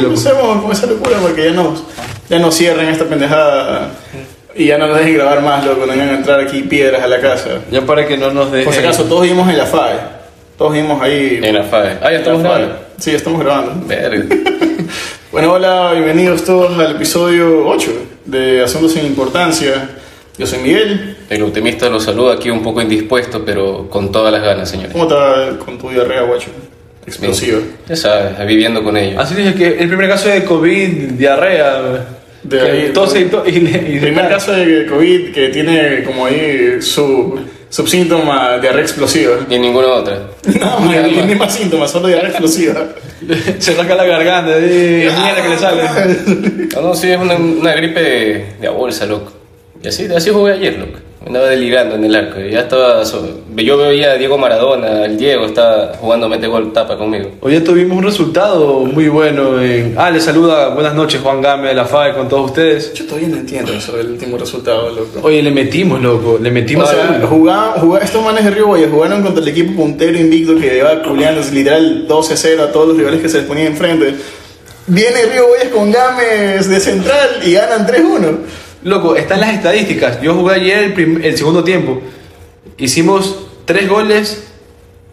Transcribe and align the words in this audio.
Bueno, 0.00 0.14
loco. 0.14 0.28
empecemos 0.28 0.62
con 0.62 0.72
esa 0.72 0.86
locura 0.86 1.16
porque 1.20 1.44
ya 1.46 1.52
nos, 1.52 1.82
ya 2.28 2.38
nos 2.38 2.54
cierren 2.54 2.88
esta 2.88 3.04
pendejada 3.04 3.90
y 4.54 4.66
ya 4.66 4.78
no 4.78 4.86
nos 4.86 4.98
dejen 4.98 5.14
grabar 5.14 5.42
más, 5.42 5.64
loco. 5.64 5.86
No 5.86 5.92
vengan 5.92 6.08
a 6.10 6.14
entrar 6.14 6.40
aquí 6.40 6.62
piedras 6.62 7.02
a 7.02 7.06
la 7.06 7.20
casa. 7.20 7.60
Ya 7.70 7.82
para 7.82 8.06
que 8.06 8.16
no 8.16 8.30
nos 8.30 8.50
dejen. 8.50 8.66
Por 8.66 8.74
si 8.74 8.80
acaso, 8.80 9.04
todos 9.04 9.22
vimos 9.22 9.48
en 9.48 9.58
la 9.58 9.66
FAE. 9.66 9.98
Todos 10.56 10.72
vimos 10.72 11.00
ahí. 11.00 11.40
En 11.42 11.54
la 11.54 11.64
FAE. 11.64 11.98
Ah, 12.02 12.10
ya 12.10 12.18
estamos 12.18 12.42
grabando. 12.42 12.76
Sí, 12.98 13.10
ya 13.12 13.16
estamos 13.16 13.40
grabando. 13.40 13.86
Verga. 13.86 14.24
Bueno, 15.30 15.52
hola, 15.52 15.92
bienvenidos 15.92 16.42
todos 16.42 16.78
al 16.78 16.92
episodio 16.92 17.68
8 17.68 17.90
de 18.24 18.62
Asuntos 18.62 18.92
sin 18.92 19.04
Importancia. 19.04 19.90
Yo 20.38 20.46
soy 20.46 20.60
Miguel. 20.60 21.18
El 21.28 21.42
optimista 21.42 21.90
lo 21.90 22.00
saluda 22.00 22.34
aquí 22.34 22.48
un 22.48 22.62
poco 22.62 22.80
indispuesto, 22.80 23.44
pero 23.44 23.90
con 23.90 24.10
todas 24.10 24.32
las 24.32 24.42
ganas, 24.42 24.70
señores. 24.70 24.92
¿Cómo 24.92 25.04
está 25.04 25.58
con 25.62 25.76
tu 25.76 25.90
diarrea, 25.90 26.22
guacho? 26.22 26.48
Explosiva. 27.08 27.58
Ya 27.88 27.96
sabes, 27.96 28.46
viviendo 28.46 28.82
con 28.82 28.96
ellos. 28.96 29.20
Así 29.20 29.34
dije 29.34 29.54
que 29.54 29.66
el 29.80 29.88
primer 29.88 30.08
caso 30.08 30.28
de 30.28 30.44
COVID, 30.44 30.88
diarrea, 31.12 32.06
De 32.42 32.60
ahí, 32.60 32.90
tose 32.94 33.20
y, 33.20 33.24
to- 33.24 33.44
y, 33.46 33.60
le- 33.60 33.90
y 33.90 33.94
El 33.96 34.00
primer 34.00 34.28
caso 34.28 34.52
de 34.52 34.86
COVID 34.86 35.32
que 35.32 35.48
tiene 35.48 36.02
como 36.04 36.26
ahí 36.26 36.80
su 36.80 37.38
subsíntoma 37.70 38.58
diarrea 38.58 38.82
explosiva. 38.82 39.34
Y 39.50 39.54
en 39.54 39.62
ninguna 39.62 39.88
otra. 39.88 40.18
No, 40.58 40.80
no 40.80 41.08
tiene 41.08 41.34
más 41.36 41.54
síntomas, 41.54 41.90
solo 41.90 42.08
diarrea 42.08 42.30
explosiva. 42.30 42.86
Se 43.58 43.74
saca 43.74 43.94
la 43.94 44.04
garganta, 44.04 44.52
de 44.56 45.10
mierda 45.20 45.42
que 45.42 45.48
le 45.48 45.58
sale. 45.58 45.82
No, 46.74 46.80
no, 46.80 46.94
sí, 46.94 47.10
es 47.10 47.18
una, 47.18 47.34
una 47.36 47.72
gripe 47.74 48.00
de, 48.00 48.46
de 48.60 48.66
a 48.66 48.70
bolsa, 48.70 49.04
loco. 49.06 49.32
Y 49.82 49.88
así, 49.88 50.06
así 50.06 50.30
jugué 50.30 50.52
ayer, 50.54 50.78
loco. 50.78 50.98
Andaba 51.26 51.48
delirando 51.48 51.96
en 51.96 52.04
el 52.04 52.14
arco. 52.14 52.40
y 52.40 52.52
Ya 52.52 52.60
estaba. 52.60 53.04
so- 53.04 53.28
Yo 53.56 53.76
veía 53.76 54.12
a 54.12 54.14
Diego 54.14 54.38
Maradona, 54.38 55.04
el 55.04 55.18
Diego 55.18 55.46
estaba 55.46 55.92
jugando 56.00 56.28
mete 56.28 56.46
gol 56.46 56.72
tapa 56.72 56.96
conmigo. 56.96 57.32
Hoy 57.40 57.54
ya 57.54 57.64
tuvimos 57.64 57.98
un 57.98 58.04
resultado 58.04 58.80
muy 58.84 59.08
bueno. 59.08 59.60
En... 59.60 59.94
Ah, 59.98 60.10
le 60.10 60.20
saluda, 60.20 60.68
buenas 60.68 60.94
noches 60.94 61.20
Juan 61.20 61.42
Game 61.42 61.66
de 61.66 61.74
la 61.74 61.84
FAE 61.86 62.14
con 62.14 62.28
todos 62.28 62.46
ustedes. 62.46 62.94
Yo 62.94 63.04
todavía 63.04 63.28
no 63.28 63.36
entiendo 63.38 63.72
eso 63.72 63.96
del 63.96 64.12
último 64.12 64.38
resultado, 64.38 64.90
loco. 64.90 65.20
Oye, 65.22 65.42
le 65.42 65.50
metimos, 65.50 66.00
loco, 66.00 66.38
le 66.40 66.50
O 66.50 66.52
metimos 66.52 66.88
sea, 66.88 67.20
jugá- 67.28 67.74
estos 68.00 68.24
manes 68.24 68.44
de 68.44 68.50
Río 68.52 68.66
Guaya 68.68 68.86
jugaron 68.90 69.22
contra 69.22 69.42
el 69.42 69.48
equipo 69.48 69.74
puntero 69.74 70.16
invicto 70.16 70.54
que 70.54 70.70
lleva 70.70 71.02
culiando 71.02 71.42
literal 71.52 72.06
12-0 72.06 72.62
a 72.62 72.72
todos 72.72 72.88
los 72.88 72.96
rivales 72.96 73.20
que 73.20 73.28
se 73.28 73.38
les 73.38 73.46
ponían 73.46 73.66
enfrente. 73.68 74.14
Viene 74.86 75.22
Río 75.32 75.48
Guayas 75.48 75.68
con 75.68 75.90
Games 75.92 76.68
de 76.68 76.80
central 76.80 77.40
y 77.44 77.52
ganan 77.52 77.86
3-1. 77.86 78.38
Loco, 78.84 79.16
están 79.16 79.40
las 79.40 79.54
estadísticas. 79.54 80.20
Yo 80.22 80.34
jugué 80.34 80.54
ayer 80.54 80.78
el, 80.84 80.92
prim- 80.94 81.20
el 81.22 81.36
segundo 81.36 81.64
tiempo. 81.64 82.00
Hicimos 82.78 83.46
tres 83.64 83.88
goles 83.88 84.44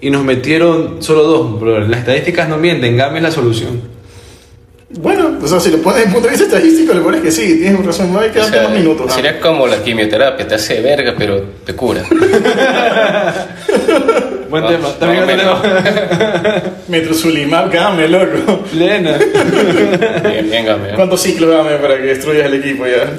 y 0.01 0.09
nos 0.11 0.23
metieron 0.23 1.01
solo 1.01 1.23
dos, 1.23 1.59
bro. 1.59 1.79
Las 1.79 1.99
estadísticas 2.01 2.47
no 2.47 2.57
mienten, 2.57 2.95
Game 2.95 3.17
es 3.17 3.23
la 3.23 3.31
solución. 3.31 3.81
Bueno, 4.99 5.39
o 5.41 5.47
sea, 5.47 5.59
si 5.59 5.71
lo 5.71 5.79
pones 5.79 5.97
desde 5.97 6.07
el 6.09 6.13
punto 6.13 6.27
de 6.29 6.35
vista 6.37 6.45
estadístico, 6.45 6.93
lo 6.93 7.03
pones 7.03 7.21
que 7.21 7.31
sí, 7.31 7.57
tienes 7.59 7.83
razón, 7.85 8.13
no 8.13 8.19
hay 8.19 8.29
que 8.29 8.39
O 8.39 8.43
sea, 8.45 8.63
más 8.63 8.71
minutos. 8.71 9.07
¿no? 9.07 9.11
sería 9.13 9.39
como 9.41 9.65
la 9.67 9.83
quimioterapia, 9.83 10.47
te 10.47 10.55
hace 10.55 10.79
verga, 10.81 11.15
pero 11.17 11.41
te 11.65 11.73
cura. 11.73 12.03
Buen 14.49 14.63
Ah, 14.63 14.67
tema. 14.67 14.89
También 14.99 15.21
no, 15.25 15.27
tema. 15.61 15.61
Metrosulimab 16.87 17.71
Game, 17.71 18.07
loco. 18.07 18.63
Lena. 18.73 19.17
Bien, 19.17 20.49
bien, 20.49 20.65
Game, 20.65 20.89
¿eh? 20.89 20.93
¿Cuántos 20.95 21.21
ciclos 21.21 21.49
Game 21.49 21.75
para 21.77 21.97
que 21.97 22.03
destruyas 22.03 22.45
el 22.45 22.53
equipo 22.53 22.85
ya? 22.85 23.11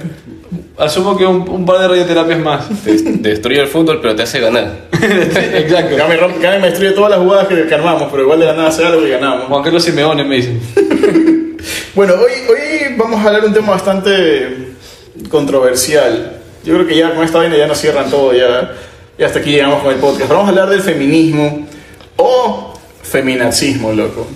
Asumo 0.78 1.16
que 1.16 1.24
un, 1.24 1.48
un 1.48 1.64
par 1.64 1.80
de 1.80 1.88
radioterapias 1.88 2.38
más. 2.38 2.68
Te 2.84 2.96
te 2.98 3.28
destruye 3.30 3.60
el 3.60 3.68
fútbol, 3.68 4.00
pero 4.00 4.14
te 4.14 4.22
hace 4.22 4.40
ganar. 4.40 4.88
Exacto. 4.92 5.96
Game, 5.96 6.16
Game 6.40 6.58
me 6.58 6.68
destruye 6.68 6.92
todas 6.92 7.10
las 7.10 7.20
jugadas 7.20 7.48
que, 7.48 7.66
que 7.66 7.74
armamos, 7.74 8.08
pero 8.10 8.24
igual 8.24 8.40
de 8.40 8.46
la 8.46 8.52
nada 8.54 8.68
hace 8.68 8.84
algo 8.84 9.06
y 9.06 9.10
ganamos. 9.10 9.46
Juan 9.46 9.62
Carlos 9.62 9.84
Simeone 9.84 10.24
me 10.24 10.36
dicen. 10.36 10.60
Bueno, 11.96 12.12
hoy, 12.12 12.32
hoy 12.50 12.94
vamos 12.98 13.18
a 13.18 13.28
hablar 13.28 13.40
de 13.40 13.48
un 13.48 13.54
tema 13.54 13.70
bastante 13.70 14.74
controversial. 15.30 16.42
Yo 16.62 16.74
creo 16.74 16.86
que 16.86 16.94
ya 16.94 17.14
con 17.14 17.24
esta 17.24 17.38
vaina 17.38 17.56
ya 17.56 17.66
nos 17.66 17.78
cierran 17.78 18.10
todo, 18.10 18.34
ya, 18.34 18.72
ya 19.18 19.26
hasta 19.26 19.38
aquí 19.38 19.52
llegamos 19.52 19.82
con 19.82 19.94
el 19.94 19.98
podcast. 19.98 20.28
Vamos 20.28 20.44
a 20.44 20.48
hablar 20.50 20.68
del 20.68 20.82
feminismo 20.82 21.66
o 22.16 22.78
feminazismo, 23.02 23.94
loco. 23.94 24.26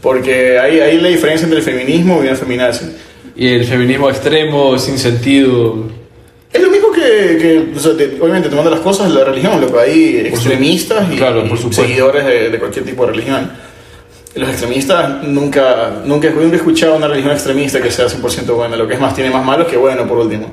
Porque 0.00 0.58
ahí, 0.58 0.80
ahí 0.80 1.00
la 1.02 1.08
diferencia 1.08 1.44
entre 1.44 1.58
el 1.58 1.64
feminismo 1.64 2.24
y 2.24 2.28
el 2.28 2.36
feminazi. 2.36 2.86
Y 3.36 3.48
el 3.48 3.64
feminismo 3.64 4.08
extremo, 4.10 4.78
sin 4.78 4.98
sentido. 4.98 5.86
Es 6.52 6.60
lo 6.62 6.70
mismo 6.70 6.90
que, 6.92 7.00
que, 7.38 7.72
o 7.76 7.80
sea, 7.80 7.96
te- 7.96 8.18
obviamente 8.20 8.48
tomando 8.50 8.70
las 8.70 8.80
cosas 8.80 9.10
la 9.10 9.24
religión, 9.24 9.60
loco. 9.60 9.78
Hay 9.78 10.28
Por 10.30 10.38
su- 10.38 10.48
extremistas 10.48 11.06
y, 11.12 11.16
claro, 11.16 11.44
y 11.46 11.72
seguidores 11.72 12.24
de, 12.26 12.50
de 12.50 12.58
cualquier 12.58 12.84
tipo 12.84 13.06
de 13.06 13.12
religión. 13.12 13.50
Los 14.34 14.48
extremistas 14.48 15.22
nunca, 15.24 16.00
nunca, 16.04 16.30
nunca 16.30 16.54
he 16.54 16.56
escuchado 16.56 16.96
una 16.96 17.08
religión 17.08 17.32
extremista 17.32 17.80
que 17.80 17.90
sea 17.90 18.06
100% 18.06 18.54
buena. 18.54 18.76
Lo 18.76 18.86
que 18.86 18.94
es 18.94 19.00
más, 19.00 19.14
tiene 19.14 19.30
más 19.30 19.44
malos 19.44 19.66
que 19.66 19.76
bueno, 19.76 20.06
por 20.06 20.18
último. 20.18 20.52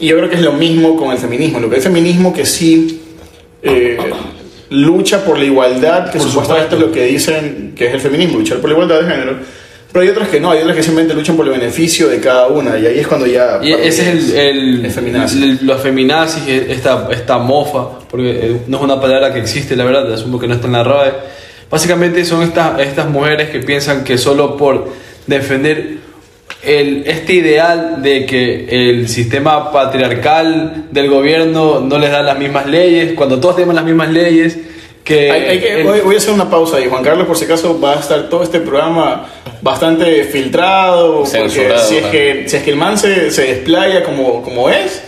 Y 0.00 0.08
yo 0.08 0.16
creo 0.16 0.28
que 0.28 0.36
es 0.36 0.42
lo 0.42 0.52
mismo 0.52 0.96
con 0.96 1.12
el 1.12 1.18
feminismo. 1.18 1.60
Lo 1.60 1.68
que 1.70 1.76
es 1.76 1.82
feminismo 1.84 2.32
que 2.34 2.44
sí 2.46 3.00
eh, 3.62 3.96
lucha 4.70 5.24
por 5.24 5.38
la 5.38 5.44
igualdad, 5.44 6.10
que 6.10 6.18
Por 6.18 6.26
supuestamente 6.28 6.74
es 6.74 6.80
lo 6.80 6.90
que 6.92 7.04
dicen 7.04 7.72
que 7.76 7.86
es 7.88 7.94
el 7.94 8.00
feminismo, 8.00 8.38
luchar 8.38 8.58
por 8.58 8.68
la 8.70 8.74
igualdad 8.74 9.00
de 9.02 9.10
género. 9.10 9.36
Pero 9.92 10.02
hay 10.04 10.08
otras 10.08 10.28
que 10.28 10.40
no, 10.40 10.50
hay 10.52 10.60
otras 10.60 10.76
que 10.76 10.82
simplemente 10.82 11.14
luchan 11.14 11.36
por 11.36 11.46
el 11.46 11.52
beneficio 11.52 12.08
de 12.08 12.18
cada 12.18 12.46
una. 12.48 12.78
Y 12.78 12.86
ahí 12.86 12.98
es 12.98 13.06
cuando 13.06 13.26
ya... 13.26 13.60
Y 13.62 13.72
ese 13.72 14.02
es 14.02 14.30
el, 14.30 14.36
el, 14.36 14.84
el 14.86 14.90
feminazi. 14.90 15.42
el- 15.42 15.58
los 15.66 15.80
feminazis, 15.82 16.48
esta, 16.48 17.08
esta 17.10 17.36
mofa, 17.38 17.98
porque 18.10 18.30
eh, 18.30 18.56
no 18.68 18.78
es 18.78 18.82
una 18.82 18.98
palabra 19.00 19.32
que 19.34 19.40
existe, 19.40 19.76
la 19.76 19.84
verdad, 19.84 20.10
asumo 20.12 20.38
que 20.40 20.46
no 20.48 20.54
está 20.54 20.66
en 20.66 20.72
la 20.72 20.82
RAE. 20.84 21.12
Básicamente 21.70 22.24
son 22.24 22.42
estas, 22.42 22.80
estas 22.80 23.08
mujeres 23.08 23.50
que 23.50 23.60
piensan 23.60 24.02
que 24.02 24.16
solo 24.16 24.56
por 24.56 24.88
defender 25.26 25.96
el, 26.62 27.02
este 27.06 27.34
ideal 27.34 28.02
de 28.02 28.24
que 28.24 28.66
el 28.90 29.08
sistema 29.08 29.72
patriarcal 29.72 30.86
del 30.90 31.08
gobierno 31.10 31.80
no 31.80 31.98
les 31.98 32.10
da 32.10 32.22
las 32.22 32.38
mismas 32.38 32.66
leyes, 32.66 33.12
cuando 33.14 33.40
todos 33.40 33.56
tenemos 33.56 33.74
las 33.74 33.84
mismas 33.84 34.10
leyes, 34.10 34.56
que... 35.04 35.30
Hay- 35.30 35.42
hay 35.46 35.60
que- 35.60 35.80
el- 35.80 35.86
voy, 35.86 36.00
voy 36.00 36.14
a 36.14 36.18
hacer 36.18 36.32
una 36.32 36.48
pausa 36.48 36.76
ahí. 36.76 36.86
Juan 36.88 37.02
Carlos, 37.02 37.26
por 37.26 37.36
si 37.36 37.44
acaso, 37.44 37.80
va 37.80 37.92
a 37.94 38.00
estar 38.00 38.28
todo 38.28 38.42
este 38.42 38.60
programa 38.60 39.26
bastante 39.60 40.24
filtrado. 40.24 41.16
Porque 41.18 41.30
Censurado, 41.30 41.86
si 41.88 41.96
es, 41.96 42.06
que, 42.06 42.44
si 42.48 42.56
es 42.56 42.62
que 42.62 42.70
el 42.70 42.76
man 42.76 42.98
se, 42.98 43.30
se 43.30 43.42
desplaya 43.42 44.02
como, 44.04 44.42
como 44.42 44.68
es, 44.70 45.02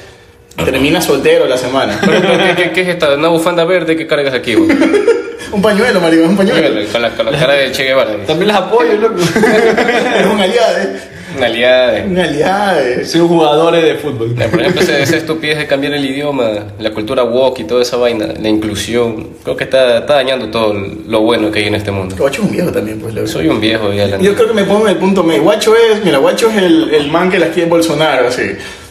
termina 0.65 1.01
soltero 1.01 1.47
la 1.47 1.57
semana. 1.59 1.99
Pero, 2.05 2.21
pero, 2.21 2.39
¿qué, 2.57 2.63
qué, 2.65 2.71
qué 2.73 2.81
es 2.83 2.89
esta? 2.89 3.15
¿Una 3.15 3.29
bufanda 3.29 3.65
verde 3.65 3.97
que 3.97 4.07
cargas 4.07 4.35
aquí, 4.35 4.55
un 5.53 5.63
pañuelo, 5.63 6.01
marico, 6.01 6.25
un 6.25 6.37
pañuelo. 6.37 6.81
Con 6.91 7.03
la, 7.03 7.11
con 7.11 7.27
la 7.31 7.39
cara 7.39 7.53
de 7.55 7.71
Che 7.73 7.85
Guevara. 7.85 8.17
También 8.27 8.49
las 8.49 8.57
apoyo, 8.59 8.95
loco. 8.97 9.17
es 9.23 10.27
un 10.27 10.41
aliado, 10.41 10.79
¿eh? 10.79 10.97
Una 11.37 11.47
aliada 11.47 11.93
de... 11.93 12.03
Un 12.03 12.19
aliado. 12.19 12.81
¿eh? 12.81 13.05
Soy 13.05 13.21
un 13.21 13.29
jugador 13.29 13.75
de 13.75 13.95
fútbol. 13.97 14.35
Por 14.35 14.61
ejemplo, 14.61 14.81
esa, 14.83 14.99
esa 14.99 15.17
estupidez 15.17 15.59
de 15.59 15.67
cambiar 15.67 15.95
el 15.95 16.05
idioma, 16.05 16.51
la 16.79 16.91
cultura 16.91 17.25
woke 17.25 17.61
y 17.61 17.65
toda 17.65 17.83
esa 17.83 17.97
vaina, 17.97 18.29
la 18.41 18.49
inclusión, 18.49 19.29
creo 19.43 19.57
que 19.57 19.65
está, 19.65 19.99
está 19.99 20.15
dañando 20.15 20.49
todo 20.49 20.75
lo 20.75 21.21
bueno 21.23 21.51
que 21.51 21.61
hay 21.61 21.67
en 21.67 21.75
este 21.75 21.91
mundo. 21.91 22.17
Guacho 22.19 22.43
es 22.43 22.49
un 22.49 22.53
viejo 22.53 22.71
también, 22.71 23.01
pues. 23.01 23.15
loco. 23.15 23.27
Soy 23.27 23.49
un 23.49 23.61
viejo 23.61 23.93
ya 23.93 24.07
la 24.07 24.19
Yo 24.19 24.35
creo 24.35 24.49
que 24.49 24.55
me 24.55 24.65
pongo 24.65 24.87
en 24.87 24.93
el 24.95 24.99
punto 24.99 25.23
medio. 25.25 25.43
Guacho 25.43 25.75
es, 25.77 26.05
mira, 26.05 26.19
Guacho 26.19 26.51
es 26.51 26.57
el, 26.59 26.95
el 26.95 27.09
man 27.11 27.31
que 27.31 27.39
las 27.39 27.51
quiere 27.51 27.69
Bolsonaro, 27.69 28.29
así. 28.29 28.43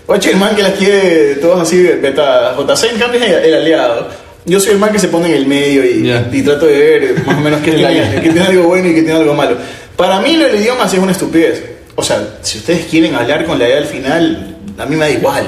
Guacho 0.06 0.30
es 0.30 0.34
el 0.36 0.40
man 0.42 0.56
que 0.56 0.64
las 0.64 0.74
quiere 0.74 1.36
todos 1.36 1.62
así 1.62 1.82
vetadas. 1.82 2.58
JC, 2.58 2.92
en 2.94 3.00
cambio, 3.00 3.22
es 3.22 3.28
el, 3.32 3.34
el 3.46 3.54
aliado. 3.56 4.08
Yo 4.46 4.60
soy 4.60 4.74
el 4.74 4.80
man 4.80 4.92
que 4.92 5.00
se 5.00 5.08
pone 5.08 5.28
en 5.30 5.36
el 5.36 5.48
medio 5.48 5.86
y, 5.86 6.06
Ya. 6.08 6.28
y 6.30 6.42
trato 6.42 6.66
de 6.66 6.78
ver 6.78 7.24
más 7.26 7.38
o 7.38 7.40
menos 7.40 7.62
qué 7.62 7.70
El 7.72 7.76
tiene, 7.78 7.88
aliado. 8.00 8.22
qué 8.22 8.30
tiene 8.30 8.42
algo 8.48 8.64
bueno 8.64 8.90
y 8.90 8.94
qué 8.94 9.02
tiene 9.04 9.20
algo 9.20 9.34
malo. 9.34 9.56
Para 9.96 10.20
mí, 10.20 10.36
lo 10.36 10.46
del 10.46 10.56
idioma 10.58 10.88
sí 10.90 10.98
es 10.98 11.02
una 11.04 11.14
estupidez. 11.14 11.64
O 11.96 12.04
sea, 12.04 12.38
si 12.42 12.58
ustedes 12.58 12.86
quieren 12.86 13.16
hablar 13.16 13.46
con 13.46 13.60
la 13.60 13.68
idea 13.68 13.78
al 13.78 13.86
final, 13.86 14.58
a 14.78 14.86
mí 14.86 14.96
me 14.96 15.06
da 15.06 15.12
igual. 15.12 15.46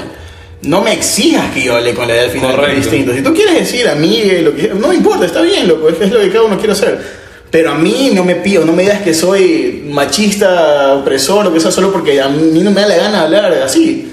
No 0.62 0.80
me 0.80 0.92
exijas 0.92 1.52
que 1.52 1.62
yo 1.62 1.76
hable 1.76 1.94
con 1.94 2.06
la 2.08 2.14
idea 2.14 2.24
al 2.24 2.30
final, 2.30 2.48
que 2.48 2.54
es 2.54 2.60
Correcto. 2.60 2.80
distinto. 2.90 3.12
Si 3.14 3.22
tú 3.22 3.34
quieres 3.34 3.54
decir 3.54 3.88
amigue, 3.88 4.42
lo 4.42 4.54
que 4.54 4.68
no 4.68 4.88
me 4.88 4.94
importa, 4.94 5.26
está 5.26 5.42
bien, 5.42 5.68
loco, 5.68 5.88
es, 5.88 6.00
es 6.00 6.10
lo 6.10 6.20
que 6.20 6.30
cada 6.30 6.44
uno 6.44 6.56
quiere 6.56 6.72
hacer. 6.72 7.26
Pero 7.50 7.70
a 7.72 7.74
mí 7.74 8.10
no 8.14 8.24
me 8.24 8.36
pido, 8.36 8.64
no 8.64 8.72
me 8.72 8.82
digas 8.82 9.02
que 9.02 9.14
soy 9.14 9.84
machista, 9.88 10.94
opresor, 10.94 11.44
lo 11.44 11.52
que 11.52 11.60
sea, 11.60 11.70
solo 11.70 11.92
porque 11.92 12.20
a 12.20 12.28
mí 12.28 12.60
no 12.62 12.70
me 12.70 12.80
da 12.80 12.88
la 12.88 12.96
gana 12.96 13.22
hablar 13.22 13.52
así. 13.64 14.12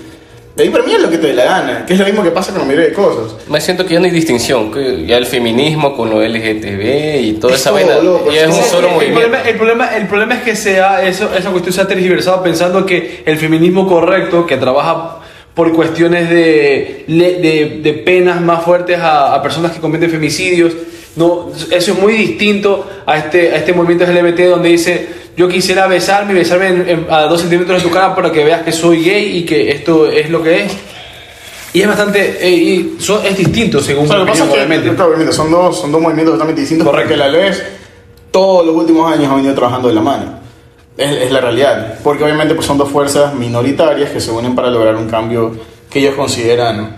De 0.55 0.63
ahí 0.63 0.69
para 0.69 0.83
mí 0.83 0.93
es 0.93 1.01
lo 1.01 1.09
que 1.09 1.17
te 1.17 1.27
dé 1.27 1.33
la 1.33 1.45
gana, 1.45 1.85
que 1.85 1.93
es 1.93 1.99
lo 1.99 2.05
mismo 2.05 2.21
que 2.21 2.29
pasa 2.29 2.51
con 2.51 2.61
la 2.61 2.67
mayoría 2.67 2.89
de 2.89 2.93
cosas. 2.93 3.35
Me 3.49 3.59
siento 3.59 3.85
que 3.87 3.95
ya 3.95 3.99
no 3.99 4.05
hay 4.05 4.11
distinción, 4.11 4.71
que 4.71 5.03
ya 5.07 5.17
el 5.17 5.25
feminismo 5.25 5.97
con 5.97 6.11
lo 6.11 6.21
LGTB 6.21 7.21
y 7.21 7.33
toda 7.41 7.55
Es 7.55 7.61
esa 7.61 7.71
todo, 7.71 7.79
vaina, 7.79 7.99
loco, 7.99 8.31
ya 8.31 8.41
es 8.43 8.55
un 8.55 8.63
solo 8.63 8.87
el, 8.89 8.93
movimiento. 8.93 9.19
problema, 9.21 9.49
el, 9.49 9.55
problema, 9.55 9.97
el 9.97 10.07
problema 10.07 10.35
es 10.35 10.41
que 10.43 10.55
sea 10.55 11.03
eso, 11.07 11.31
esa 11.35 11.49
cuestión 11.49 11.73
se 11.73 11.81
ha 11.81 11.87
tergiversado 11.87 12.43
pensando 12.43 12.85
que 12.85 13.23
el 13.25 13.37
feminismo 13.37 13.87
correcto, 13.87 14.45
que 14.45 14.57
trabaja 14.57 15.21
por 15.55 15.73
cuestiones 15.73 16.29
de, 16.29 17.05
de, 17.07 17.79
de 17.81 17.93
penas 17.93 18.39
más 18.39 18.63
fuertes 18.63 18.99
a, 18.99 19.33
a 19.33 19.41
personas 19.41 19.71
que 19.71 19.79
cometen 19.79 20.11
femicidios, 20.11 20.73
no, 21.15 21.51
eso 21.71 21.91
es 21.93 21.99
muy 21.99 22.13
distinto 22.13 22.87
a 23.07 23.17
este, 23.17 23.53
a 23.53 23.57
este 23.57 23.73
movimiento 23.73 24.05
LGBT 24.05 24.49
donde 24.49 24.69
dice 24.69 25.07
yo 25.35 25.47
quisiera 25.47 25.87
besarme 25.87 26.33
y 26.33 26.35
besarme 26.35 26.67
en- 26.67 26.89
en- 26.89 27.07
a 27.09 27.23
dos 27.23 27.41
centímetros 27.41 27.81
de 27.81 27.87
tu 27.89 27.93
cara 27.93 28.15
para 28.15 28.31
que 28.31 28.43
veas 28.43 28.61
que 28.63 28.71
soy 28.71 29.03
gay 29.03 29.37
y 29.37 29.45
que 29.45 29.71
esto 29.71 30.07
es 30.09 30.29
lo 30.29 30.41
que 30.43 30.65
es. 30.65 30.73
Y 31.73 31.81
es 31.81 31.87
bastante, 31.87 32.37
eh, 32.39 32.51
y 32.51 32.95
son- 32.99 33.25
es 33.25 33.35
distinto 33.35 33.79
según 33.81 34.05
O 34.05 34.07
sea, 34.07 34.17
lo 34.17 34.25
que 34.25 34.31
pasa 34.31 34.43
es 34.43 34.49
que, 34.51 34.55
obviamente. 34.57 35.31
son 35.33 35.49
dos, 35.49 35.79
son 35.79 35.91
dos 35.91 36.01
movimientos 36.01 36.35
totalmente 36.35 36.61
distintos 36.61 36.87
Correcto. 36.87 37.09
porque 37.09 37.17
la 37.17 37.27
LES 37.29 37.63
todos 38.29 38.65
los 38.65 38.75
últimos 38.75 39.11
años 39.11 39.31
ha 39.31 39.35
venido 39.35 39.53
trabajando 39.55 39.87
de 39.87 39.95
la 39.95 40.01
mano. 40.01 40.39
Es, 40.95 41.11
es 41.23 41.31
la 41.31 41.41
realidad. 41.41 41.95
Porque 42.03 42.23
obviamente 42.23 42.53
pues, 42.53 42.67
son 42.67 42.77
dos 42.77 42.89
fuerzas 42.91 43.33
minoritarias 43.33 44.11
que 44.11 44.19
se 44.19 44.29
unen 44.29 44.53
para 44.53 44.69
lograr 44.69 44.95
un 44.95 45.09
cambio 45.09 45.55
que 45.89 45.99
ellos 45.99 46.13
consideran 46.15 46.97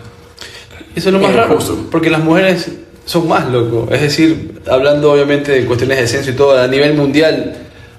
Eso 0.93 1.09
es 1.09 1.13
lo 1.13 1.19
más 1.19 1.31
Eh, 1.31 1.37
raro, 1.37 1.55
justo. 1.55 1.77
porque 1.91 2.09
las 2.09 2.21
mujeres 2.21 2.69
son 3.05 3.27
más 3.29 3.47
loco. 3.49 3.87
Es 3.91 4.01
decir, 4.01 4.59
hablando 4.69 5.11
obviamente 5.13 5.51
de 5.53 5.65
cuestiones 5.65 5.97
de 5.99 6.07
censo 6.07 6.31
y 6.31 6.33
todo, 6.33 6.57
a 6.61 6.67
nivel 6.67 6.93
mundial, 6.95 7.55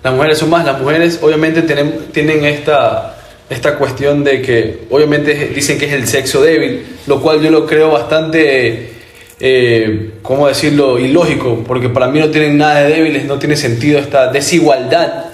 las 0.06 0.14
mujeres 0.14 0.38
son 0.38 0.50
más. 0.50 0.64
Las 0.64 0.80
mujeres 0.80 1.18
obviamente 1.20 1.62
tienen, 1.62 1.98
tienen 2.12 2.44
esta, 2.44 3.16
esta 3.50 3.74
cuestión 3.76 4.22
de 4.22 4.40
que 4.40 4.84
obviamente 4.88 5.34
dicen 5.52 5.78
que 5.80 5.86
es 5.86 5.92
el 5.94 6.06
sexo 6.06 6.42
débil, 6.42 6.86
lo 7.08 7.20
cual 7.20 7.42
yo 7.42 7.50
lo 7.50 7.66
creo 7.66 7.90
bastante, 7.90 8.92
eh, 9.40 10.12
¿cómo 10.22 10.46
decirlo?, 10.46 11.00
ilógico, 11.00 11.64
porque 11.66 11.88
para 11.88 12.06
mí 12.06 12.20
no 12.20 12.28
tienen 12.28 12.56
nada 12.56 12.84
de 12.84 12.94
débiles, 12.94 13.24
no 13.24 13.40
tiene 13.40 13.56
sentido 13.56 13.98
esta 13.98 14.30
desigualdad. 14.30 15.24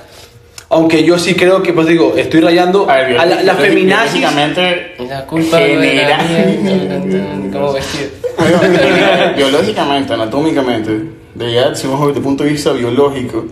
Aunque 0.71 1.05
yo 1.05 1.19
sí 1.19 1.35
creo 1.35 1.63
que, 1.63 1.75
pues 1.75 1.87
digo, 1.87 2.15
estoy 2.17 2.41
rayando 2.41 2.89
A 2.89 2.97
ver, 2.97 3.19
a 3.19 3.27
la, 3.27 3.43
la 3.43 3.55
feminazis. 3.57 4.23
La 4.23 4.31
biológicamente 4.31 4.95
culpa 5.27 5.59
de 5.59 5.77
la 6.09 6.19
genera- 6.19 7.37
¿Cómo 7.53 7.73
vestir? 7.75 8.11
biológicamente, 9.37 10.15
anatómicamente, 10.15 10.91
de 11.35 11.53
ya, 11.53 11.75
si 11.75 11.87
vamos 11.87 12.07
desde 12.07 12.21
el 12.21 12.25
punto 12.25 12.45
de 12.45 12.51
vista 12.51 12.73
biológico, 12.73 13.45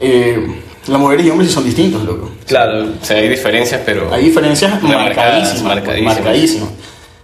eh, 0.00 0.62
las 0.86 0.98
mujeres 0.98 1.26
y 1.26 1.30
hombres 1.30 1.48
sí 1.48 1.54
son 1.54 1.64
distintos, 1.64 2.02
loco. 2.04 2.30
Claro, 2.46 2.88
O 3.00 3.04
sea, 3.04 3.18
hay 3.18 3.28
diferencias, 3.28 3.82
pero... 3.84 4.12
Hay 4.12 4.24
diferencias 4.24 4.82
marcadísimas, 4.82 5.62
marcadísimas. 5.62 6.16
marcadísimas. 6.16 6.68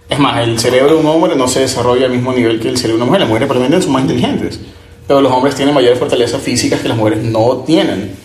Es 0.09 0.19
más, 0.19 0.47
el 0.47 0.57
cerebro 0.59 0.93
de 0.93 0.99
un 1.01 1.07
hombre 1.07 1.35
no 1.35 1.47
se 1.47 1.61
desarrolla 1.61 2.05
al 2.05 2.11
mismo 2.11 2.31
nivel 2.31 2.59
que 2.59 2.69
el 2.69 2.77
cerebro 2.77 2.97
de 2.97 3.03
una 3.03 3.05
mujer. 3.07 3.21
Las 3.21 3.29
mujeres 3.29 3.47
probablemente 3.47 3.83
son 3.83 3.93
más 3.93 4.03
inteligentes, 4.03 4.59
pero 5.05 5.21
los 5.21 5.31
hombres 5.31 5.55
tienen 5.55 5.73
mayores 5.73 5.99
fortalezas 5.99 6.41
físicas 6.41 6.79
que 6.79 6.87
las 6.87 6.97
mujeres 6.97 7.23
no 7.23 7.63
tienen. 7.65 8.15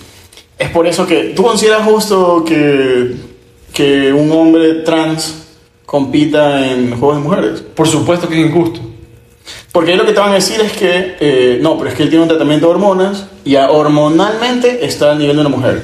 Es 0.58 0.68
por 0.70 0.86
eso 0.86 1.06
que 1.06 1.32
tú 1.34 1.42
consideras 1.42 1.84
justo 1.84 2.44
que, 2.44 3.16
que 3.72 4.12
un 4.12 4.30
hombre 4.30 4.74
trans 4.84 5.42
compita 5.86 6.70
en 6.70 6.96
juegos 6.98 7.16
de 7.16 7.22
mujeres. 7.22 7.60
por 7.62 7.88
supuesto 7.88 8.28
que 8.28 8.40
es 8.40 8.46
injusto. 8.46 8.80
Porque 9.72 9.92
ahí 9.92 9.96
lo 9.96 10.04
que 10.04 10.12
te 10.12 10.20
van 10.20 10.30
a 10.32 10.34
decir 10.34 10.60
es 10.60 10.72
que, 10.72 11.16
eh, 11.18 11.58
no, 11.62 11.78
pero 11.78 11.90
es 11.90 11.96
que 11.96 12.02
él 12.02 12.10
tiene 12.10 12.22
un 12.22 12.28
tratamiento 12.28 12.66
de 12.66 12.72
hormonas 12.72 13.26
y 13.44 13.56
hormonalmente 13.56 14.84
está 14.84 15.12
al 15.12 15.18
nivel 15.18 15.36
de 15.36 15.40
una 15.40 15.48
mujer. 15.50 15.82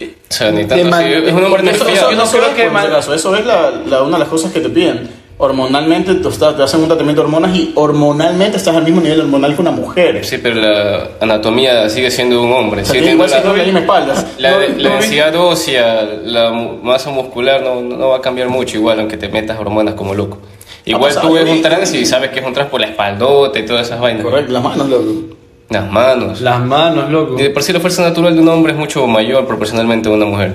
O 0.00 0.04
sea, 0.28 0.50
ni 0.50 0.64
tanto 0.64 0.94
así. 0.94 1.12
Es 1.12 1.32
un 1.32 1.44
hombre 1.44 1.70
eso, 1.70 1.84
eso- 1.88 2.10
Yo 2.10 2.16
no 2.16 2.24
creo 2.30 2.46
es, 2.46 2.54
que 2.54 2.70
mal- 2.70 2.86
si 2.86 2.92
acaso, 2.92 3.14
eso 3.14 3.36
es 3.36 3.44
la, 3.46 3.70
la- 3.86 4.02
una 4.02 4.12
de 4.16 4.18
las 4.20 4.28
cosas 4.28 4.52
que 4.52 4.60
te 4.60 4.68
piden. 4.68 5.08
Hormonalmente 5.40 6.14
tú 6.16 6.28
estás- 6.30 6.56
te 6.56 6.62
hacen 6.62 6.80
un 6.80 6.88
tratamiento 6.88 7.22
de 7.22 7.26
hormonas 7.26 7.54
y 7.56 7.72
hormonalmente 7.76 8.56
estás 8.56 8.74
al 8.74 8.82
mismo 8.84 9.00
nivel 9.00 9.20
hormonal 9.20 9.54
que 9.54 9.60
una 9.60 9.70
mujer. 9.70 10.24
Sí, 10.24 10.38
pero 10.38 10.56
la 10.56 11.08
anatomía 11.20 11.88
sigue 11.88 12.10
siendo 12.10 12.42
un 12.42 12.52
hombre. 12.52 12.82
O 12.82 12.84
sea, 12.84 12.94
Sigue 12.94 13.12
igual 13.12 13.30
la. 13.30 13.36
La, 14.38 14.50
No, 14.50 14.58
la 14.60 14.68
no, 14.88 14.94
densidad 14.96 15.34
ósea, 15.36 16.02
la 16.24 16.50
masa 16.82 17.10
muscular 17.10 17.62
no, 17.62 17.80
no 17.82 18.08
va 18.08 18.16
a 18.16 18.20
cambiar 18.20 18.48
mucho 18.48 18.76
igual, 18.78 18.98
aunque 19.00 19.16
te 19.16 19.28
metas 19.28 19.58
hormonas 19.60 19.94
como 19.94 20.14
loco. 20.14 20.38
Igual 20.90 21.14
tú 21.20 21.32
ves 21.32 21.48
un 21.50 21.62
trans 21.62 21.94
y 21.94 22.06
sabes 22.06 22.30
que 22.30 22.40
es 22.40 22.46
un 22.46 22.52
trans 22.52 22.70
por 22.70 22.80
la 22.80 22.86
espaldota 22.88 23.58
y 23.58 23.66
todas 23.66 23.86
esas 23.86 24.00
vainas. 24.00 24.22
Correcto, 24.24 24.52
las 24.52 24.62
manos, 24.62 24.88
loco. 24.88 25.12
Las 25.70 25.90
manos. 25.90 26.40
Las 26.40 26.60
manos, 26.64 27.10
loco. 27.10 27.38
Y 27.38 27.42
de 27.42 27.50
por 27.50 27.62
sí 27.62 27.72
la 27.72 27.80
fuerza 27.80 28.02
natural 28.02 28.34
de 28.34 28.40
un 28.40 28.48
hombre 28.48 28.72
es 28.72 28.78
mucho 28.78 29.06
mayor 29.06 29.46
proporcionalmente 29.46 30.08
a 30.08 30.12
una 30.12 30.24
mujer. 30.24 30.54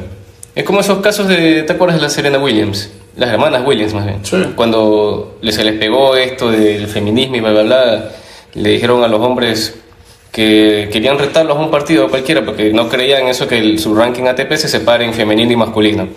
Es 0.55 0.63
como 0.63 0.79
esos 0.79 0.99
casos 0.99 1.27
de, 1.27 1.63
¿te 1.63 1.73
acuerdas 1.73 1.97
de 1.97 2.03
la 2.03 2.09
Serena 2.09 2.37
Williams? 2.39 2.89
Las 3.15 3.29
hermanas 3.31 3.63
Williams 3.65 3.93
más 3.93 4.05
bien. 4.05 4.19
Sí. 4.23 4.37
Cuando 4.55 5.37
se 5.47 5.63
les 5.63 5.73
pegó 5.79 6.15
esto 6.15 6.49
del 6.51 6.87
feminismo 6.87 7.35
y 7.35 7.39
bla, 7.41 7.51
bla, 7.51 7.63
bla, 7.63 8.09
le 8.55 8.69
dijeron 8.69 9.03
a 9.03 9.07
los 9.07 9.19
hombres 9.21 9.75
que 10.31 10.89
querían 10.91 11.19
retarlos 11.19 11.57
a 11.57 11.59
un 11.59 11.69
partido 11.69 12.09
cualquiera 12.09 12.43
porque 12.43 12.73
no 12.73 12.89
creían 12.89 13.27
eso 13.27 13.47
que 13.47 13.59
el- 13.59 13.77
su 13.79 13.93
ranking 13.93 14.23
ATP 14.23 14.57
se 14.57 14.67
separe 14.67 15.05
en 15.05 15.13
femenino 15.13 15.51
y 15.51 15.55
masculino. 15.55 16.07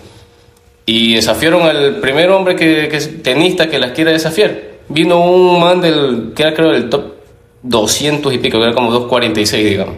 Y 0.89 1.15
desafiaron 1.15 1.63
al 1.63 1.97
primer 1.97 2.29
hombre 2.31 2.55
que, 2.55 2.87
que 2.87 2.97
tenista 2.99 3.69
que 3.69 3.77
las 3.77 3.91
quiera 3.91 4.11
desafiar. 4.11 4.55
Vino 4.87 5.19
un 5.19 5.59
man 5.59 5.81
del, 5.81 6.31
que 6.33 6.43
era 6.43 6.53
creo 6.53 6.71
del 6.71 6.89
top 6.89 7.13
200 7.61 8.33
y 8.33 8.37
pico, 8.37 8.57
que 8.57 8.63
era 8.63 8.73
como 8.73 8.89
246, 8.91 9.69
digamos. 9.69 9.95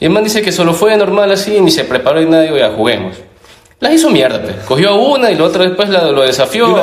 Y 0.00 0.06
el 0.06 0.10
man 0.10 0.24
dice 0.24 0.40
que 0.40 0.52
solo 0.52 0.72
fue 0.72 0.96
normal 0.96 1.30
así, 1.30 1.60
ni 1.60 1.70
se 1.70 1.84
preparó 1.84 2.22
y 2.22 2.24
digo, 2.24 2.56
ya 2.56 2.70
juguemos. 2.70 3.14
Las 3.78 3.92
hizo 3.92 4.08
mierda, 4.08 4.40
pues. 4.40 4.54
Cogió 4.66 4.88
a 4.90 4.94
una 4.94 5.30
y 5.30 5.36
la 5.36 5.44
otra 5.44 5.64
después 5.64 5.90
la- 5.90 6.10
lo 6.10 6.22
desafió 6.22 6.66
Yo 6.66 6.82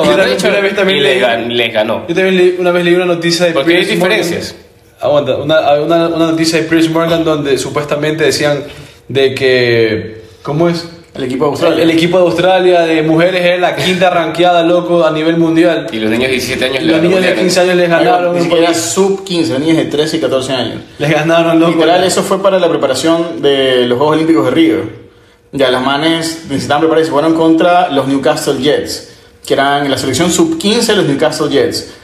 vez 0.60 0.76
también 0.76 0.98
y 0.98 1.00
les, 1.00 1.16
leí- 1.16 1.20
gan- 1.26 1.46
les 1.48 1.72
ganó. 1.72 2.04
Yo 2.08 2.14
también 2.14 2.36
leí- 2.36 2.56
una 2.60 2.70
vez 2.70 2.84
leí 2.84 2.94
una 2.94 3.04
noticia 3.06 3.46
de 3.46 3.52
Porque 3.52 3.76
hay 3.78 3.84
Piers 3.84 3.98
Morgan. 3.98 4.18
diferencias. 4.20 4.54
Aguanta, 5.00 5.36
una, 5.36 5.60
una, 5.80 6.06
una 6.08 6.26
noticia 6.30 6.60
de 6.60 6.64
Piers 6.68 6.88
Morgan 6.90 7.24
donde 7.24 7.58
supuestamente 7.58 8.22
decían 8.24 8.62
de 9.08 9.34
que. 9.34 10.22
¿Cómo 10.42 10.68
es? 10.68 10.88
El 11.14 11.24
equipo 11.24 11.44
de 11.44 11.48
El, 11.48 11.52
Australia. 11.52 11.82
el 11.82 11.90
equipo 11.90 12.18
de 12.18 12.24
Australia 12.24 12.80
de 12.82 13.02
mujeres 13.02 13.44
era 13.44 13.56
la 13.56 13.76
quinta 13.76 14.10
ranqueada, 14.10 14.62
loco, 14.62 15.04
a 15.04 15.10
nivel 15.10 15.36
mundial. 15.36 15.88
Y 15.92 15.98
los 15.98 16.10
niños 16.10 16.28
de 16.28 16.32
17 16.32 16.64
años 16.64 16.82
Los 16.82 17.02
le 17.02 17.08
niños 17.08 17.22
de 17.22 17.34
15 17.34 17.60
años 17.60 17.76
les 17.76 17.90
ganaron. 17.90 18.34
Ni 18.34 18.42
siquiera 18.42 18.74
sub 18.74 19.24
15, 19.24 19.58
niñas 19.58 19.76
de 19.78 19.84
13 19.86 20.16
y 20.16 20.20
14 20.20 20.52
años. 20.52 20.82
Les 20.98 21.10
ganaron, 21.10 21.58
loco. 21.58 21.72
Literal, 21.72 22.04
eso 22.04 22.22
fue 22.22 22.40
para 22.42 22.58
la 22.58 22.68
preparación 22.68 23.42
de 23.42 23.86
los 23.86 23.98
Juegos 23.98 24.16
Olímpicos 24.16 24.44
de 24.44 24.50
Río. 24.50 25.08
Ya 25.50 25.70
las 25.70 25.82
manes 25.82 26.44
necesitaban 26.48 26.82
prepararse, 26.82 27.10
fueron 27.10 27.34
contra 27.34 27.88
los 27.88 28.06
Newcastle 28.06 28.58
Jets, 28.60 29.08
que 29.46 29.54
eran 29.54 29.90
la 29.90 29.96
selección 29.96 30.30
sub-15 30.30 30.86
de 30.86 30.96
los 30.96 31.06
Newcastle 31.06 31.48
Jets. 31.48 31.94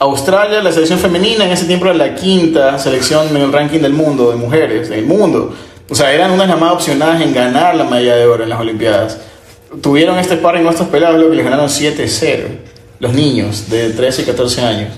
Australia, 0.00 0.62
la 0.62 0.72
selección 0.72 0.98
femenina, 0.98 1.44
en 1.44 1.52
ese 1.52 1.66
tiempo 1.66 1.86
era 1.86 1.94
la 1.94 2.14
quinta 2.14 2.78
selección 2.78 3.28
en 3.28 3.36
el 3.36 3.52
ranking 3.52 3.80
del 3.80 3.92
mundo, 3.92 4.30
de 4.30 4.36
mujeres, 4.36 4.88
del 4.88 5.04
mundo. 5.04 5.54
O 5.90 5.94
sea, 5.94 6.12
eran 6.12 6.30
unas 6.32 6.48
más 6.58 6.72
opcionadas 6.72 7.20
en 7.22 7.32
ganar 7.32 7.74
la 7.74 7.84
medalla 7.84 8.16
de 8.16 8.26
oro 8.26 8.42
en 8.44 8.50
las 8.50 8.60
Olimpiadas. 8.60 9.18
Tuvieron 9.80 10.18
este 10.18 10.36
par 10.36 10.56
en 10.56 10.66
estos 10.66 10.88
pelados, 10.88 11.18
lo 11.20 11.30
que 11.30 11.36
les 11.36 11.44
ganaron 11.44 11.66
7-0. 11.66 12.44
Los 13.00 13.12
niños 13.14 13.70
de 13.70 13.90
13 13.90 14.22
y 14.22 14.24
14 14.24 14.60
años 14.62 14.90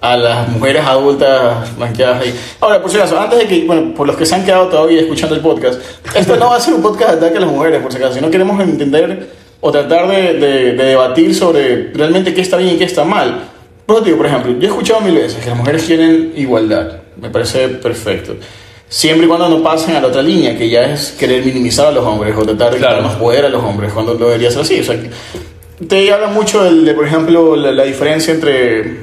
a 0.00 0.16
las 0.16 0.48
mujeres 0.48 0.84
adultas 0.84 1.76
blanqueadas 1.76 2.22
ahí. 2.22 2.34
Ahora, 2.60 2.80
por 2.82 2.90
si 2.90 2.96
acaso, 2.98 3.18
antes 3.18 3.38
de 3.38 3.46
que, 3.46 3.64
bueno, 3.64 3.94
por 3.94 4.06
los 4.06 4.16
que 4.16 4.26
se 4.26 4.34
han 4.34 4.44
quedado 4.44 4.66
todavía 4.68 5.00
escuchando 5.00 5.34
el 5.34 5.40
podcast, 5.40 5.80
esto 6.14 6.36
no 6.36 6.50
va 6.50 6.56
a 6.56 6.60
ser 6.60 6.74
un 6.74 6.82
podcast 6.82 7.12
de 7.12 7.16
ataque 7.18 7.38
a 7.38 7.40
las 7.40 7.50
mujeres, 7.50 7.80
por 7.82 7.90
si 7.90 7.98
acaso, 7.98 8.20
no 8.20 8.30
queremos 8.30 8.60
entender 8.60 9.30
o 9.60 9.72
tratar 9.72 10.08
de, 10.08 10.34
de- 10.34 10.72
de 10.72 10.84
debatir 10.84 11.34
sobre 11.34 11.90
realmente 11.94 12.34
qué 12.34 12.42
está 12.42 12.56
bien 12.58 12.74
y 12.74 12.78
qué 12.78 12.84
está 12.84 13.04
mal. 13.04 13.44
Pero 13.86 14.00
digo, 14.02 14.16
por 14.18 14.26
ejemplo, 14.26 14.52
yo 14.52 14.60
he 14.60 14.66
escuchado 14.70 15.00
mil 15.00 15.14
veces 15.14 15.42
que 15.42 15.48
las 15.48 15.58
mujeres 15.58 15.84
quieren 15.84 16.32
igualdad, 16.36 16.98
me 17.20 17.30
parece 17.30 17.68
perfecto. 17.68 18.36
Siempre 18.94 19.24
y 19.26 19.28
cuando 19.28 19.48
no 19.48 19.60
pasen 19.60 19.96
a 19.96 20.00
la 20.00 20.06
otra 20.06 20.22
línea, 20.22 20.56
que 20.56 20.68
ya 20.70 20.82
es 20.84 21.16
querer 21.18 21.44
minimizar 21.44 21.88
a 21.88 21.90
los 21.90 22.04
hombres 22.06 22.32
o 22.38 22.42
tratar 22.44 22.70
de 22.72 22.78
Claro. 22.78 23.02
más 23.02 23.16
poder 23.16 23.44
a 23.44 23.48
los 23.48 23.60
hombres, 23.60 23.92
cuando 23.92 24.14
no 24.14 24.26
debería 24.26 24.52
ser 24.52 24.60
así. 24.62 24.78
O 24.78 24.84
sea, 24.84 24.96
te 25.88 26.12
habla 26.12 26.28
mucho 26.28 26.62
del- 26.62 26.84
de, 26.84 26.94
por 26.94 27.04
ejemplo, 27.04 27.56
la, 27.56 27.72
la 27.72 27.82
diferencia 27.82 28.32
entre, 28.32 28.98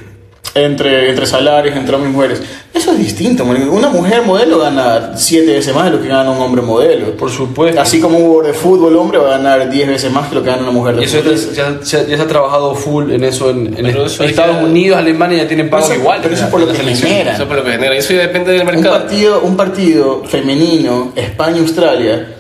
entre, 0.54 1.10
entre 1.10 1.26
salarios, 1.26 1.76
entre 1.78 1.96
hombres 1.96 2.12
y 2.12 2.16
mujeres. 2.16 2.42
Eso 2.74 2.92
es 2.92 3.00
distinto. 3.00 3.46
man. 3.46 3.70
Una 3.70 3.90
mujer 3.90 4.22
modelo 4.24 4.60
gana 4.60 5.14
siete 5.18 5.54
veces 5.54 5.74
más 5.74 5.86
de 5.86 5.92
lo 5.92 6.02
que 6.02 6.08
gana 6.10 6.30
un 6.32 6.42
hombre 6.42 6.62
modelo. 6.62 7.16
Por 7.16 7.30
supuesto. 7.32 7.80
Así 7.80 8.00
como 8.02 8.18
un 8.18 8.26
jugador 8.26 8.48
de 8.48 8.54
fútbol 8.54 8.96
hombre 8.98 9.18
va 9.18 9.28
a 9.36 9.38
ganar 9.38 9.70
10 9.70 9.88
veces 9.88 10.12
más 10.12 10.28
que 10.30 10.36
lo 10.36 10.44
que 10.44 10.50
gana 10.50 10.64
una 10.64 10.72
mujer 10.72 10.96
de 10.96 11.02
Y 11.02 11.06
eso 11.06 11.20
fútbol. 11.22 11.36
ya, 11.56 11.80
ya- 11.84 12.08
ya 12.08 12.18
se 12.18 12.22
ha 12.24 12.28
trabajado 12.28 12.76
full 12.76 13.12
en 13.12 13.24
eso 13.24 13.50
en, 13.50 13.78
en 13.78 13.86
eso 13.86 14.06
Estados 14.24 14.58
ya- 14.58 14.64
Unidos, 14.66 14.98
Alemania 14.98 15.38
ya 15.44 15.48
tienen 15.48 15.70
pagos 15.70 15.90
eso- 15.90 16.00
iguales. 16.00 16.22
pero 16.24 16.36
eso 16.36 16.44
es 16.46 16.50
por 16.50 16.60
lo 16.62 16.68
que 16.68 16.74
genera. 16.76 17.34
Eso 17.34 17.42
es 17.44 17.48
por 17.48 17.58
lo 17.58 17.64
que 17.64 17.72
genera. 17.72 17.96
Eso 17.96 18.14
ya 18.14 18.20
depende 18.22 18.52
del 18.52 18.62
un 18.62 18.68
mercado. 18.68 18.98
partido, 19.00 19.42
un 19.42 19.56
partido 19.58 20.24
femenino, 20.26 21.12
España-Australia. 21.16 22.36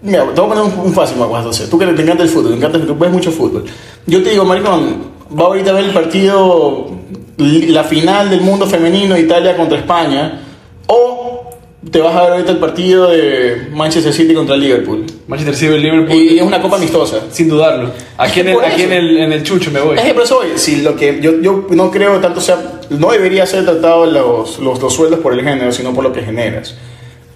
Mira, 0.00 0.24
te 0.32 0.40
voy 0.40 0.50
a 0.52 0.54
poner 0.54 0.64
un, 0.78 0.86
un 0.86 0.92
fácil, 0.94 1.16
Marcos, 1.18 1.38
entonces. 1.38 1.68
Tú 1.68 1.78
que 1.78 1.86
te 1.86 2.02
encanta 2.02 2.22
el 2.22 2.28
fútbol, 2.28 2.52
te 2.52 2.56
encanta, 2.58 2.78
tú 2.86 2.96
ves 2.96 3.10
mucho 3.10 3.32
fútbol. 3.32 3.64
Yo 4.06 4.22
te 4.22 4.30
digo, 4.30 4.44
Maricón, 4.44 5.17
va 5.36 5.46
ahorita 5.46 5.70
a 5.70 5.74
ver 5.74 5.84
el 5.84 5.92
partido, 5.92 6.90
la 7.36 7.84
final 7.84 8.30
del 8.30 8.40
mundo 8.40 8.66
femenino, 8.66 9.16
Italia 9.16 9.56
contra 9.56 9.78
España, 9.78 10.40
o 10.86 11.50
te 11.90 12.00
vas 12.00 12.14
a 12.14 12.22
ver 12.22 12.32
ahorita 12.32 12.52
el 12.52 12.58
partido 12.58 13.08
de 13.08 13.68
Manchester 13.72 14.12
City 14.12 14.34
contra 14.34 14.56
Liverpool. 14.56 15.06
Manchester 15.26 15.54
City 15.54 15.78
Liverpool. 15.78 16.12
Y 16.12 16.38
es 16.38 16.42
una 16.42 16.60
copa 16.60 16.76
amistosa. 16.76 17.22
Sin 17.30 17.48
dudarlo. 17.48 17.92
Aquí, 18.16 18.40
en 18.40 18.48
el, 18.48 18.64
aquí 18.64 18.82
en, 18.82 18.92
el, 18.92 19.18
en 19.18 19.32
el 19.32 19.42
chucho 19.42 19.70
me 19.70 19.80
voy. 19.80 19.96
Es 19.96 20.04
que 20.04 20.14
por 20.14 20.24
eso, 20.24 20.40
si 20.56 20.82
lo 20.82 20.96
que 20.96 21.20
yo, 21.20 21.40
yo 21.40 21.66
no 21.70 21.90
creo 21.90 22.14
que 22.14 22.20
tanto 22.20 22.40
sea, 22.40 22.80
no 22.90 23.10
debería 23.12 23.46
ser 23.46 23.64
tratado 23.64 24.06
los, 24.06 24.58
los, 24.58 24.80
los 24.80 24.92
sueldos 24.92 25.20
por 25.20 25.32
el 25.34 25.42
género, 25.42 25.70
sino 25.72 25.94
por 25.94 26.04
lo 26.04 26.12
que 26.12 26.22
generas. 26.22 26.74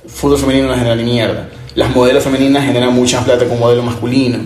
Fútbol 0.06 0.38
femenino 0.38 0.68
no 0.68 0.74
genera 0.74 0.96
ni 0.96 1.04
mierda. 1.04 1.48
Las 1.74 1.94
modelos 1.94 2.24
femeninas 2.24 2.64
generan 2.64 2.92
mucha 2.94 3.24
plata 3.24 3.46
un 3.48 3.60
modelo 3.60 3.82
masculino. 3.82 4.38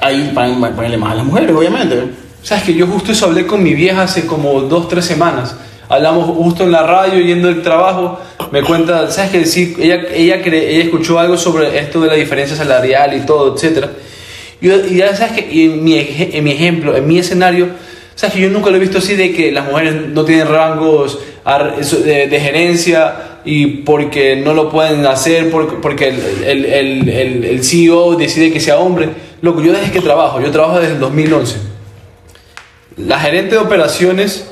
Ahí 0.00 0.30
pagan, 0.34 0.60
paganle 0.60 0.96
más 0.96 1.12
a 1.12 1.16
las 1.16 1.24
mujeres, 1.24 1.54
obviamente. 1.54 1.96
Sabes 2.42 2.64
que 2.64 2.74
yo 2.74 2.86
justo 2.86 3.12
eso 3.12 3.26
hablé 3.26 3.46
con 3.46 3.62
mi 3.62 3.74
vieja 3.74 4.02
hace 4.02 4.26
como 4.26 4.60
dos, 4.62 4.88
tres 4.88 5.04
semanas. 5.04 5.56
Hablamos 5.88 6.24
justo 6.36 6.64
en 6.64 6.72
la 6.72 6.82
radio, 6.84 7.20
yendo 7.20 7.48
del 7.48 7.62
trabajo. 7.62 8.18
Me 8.52 8.62
cuenta, 8.62 9.10
sabes 9.10 9.30
que 9.30 9.44
sí, 9.46 9.76
ella, 9.78 10.02
ella, 10.14 10.42
cre- 10.42 10.62
ella 10.68 10.84
escuchó 10.84 11.18
algo 11.18 11.36
sobre 11.36 11.78
esto 11.78 12.00
de 12.00 12.08
la 12.08 12.14
diferencia 12.14 12.56
salarial 12.56 13.16
y 13.16 13.26
todo. 13.26 13.56
Y, 14.60 14.66
yo- 14.66 14.86
y 14.86 14.96
ya 14.96 15.14
sabes 15.16 15.32
que 15.44 15.64
en 15.64 15.84
mi, 15.84 15.94
en 15.98 16.44
mi 16.44 16.50
ejemplo, 16.52 16.96
en 16.96 17.06
mi 17.06 17.18
escenario, 17.18 17.68
sabes 18.14 18.34
que 18.36 18.40
yo 18.40 18.50
nunca 18.50 18.70
lo 18.70 18.76
he 18.76 18.80
visto 18.80 18.98
así 18.98 19.14
de 19.16 19.32
que 19.32 19.52
las 19.52 19.66
mujeres 19.66 19.94
no 20.08 20.24
tienen 20.24 20.48
rangos 20.48 21.18
de, 21.44 22.40
gerencia 22.40 23.14
y 23.44 23.66
porque 23.78 24.36
no 24.36 24.54
lo 24.54 24.70
pueden 24.70 25.04
hacer, 25.06 25.50
porque, 25.50 26.08
el, 26.08 26.64
el, 26.64 27.08
el, 27.08 27.44
el, 27.44 27.64
CEO 27.64 28.14
decide 28.16 28.52
que 28.52 28.60
sea 28.60 28.78
hombre. 28.78 29.08
Loco, 29.42 29.62
yo 29.62 29.72
desde 29.72 29.90
que 29.90 30.00
trabajo, 30.00 30.40
yo 30.40 30.50
trabajo 30.50 30.78
desde 30.78 30.94
el 30.94 31.00
2011. 31.00 31.69
La 33.06 33.18
gerente 33.20 33.52
de 33.52 33.58
operaciones, 33.58 34.46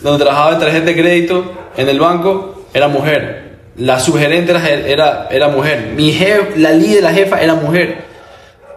donde 0.00 0.24
trabajaba 0.24 0.52
en 0.54 0.58
tarjeta 0.60 0.84
de 0.86 0.94
crédito 0.96 1.52
en 1.76 1.88
el 1.88 1.98
banco, 2.00 2.66
era 2.74 2.88
mujer. 2.88 3.52
La 3.76 3.98
subgerente 4.00 4.50
era, 4.52 4.68
era, 4.68 5.28
era 5.30 5.48
mujer. 5.48 5.92
Mi 5.96 6.12
jefe, 6.12 6.58
la 6.58 6.72
líder, 6.72 7.02
la 7.02 7.12
jefa 7.12 7.40
era 7.40 7.54
mujer. 7.54 8.04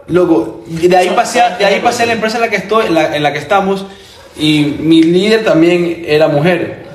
Loco, 0.08 0.64
de 0.66 0.96
ahí 0.96 1.10
pasé, 1.16 1.40
a- 1.40 1.56
de 1.58 1.64
ahí 1.64 1.80
pasé 1.80 2.04
a 2.04 2.06
la 2.06 2.12
empresa 2.12 2.36
en 2.36 2.42
la 2.42 2.48
que 2.48 2.56
estoy, 2.56 2.86
en 2.86 2.94
la, 2.94 3.16
en 3.16 3.22
la 3.22 3.32
que 3.32 3.38
estamos, 3.40 3.84
y 4.38 4.76
mi 4.78 5.02
líder 5.02 5.44
también 5.44 6.04
era 6.06 6.28
mujer. 6.28 6.86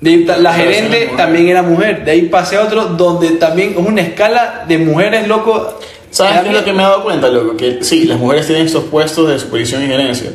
De 0.00 0.18
la 0.38 0.52
gerente 0.52 1.10
también 1.16 1.48
era 1.48 1.62
mujer. 1.62 2.04
De 2.04 2.10
ahí 2.10 2.22
pasé 2.22 2.56
a 2.56 2.62
otro 2.62 2.86
donde 2.86 3.30
también 3.32 3.70
es 3.70 3.76
una 3.78 4.02
escala 4.02 4.64
de 4.68 4.76
mujeres, 4.78 5.26
loco. 5.28 5.78
¿Sabes 6.10 6.32
Era 6.34 6.42
qué 6.42 6.48
es 6.50 6.54
lo 6.56 6.64
que 6.64 6.72
me 6.72 6.82
he 6.82 6.84
dado 6.86 7.02
cuenta, 7.04 7.28
loco? 7.28 7.56
Que 7.56 7.78
sí, 7.82 8.04
las 8.04 8.18
mujeres 8.18 8.46
tienen 8.46 8.66
estos 8.66 8.84
puestos 8.84 9.28
de 9.28 9.38
supervisión 9.38 9.82
y 9.82 9.86
gerencia, 9.86 10.30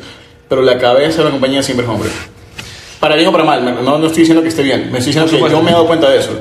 pero 0.49 0.61
la 0.61 0.77
cabeza 0.77 1.19
de 1.19 1.25
la 1.25 1.31
compañía 1.31 1.63
siempre 1.63 1.85
es 1.85 1.91
hombre. 1.91 2.09
Para 2.99 3.15
bien 3.15 3.29
o 3.29 3.31
para 3.31 3.45
mal, 3.45 3.63
no, 3.63 3.97
no 3.97 4.07
estoy 4.07 4.21
diciendo 4.23 4.41
que 4.41 4.49
esté 4.49 4.63
bien, 4.63 4.91
me 4.91 4.97
estoy 4.97 5.13
diciendo 5.13 5.31
que 5.31 5.51
yo 5.51 5.61
me 5.61 5.69
he 5.69 5.73
dado 5.73 5.87
cuenta 5.87 6.09
de 6.09 6.19
eso. 6.19 6.31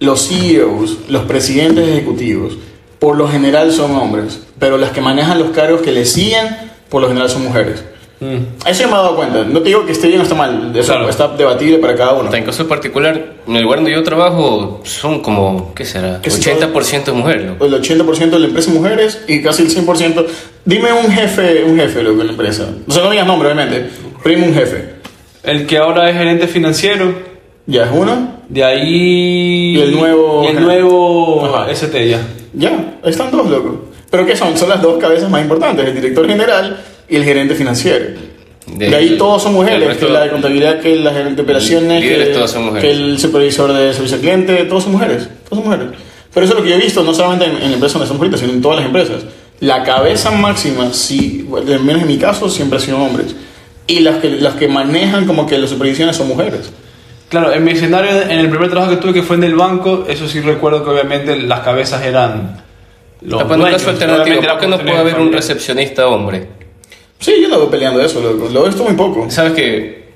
Los 0.00 0.26
CEOs, 0.26 1.08
los 1.08 1.24
presidentes 1.24 1.86
ejecutivos, 1.88 2.58
por 2.98 3.16
lo 3.16 3.28
general 3.28 3.70
son 3.72 3.94
hombres, 3.94 4.40
pero 4.58 4.78
las 4.78 4.90
que 4.90 5.00
manejan 5.00 5.38
los 5.38 5.50
cargos 5.50 5.82
que 5.82 5.92
le 5.92 6.04
siguen, 6.04 6.56
por 6.88 7.02
lo 7.02 7.08
general 7.08 7.30
son 7.30 7.44
mujeres. 7.44 7.84
Mm. 8.18 8.66
Eso 8.66 8.82
yo 8.82 8.88
me 8.88 8.94
he 8.94 8.96
dado 8.96 9.14
cuenta. 9.16 9.44
No 9.44 9.60
te 9.60 9.68
digo 9.68 9.84
que 9.84 9.92
esté 9.92 10.08
bien 10.08 10.20
o 10.20 10.22
está 10.22 10.34
mal, 10.34 10.72
eso 10.74 10.92
Claro. 10.92 11.08
está 11.10 11.28
debatible 11.36 11.78
para 11.78 11.94
cada 11.94 12.14
uno. 12.14 12.32
En 12.34 12.44
caso 12.44 12.66
particular, 12.66 13.34
en 13.46 13.56
el 13.56 13.62
lugar 13.62 13.78
donde 13.80 13.92
yo 13.92 14.02
trabajo, 14.02 14.80
son 14.84 15.20
como, 15.20 15.74
¿qué 15.74 15.84
será? 15.84 16.20
¿Qué 16.22 16.30
sé 16.30 16.40
80% 16.56 17.12
mujeres. 17.12 17.52
El 17.60 17.74
80% 17.74 18.30
de 18.30 18.38
la 18.38 18.46
empresa 18.46 18.70
es 18.70 18.74
mujeres 18.76 19.24
y 19.28 19.42
casi 19.42 19.64
el 19.64 19.68
100%. 19.70 20.26
Dime 20.64 20.92
un 20.94 21.10
jefe, 21.12 21.62
un 21.64 21.76
jefe 21.78 22.02
loco, 22.02 22.18
de 22.18 22.24
la 22.24 22.30
empresa. 22.30 22.66
O 22.88 22.90
sea, 22.90 23.02
no 23.04 23.10
digas 23.10 23.26
nombre, 23.26 23.48
obviamente. 23.52 23.90
Pero 24.22 24.34
dime 24.34 24.48
un 24.48 24.54
jefe. 24.54 24.94
El 25.42 25.66
que 25.66 25.76
ahora 25.78 26.08
es 26.08 26.16
gerente 26.16 26.46
financiero. 26.48 27.12
Ya 27.66 27.84
es 27.84 27.90
uno. 27.92 28.36
De 28.48 28.64
ahí. 28.64 29.76
Y 29.76 29.80
el 29.80 29.92
nuevo- 29.92 30.42
y 30.44 30.46
el 30.56 30.62
nuevo 30.62 31.44
Ajá. 31.46 31.70
ST 31.70 32.08
ya. 32.08 32.20
Ya, 32.54 32.98
están 33.04 33.30
dos, 33.30 33.48
loco. 33.50 33.86
¿Pero 34.10 34.24
qué 34.24 34.36
son? 34.36 34.56
Son 34.56 34.68
las 34.68 34.80
dos 34.80 34.98
cabezas 34.98 35.28
más 35.28 35.42
importantes: 35.42 35.84
el 35.86 35.94
director 35.94 36.26
general 36.26 36.78
y 37.08 37.16
el 37.16 37.24
gerente 37.24 37.54
financiero. 37.54 38.04
De, 38.66 38.90
De- 38.90 38.96
ahí 38.96 39.16
todos 39.16 39.42
son 39.42 39.52
mujeres: 39.54 39.88
resto- 39.88 40.06
que 40.06 40.12
la 40.12 40.20
de 40.24 40.30
contabilidad, 40.30 40.80
que 40.80 40.96
la 40.96 41.12
gerente 41.12 41.36
de 41.36 41.42
operaciones, 41.42 42.02
Líderes 42.02 42.36
que, 42.36 42.48
son 42.48 42.64
mujeres. 42.66 42.82
que 42.84 42.90
el 42.90 43.18
supervisor 43.18 43.72
de 43.72 43.92
servicio 43.94 44.16
al 44.16 44.20
cliente, 44.22 44.64
todos 44.64 44.82
son 44.84 44.92
mujeres. 44.92 45.28
Todos 45.48 45.62
son 45.62 45.70
mujeres. 45.72 45.86
Pero 46.34 46.44
eso 46.44 46.52
es 46.54 46.58
lo 46.58 46.64
que 46.64 46.70
yo 46.70 46.76
he 46.76 46.80
visto, 46.80 47.02
no 47.02 47.14
solamente 47.14 47.46
en, 47.46 47.52
en 47.62 47.68
la 47.70 47.74
empresa 47.74 47.94
donde 47.98 48.04
estamos 48.06 48.20
ahorita, 48.20 48.36
sino 48.38 48.52
en 48.52 48.60
todas 48.62 48.78
las 48.78 48.86
empresas. 48.86 49.22
La 49.60 49.82
cabeza 49.84 50.30
máxima, 50.32 50.90
bueno, 51.48 51.72
al 51.72 51.80
menos 51.80 52.02
en 52.02 52.08
mi 52.08 52.18
caso, 52.18 52.50
siempre 52.50 52.78
han 52.78 52.84
sido 52.84 52.98
hombres. 52.98 53.34
Y 53.86 54.00
las 54.00 54.16
que, 54.16 54.30
las 54.30 54.54
que 54.56 54.68
manejan 54.68 55.26
como 55.26 55.46
que 55.46 55.56
las 55.58 55.70
supervisiones 55.70 56.16
son 56.16 56.28
mujeres. 56.28 56.72
Claro, 57.28 57.52
en 57.52 57.64
mi 57.64 57.70
escenario, 57.70 58.20
en 58.22 58.38
el 58.38 58.50
primer 58.50 58.68
trabajo 58.68 58.90
que 58.90 58.98
tuve, 58.98 59.14
que 59.14 59.22
fue 59.22 59.36
en 59.36 59.44
el 59.44 59.54
banco, 59.54 60.04
eso 60.08 60.28
sí 60.28 60.40
recuerdo 60.40 60.84
que 60.84 60.90
obviamente 60.90 61.36
las 61.36 61.60
cabezas 61.60 62.04
eran. 62.04 62.62
Los 63.22 63.42
poniendo 63.44 63.64
dueños. 63.64 63.80
caso 63.82 63.90
alternativo. 63.92 64.42
¿Por 64.42 64.58
qué 64.60 64.66
no 64.66 64.78
puede 64.78 64.96
haber 64.98 65.18
un 65.20 65.32
recepcionista 65.32 66.06
hombre? 66.08 66.48
Sí, 67.18 67.34
yo 67.42 67.48
no 67.48 67.58
veo 67.58 67.70
peleando 67.70 68.00
eso, 68.00 68.20
loco. 68.20 68.48
Lo 68.52 68.64
he 68.64 68.68
visto 68.68 68.84
muy 68.84 68.94
poco. 68.94 69.30
¿Sabes 69.30 69.52
que 69.52 70.06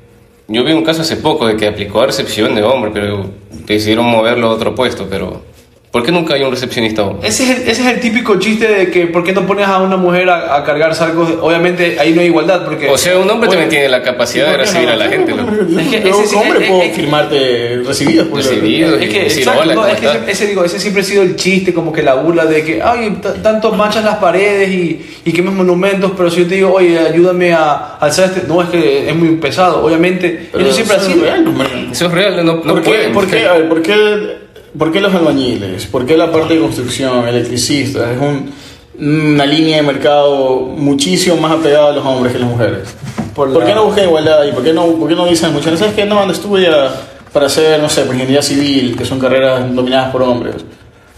Yo 0.49 0.65
vi 0.65 0.73
un 0.73 0.83
caso 0.83 1.03
hace 1.03 1.17
poco 1.17 1.47
de 1.47 1.57
que 1.57 1.67
aplicó 1.69 2.01
a 2.03 2.07
recepción 2.07 2.55
de 2.55 2.63
hombre, 2.63 2.91
pero 2.93 3.31
decidieron 3.67 4.07
moverlo 4.07 4.49
a 4.49 4.51
otro 4.51 4.75
puesto, 4.75 5.07
pero 5.09 5.43
¿por 5.91 6.05
qué 6.05 6.13
nunca 6.13 6.35
hay 6.35 6.43
un 6.43 6.51
recepcionista 6.53 7.03
hombre? 7.03 7.27
Ese 7.29 7.43
es, 7.45 7.51
el, 7.51 7.69
ese 7.69 7.83
es 7.83 7.89
el 7.95 8.01
típico 8.01 8.39
chiste 8.39 8.69
de 8.69 8.91
que 8.91 9.07
¿por 9.09 9.25
qué 9.25 9.33
no 9.33 9.47
pones 9.47 9.67
a 9.67 9.79
una 9.79 9.97
mujer 9.97 10.29
a, 10.31 10.55
a 10.57 10.65
cargar 10.65 10.95
sacos? 10.95 11.29
Obviamente 11.41 11.97
ahí 11.99 12.13
no 12.13 12.21
hay 12.21 12.29
igualdad 12.29 12.65
porque... 12.65 12.89
O 12.89 12.97
sea, 12.97 13.19
un 13.19 13.29
hombre 13.29 13.49
Oye, 13.49 13.57
también 13.59 13.69
tiene 13.71 13.89
la 13.89 14.03
capacidad 14.03 14.47
de 14.47 14.51
¿Por 14.53 14.61
qué 14.61 14.65
recibir 14.71 14.89
a 14.89 14.97
la 14.97 15.09
gente. 15.09 15.33
¿por 15.33 15.41
loco. 15.43 15.53
qué 15.67 15.73
no? 15.75 15.81
Es 15.81 15.89
que 15.89 15.97
ese 16.09 16.37
hombre 16.37 16.63
es- 16.65 16.69
puedo 16.71 16.83
es- 16.83 16.93
firmarte 16.97 17.83
recibidos. 17.85 18.29
por 18.29 18.37
Recibido. 18.39 18.97
Es 18.97 19.09
que, 19.11 19.21
Decir, 19.25 19.39
exacto, 19.41 19.61
hola, 19.63 19.75
no, 19.75 19.81
¿cómo 19.83 19.93
es 19.95 20.01
que 20.01 20.07
ese, 20.07 20.31
ese, 20.31 20.47
digo, 20.47 20.65
ese 20.65 20.79
siempre 20.79 21.03
ha 21.03 21.05
sido 21.05 21.23
el 21.23 21.35
chiste, 21.37 21.75
como 21.75 21.93
que 21.93 22.03
la 22.03 22.15
burla 22.15 22.45
de 22.47 22.63
que, 22.65 22.81
ay, 22.83 23.19
tantos 23.43 23.77
manchas 23.77 24.05
las 24.05 24.17
paredes 24.19 24.71
y, 24.71 25.05
y 25.25 25.33
quemas 25.33 25.55
monumentos, 25.55 26.13
pero 26.17 26.31
si 26.31 26.43
yo 26.43 26.47
te 26.49 26.55
digo, 26.55 26.73
oye, 26.73 26.99
ayúdame 26.99 27.53
a 27.53 27.97
alzar 28.01 28.27
este, 28.27 28.47
no, 28.47 28.63
es 28.63 28.69
que 28.69 29.09
es 29.11 29.17
muy 29.17 29.31
pesado, 29.37 29.85
obviamente, 29.85 30.49
Pero 30.53 30.65
eso 30.67 30.75
siempre 30.75 30.97
ha 30.97 31.01
sido. 31.01 31.23
real, 31.25 31.53
pues. 31.57 31.69
Eso 31.93 32.07
es 32.07 32.13
real, 32.13 32.37
no, 32.47 32.55
no 32.55 32.63
¿Por, 32.63 32.83
qué, 32.83 32.89
pueden. 32.91 33.13
por, 33.13 33.27
qué, 33.27 33.45
a 33.47 33.53
ver, 33.55 33.69
¿por, 33.69 33.83
qué, 33.83 34.50
por 34.79 34.93
qué 34.93 35.01
los 35.01 35.15
albañiles? 35.15 35.87
¿Por 35.87 36.07
qué 36.07 36.17
la 36.17 36.31
parte 36.31 36.55
de 36.55 36.61
construcción, 36.61 37.27
electricistas? 37.29 38.11
Es 38.11 38.19
un- 38.21 38.51
una 38.99 39.47
línea 39.47 39.79
de 39.79 39.83
mercado 39.83 40.61
muchísimo 40.77 41.37
más 41.37 41.53
apegada 41.53 41.89
a 41.89 41.93
los 41.93 42.05
hombres 42.05 42.33
que 42.33 42.39
a 42.39 42.41
las 42.43 42.51
mujeres. 42.51 42.95
Por 43.35 43.53
¿Por, 43.53 43.65
qué 43.65 43.75
no 43.75 43.87
buscan 43.87 44.05
igualdad? 44.05 44.45
¿Y 44.45 44.53
por 44.53 44.63
qué 44.63 44.73
no, 44.73 44.87
por 44.87 45.09
qué 45.09 45.15
no 45.15 45.27
dicen 45.27 45.53
muchas 45.53 45.73
veces 45.73 45.95
que 45.95 46.05
no, 46.05 46.21
anda 46.21 46.35
estudia 46.35 46.89
para 47.33 47.47
hacer, 47.47 47.81
no 47.81 47.89
sé, 47.89 48.03
pues, 48.03 48.15
ingeniería 48.15 48.43
civil, 48.43 48.97
que 48.97 49.05
son 49.05 49.19
carreras 49.19 49.75
dominadas 49.75 50.11
por 50.13 50.23
hombres? 50.23 50.57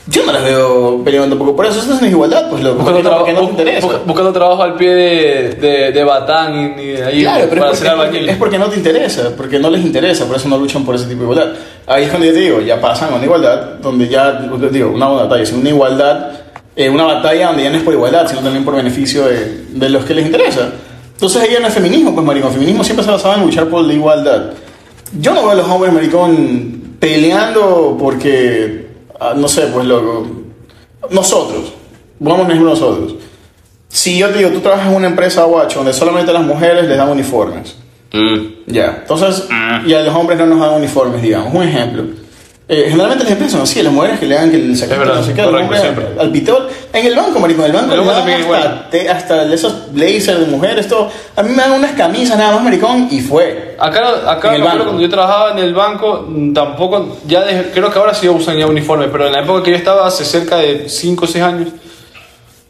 Yo 0.09 0.27
no 0.27 0.33
las 0.33 0.43
veo 0.43 1.01
peleando 1.05 1.29
tampoco 1.29 1.55
por 1.55 1.65
eso. 1.67 1.79
Eso 1.79 1.91
no 1.91 1.95
es 2.07 2.11
igualdad, 2.11 2.51
pues 2.51 2.63
loco. 2.63 2.83
Buscando, 2.83 3.03
no, 3.11 3.25
bu- 3.25 4.05
buscando 4.05 4.33
trabajo 4.33 4.63
al 4.63 4.75
pie 4.75 4.91
de, 4.95 5.51
de, 5.61 5.93
de 5.93 6.05
Batán 6.05 6.75
y, 6.77 6.83
y 6.83 6.97
ahí 6.97 7.21
Claro, 7.23 7.47
pero 7.49 7.61
para 7.61 7.73
es 7.73 7.79
porque, 7.79 7.89
albañil. 7.91 8.29
es 8.29 8.37
porque 8.37 8.59
no 8.59 8.67
te 8.67 8.77
interesa, 8.79 9.31
porque 9.37 9.59
no 9.61 9.71
les 9.71 9.83
interesa, 9.85 10.27
por 10.27 10.37
eso 10.37 10.49
no 10.49 10.59
luchan 10.59 10.85
por 10.85 10.97
ese 10.97 11.05
tipo 11.05 11.19
de 11.25 11.31
igualdad. 11.31 11.53
Ahí 11.87 12.03
es 12.05 12.09
cuando 12.11 12.27
yo 12.27 12.33
te 12.33 12.41
digo, 12.41 12.61
ya 12.61 12.81
pasan 12.81 13.13
a 13.13 13.17
una 13.17 13.25
igualdad 13.25 13.75
donde 13.81 14.09
ya, 14.09 14.33
digo, 14.73 14.91
una 14.91 15.07
batalla, 15.07 15.47
sino 15.47 15.61
una 15.61 15.69
igualdad, 15.71 16.31
eh, 16.75 16.89
una 16.91 17.05
batalla 17.05 17.49
donde 17.49 17.63
ya 17.63 17.71
no 17.71 17.77
es 17.77 17.83
por 17.85 17.95
igualdad, 17.95 18.27
sino 18.29 18.41
también 18.41 18.65
por 18.65 18.75
beneficio 18.75 19.25
de, 19.27 19.67
de 19.69 19.89
los 19.89 20.05
que 20.05 20.15
les 20.15 20.27
interesa. 20.27 20.69
Entonces 21.15 21.43
ahí 21.43 21.51
no 21.61 21.69
es 21.69 21.75
feminismo, 21.75 22.13
pues 22.13 22.27
maricón, 22.27 22.51
feminismo 22.53 22.83
siempre 22.83 23.05
se 23.05 23.11
basaba 23.13 23.37
en 23.37 23.43
luchar 23.43 23.67
por 23.69 23.85
la 23.85 23.93
igualdad. 23.93 24.47
Yo 25.21 25.33
no 25.33 25.43
veo 25.43 25.51
a 25.53 25.55
los 25.55 25.69
hombres, 25.69 25.93
maricón, 25.93 26.97
peleando 26.99 27.97
porque, 28.01 28.82
ah, 29.23 29.35
no 29.37 29.49
sé, 29.49 29.67
pues 29.67 29.87
loco, 29.87 30.27
nosotros, 31.11 31.73
vamos 32.19 32.49
a 32.49 32.55
nosotros. 32.55 33.15
Si 33.89 34.19
yo 34.19 34.31
te 34.31 34.39
digo, 34.39 34.51
tú 34.51 34.61
trabajas 34.61 34.89
en 34.89 34.95
una 34.95 35.07
empresa 35.07 35.45
guacho 35.45 35.79
donde 35.79 35.93
solamente 35.93 36.33
las 36.33 36.43
mujeres 36.43 36.89
les 36.89 36.97
dan 36.97 37.11
uniformes. 37.11 37.77
Mm. 38.13 38.71
Ya. 38.73 38.99
Entonces, 39.03 39.49
y 39.87 39.93
a 39.93 40.03
los 40.03 40.15
hombres 40.15 40.39
no 40.39 40.47
nos 40.47 40.61
dan 40.61 40.75
uniformes, 40.75 41.21
digamos. 41.21 41.53
Un 41.55 41.63
ejemplo. 41.63 42.05
Eh, 42.75 42.87
generalmente 42.89 43.25
las 43.25 43.33
empresas 43.33 43.53
son 43.53 43.63
así, 43.63 43.83
las 43.83 43.93
mujeres 43.93 44.19
que 44.19 44.25
le 44.25 44.35
dan 44.35 44.51
que 44.51 44.57
el 44.57 44.75
saquito, 44.75 45.05
no 45.05 45.23
sé 45.23 45.35
qué, 45.35 45.43
al 46.19 46.31
pitol. 46.33 46.69
En 46.91 47.05
el 47.07 47.15
banco, 47.15 47.39
marico, 47.39 47.61
en 47.61 47.67
el 47.67 47.73
banco 47.77 47.93
el 47.93 48.01
le 48.01 48.07
banco 48.07 48.19
también 48.21 48.39
hasta, 48.41 48.47
igual. 48.59 48.87
te- 48.91 49.11
hasta 49.11 49.53
esos 49.53 49.93
blazers 49.93 50.41
de 50.41 50.47
mujeres, 50.47 50.89
todo. 50.89 51.11
A 51.37 51.43
mí 51.43 51.51
me 51.51 51.57
dan 51.57 51.73
unas 51.73 51.93
camisas 51.93 52.39
nada 52.39 52.55
más, 52.55 52.65
maricón, 52.65 53.09
y 53.11 53.21
fue. 53.21 53.77
Acá, 53.79 54.31
acá 54.33 54.49
En 54.49 54.55
el 54.55 54.63
banco. 54.63 54.85
cuando 54.85 55.03
yo 55.03 55.11
trabajaba 55.11 55.51
en 55.53 55.59
el 55.59 55.75
banco, 55.75 56.25
mm, 56.27 56.55
tampoco, 56.55 57.19
ya 57.27 57.43
desde- 57.45 57.73
creo 57.73 57.93
que 57.93 57.99
ahora 57.99 58.15
sí 58.15 58.27
usan 58.31 58.57
ya 58.57 58.67
uniforme, 58.67 59.09
pero 59.09 59.27
en 59.27 59.33
la 59.33 59.41
época 59.41 59.63
que 59.63 59.71
yo 59.73 59.77
estaba, 59.77 60.07
hace 60.07 60.25
cerca 60.25 60.57
de 60.57 60.89
5 60.89 61.27
o 61.27 61.29
6 61.29 61.45
años, 61.45 61.69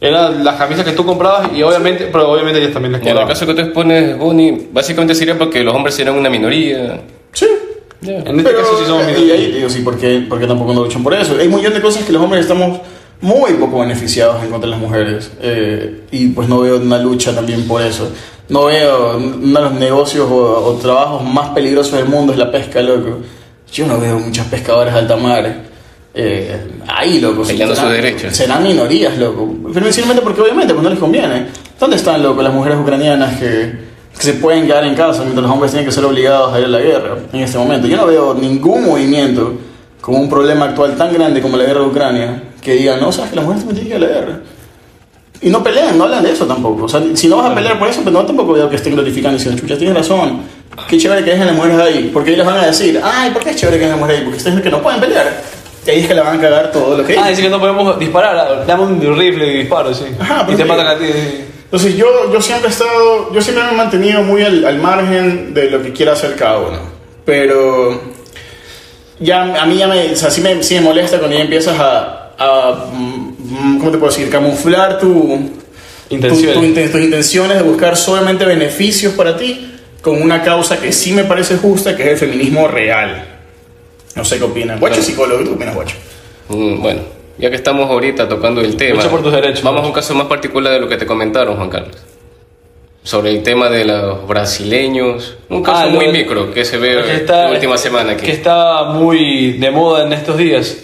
eran 0.00 0.42
las 0.44 0.56
camisas 0.56 0.84
que 0.84 0.92
tú 0.92 1.06
comprabas 1.06 1.50
y 1.54 1.62
obviamente, 1.62 2.08
pero 2.10 2.28
obviamente 2.28 2.58
ellas 2.60 2.72
también 2.72 2.92
les 2.92 3.04
Y 3.04 3.08
en 3.08 3.18
el 3.18 3.26
caso 3.28 3.46
que 3.46 3.54
tú 3.54 3.60
expones, 3.60 4.18
Bonnie, 4.18 4.68
básicamente 4.72 5.14
sería 5.14 5.38
porque 5.38 5.62
los 5.62 5.72
hombres 5.74 5.94
serían 5.94 6.16
una 6.16 6.28
minoría. 6.28 6.98
Sí. 7.32 7.46
Ya. 8.02 8.18
En 8.18 8.38
este 8.38 8.42
Pero, 8.50 8.58
caso 8.62 8.78
sí 8.78 8.84
somos 8.86 9.06
minoría. 9.06 9.36
Y 9.36 9.40
ahí 9.46 9.52
digo, 9.52 9.68
sí, 9.70 9.80
porque, 9.84 10.24
porque 10.28 10.46
tampoco 10.46 10.74
no 10.74 10.84
luchan 10.84 11.02
por 11.02 11.14
eso. 11.14 11.36
Hay 11.38 11.46
un 11.48 11.54
millón 11.54 11.72
de 11.72 11.80
cosas 11.80 12.04
que 12.04 12.12
los 12.12 12.20
hombres 12.22 12.42
estamos 12.42 12.80
muy 13.20 13.52
poco 13.54 13.78
beneficiados 13.80 14.42
en 14.42 14.50
contra 14.50 14.66
de 14.68 14.72
las 14.72 14.80
mujeres. 14.80 15.30
eh, 15.40 16.00
y 16.10 16.26
pues 16.28 16.48
no 16.48 16.60
veo 16.60 16.78
una 16.78 16.98
lucha 16.98 17.34
también 17.34 17.66
por 17.68 17.80
eso. 17.82 18.10
No 18.48 18.64
veo 18.66 19.16
uno 19.16 19.60
de 19.60 19.64
los 19.66 19.72
negocios 19.74 20.28
o, 20.30 20.34
o 20.36 20.72
trabajos 20.74 21.22
más 21.24 21.50
peligrosos 21.50 21.92
del 21.92 22.06
mundo 22.06 22.32
es 22.32 22.38
la 22.38 22.50
pesca, 22.50 22.82
loco. 22.82 23.20
Yo 23.72 23.86
no 23.86 23.98
veo 23.98 24.18
muchas 24.18 24.46
pescadoras 24.48 24.92
de 24.94 25.00
alta 25.00 25.16
mar. 25.16 25.62
eh, 26.14 26.56
ahí, 26.88 27.20
loco. 27.20 27.42
Peleando 27.44 27.74
serán- 27.74 27.88
sus 27.88 27.96
derechos. 28.02 28.36
Serán 28.36 28.62
minorías, 28.64 29.16
loco. 29.16 29.48
Principalmente 29.72 30.22
porque 30.22 30.40
obviamente 30.42 30.74
pues 30.74 30.82
no 30.82 30.90
les 30.90 30.98
conviene. 30.98 31.46
¿Dónde 31.78 31.96
están, 31.96 32.22
loco, 32.22 32.42
las 32.42 32.52
mujeres 32.52 32.78
ucranianas 32.78 33.38
que, 33.38 33.91
que 34.16 34.22
se 34.22 34.34
pueden 34.34 34.66
quedar 34.66 34.84
en 34.84 34.94
casa 34.94 35.20
mientras 35.22 35.42
los 35.42 35.50
hombres 35.50 35.72
tienen 35.72 35.86
que 35.86 35.92
ser 35.92 36.04
obligados 36.04 36.52
a 36.54 36.58
ir 36.58 36.66
a 36.66 36.68
la 36.68 36.78
guerra 36.80 37.16
en 37.32 37.40
este 37.40 37.58
momento? 37.58 37.86
Yo 37.86 37.96
no 37.96 38.06
veo 38.06 38.34
ningún 38.34 38.84
movimiento 38.84 39.54
con 40.00 40.16
un 40.16 40.28
problema 40.28 40.66
actual 40.66 40.96
tan 40.96 41.12
grande 41.12 41.40
como 41.40 41.56
la 41.56 41.64
guerra 41.64 41.80
de 41.80 41.86
Ucrania 41.86 42.42
que 42.60 42.74
diga, 42.74 42.96
no, 42.96 43.10
sabes 43.12 43.30
que 43.30 43.36
las 43.36 43.44
mujeres 43.44 43.64
también 43.66 43.84
tienen 43.86 44.00
que 44.00 44.06
ir 44.06 44.10
a 44.10 44.14
la 44.14 44.20
guerra. 44.20 44.40
Y 45.40 45.50
no 45.50 45.62
pelean, 45.62 45.98
no 45.98 46.04
hablan 46.04 46.22
de 46.22 46.30
eso 46.32 46.46
tampoco. 46.46 46.84
O 46.84 46.88
sea, 46.88 47.02
si 47.14 47.26
no 47.26 47.38
vas 47.38 47.50
a 47.50 47.54
pelear 47.54 47.76
por 47.78 47.88
eso, 47.88 48.00
pues 48.02 48.12
no 48.12 48.24
tampoco 48.24 48.52
veo 48.52 48.70
que 48.70 48.76
estén 48.76 48.92
glorificando 48.94 49.34
y 49.34 49.38
diciendo, 49.38 49.60
chucha, 49.60 49.76
tienes 49.76 49.96
razón. 49.96 50.42
Qué 50.88 50.96
chévere 50.98 51.24
que 51.24 51.30
dejen 51.32 51.46
las 51.46 51.56
mujeres 51.56 51.78
ahí. 51.80 52.10
Porque 52.14 52.30
ahí 52.30 52.36
les 52.36 52.46
van 52.46 52.58
a 52.58 52.66
decir, 52.66 53.00
ay, 53.02 53.30
¿por 53.32 53.42
qué 53.42 53.50
es 53.50 53.56
chévere 53.56 53.78
que 53.78 53.84
dejen 53.86 53.98
las 53.98 54.00
mujeres 54.00 54.20
ahí? 54.20 54.24
Porque 54.24 54.38
ustedes 54.38 54.60
que 54.62 54.70
no 54.70 54.80
pueden 54.80 55.00
pelear. 55.00 55.42
Y 55.84 55.90
ahí 55.90 56.00
es 56.02 56.06
que 56.06 56.14
le 56.14 56.20
van 56.20 56.38
a 56.38 56.40
cagar 56.40 56.70
todo 56.70 56.96
lo 56.96 57.04
que 57.04 57.18
Ah, 57.18 57.28
dice 57.28 57.42
que 57.42 57.48
no 57.50 57.58
podemos 57.58 57.98
disparar, 57.98 58.64
dame 58.64 58.82
un 58.84 59.00
rifle 59.18 59.52
y 59.52 59.58
disparo, 59.58 59.92
sí. 59.92 60.04
Ajá, 60.20 60.42
y 60.42 60.46
pero 60.46 60.58
te 60.58 60.64
matan 60.64 60.86
a 60.86 60.96
ti. 60.96 61.06
sí. 61.06 61.44
Entonces 61.72 61.96
yo, 61.96 62.30
yo 62.30 62.42
siempre 62.42 62.68
he 62.68 62.70
estado, 62.70 63.32
yo 63.32 63.40
siempre 63.40 63.64
me 63.64 63.70
he 63.70 63.74
mantenido 63.76 64.22
muy 64.22 64.42
al, 64.42 64.62
al 64.66 64.78
margen 64.78 65.54
de 65.54 65.70
lo 65.70 65.82
que 65.82 65.92
quiera 65.94 66.12
hacer 66.12 66.36
cada 66.36 66.58
uno. 66.58 66.78
Pero 67.24 67.98
ya 69.18 69.62
a 69.62 69.64
mí 69.64 69.76
ya 69.78 69.88
me, 69.88 70.12
o 70.12 70.16
sea, 70.16 70.30
sí 70.30 70.42
me, 70.42 70.62
sí 70.62 70.74
me 70.74 70.82
molesta 70.82 71.18
cuando 71.18 71.36
ya 71.36 71.42
empiezas 71.44 71.78
a, 71.80 72.32
a, 72.38 72.88
mm, 72.92 73.78
¿cómo 73.78 73.90
te 73.90 73.96
puedo 73.98 74.12
decir? 74.12 74.28
Camuflar 74.28 74.98
tu, 74.98 75.48
Intenciones. 76.10 76.54
tu- 76.54 76.60
tu 76.60 76.66
inten- 76.66 76.90
tus 76.92 77.00
intenciones 77.00 77.56
de 77.56 77.62
buscar 77.62 77.96
solamente 77.96 78.44
beneficios 78.44 79.14
para 79.14 79.36
ti 79.38 79.70
con 80.02 80.20
una 80.20 80.42
causa 80.42 80.78
que 80.78 80.92
sí 80.92 81.12
me 81.12 81.24
parece 81.24 81.56
justa, 81.56 81.96
que 81.96 82.02
es 82.02 82.08
el 82.10 82.18
feminismo 82.28 82.68
real. 82.68 83.28
No 84.14 84.24
sé 84.26 84.36
qué 84.36 84.44
opinan. 84.44 84.78
Guacho 84.78 85.00
es 85.00 85.06
psicólogo, 85.06 85.42
¿qué 85.42 85.50
opinas, 85.50 85.74
Guacho? 85.74 85.96
Mm, 86.50 86.82
Bueno, 86.82 87.00
ya 87.42 87.50
que 87.50 87.56
estamos 87.56 87.90
ahorita 87.90 88.28
tocando 88.28 88.60
el 88.60 88.76
tema, 88.76 89.02
por 89.10 89.20
tus 89.22 89.32
derechos, 89.32 89.62
vamos 89.64 89.82
a 89.82 89.86
un 89.86 89.92
caso 89.92 90.14
más 90.14 90.28
particular 90.28 90.72
de 90.72 90.80
lo 90.80 90.88
que 90.88 90.96
te 90.96 91.04
comentaron, 91.06 91.56
Juan 91.56 91.68
Carlos. 91.68 91.96
Sobre 93.02 93.30
el 93.30 93.42
tema 93.42 93.68
de 93.68 93.84
los 93.84 94.28
brasileños, 94.28 95.36
un 95.48 95.60
caso 95.60 95.88
Ah, 95.88 95.90
muy 95.90 96.06
de- 96.06 96.12
micro 96.12 96.54
que 96.54 96.64
se 96.64 96.78
ve 96.78 97.02
que 97.04 97.16
está- 97.16 97.46
la 97.46 97.50
última 97.50 97.76
semana 97.76 98.12
aquí. 98.12 98.24
Que 98.26 98.30
está 98.32 98.84
muy 98.84 99.54
de 99.54 99.70
moda 99.72 100.06
en 100.06 100.12
estos 100.12 100.36
días. 100.38 100.76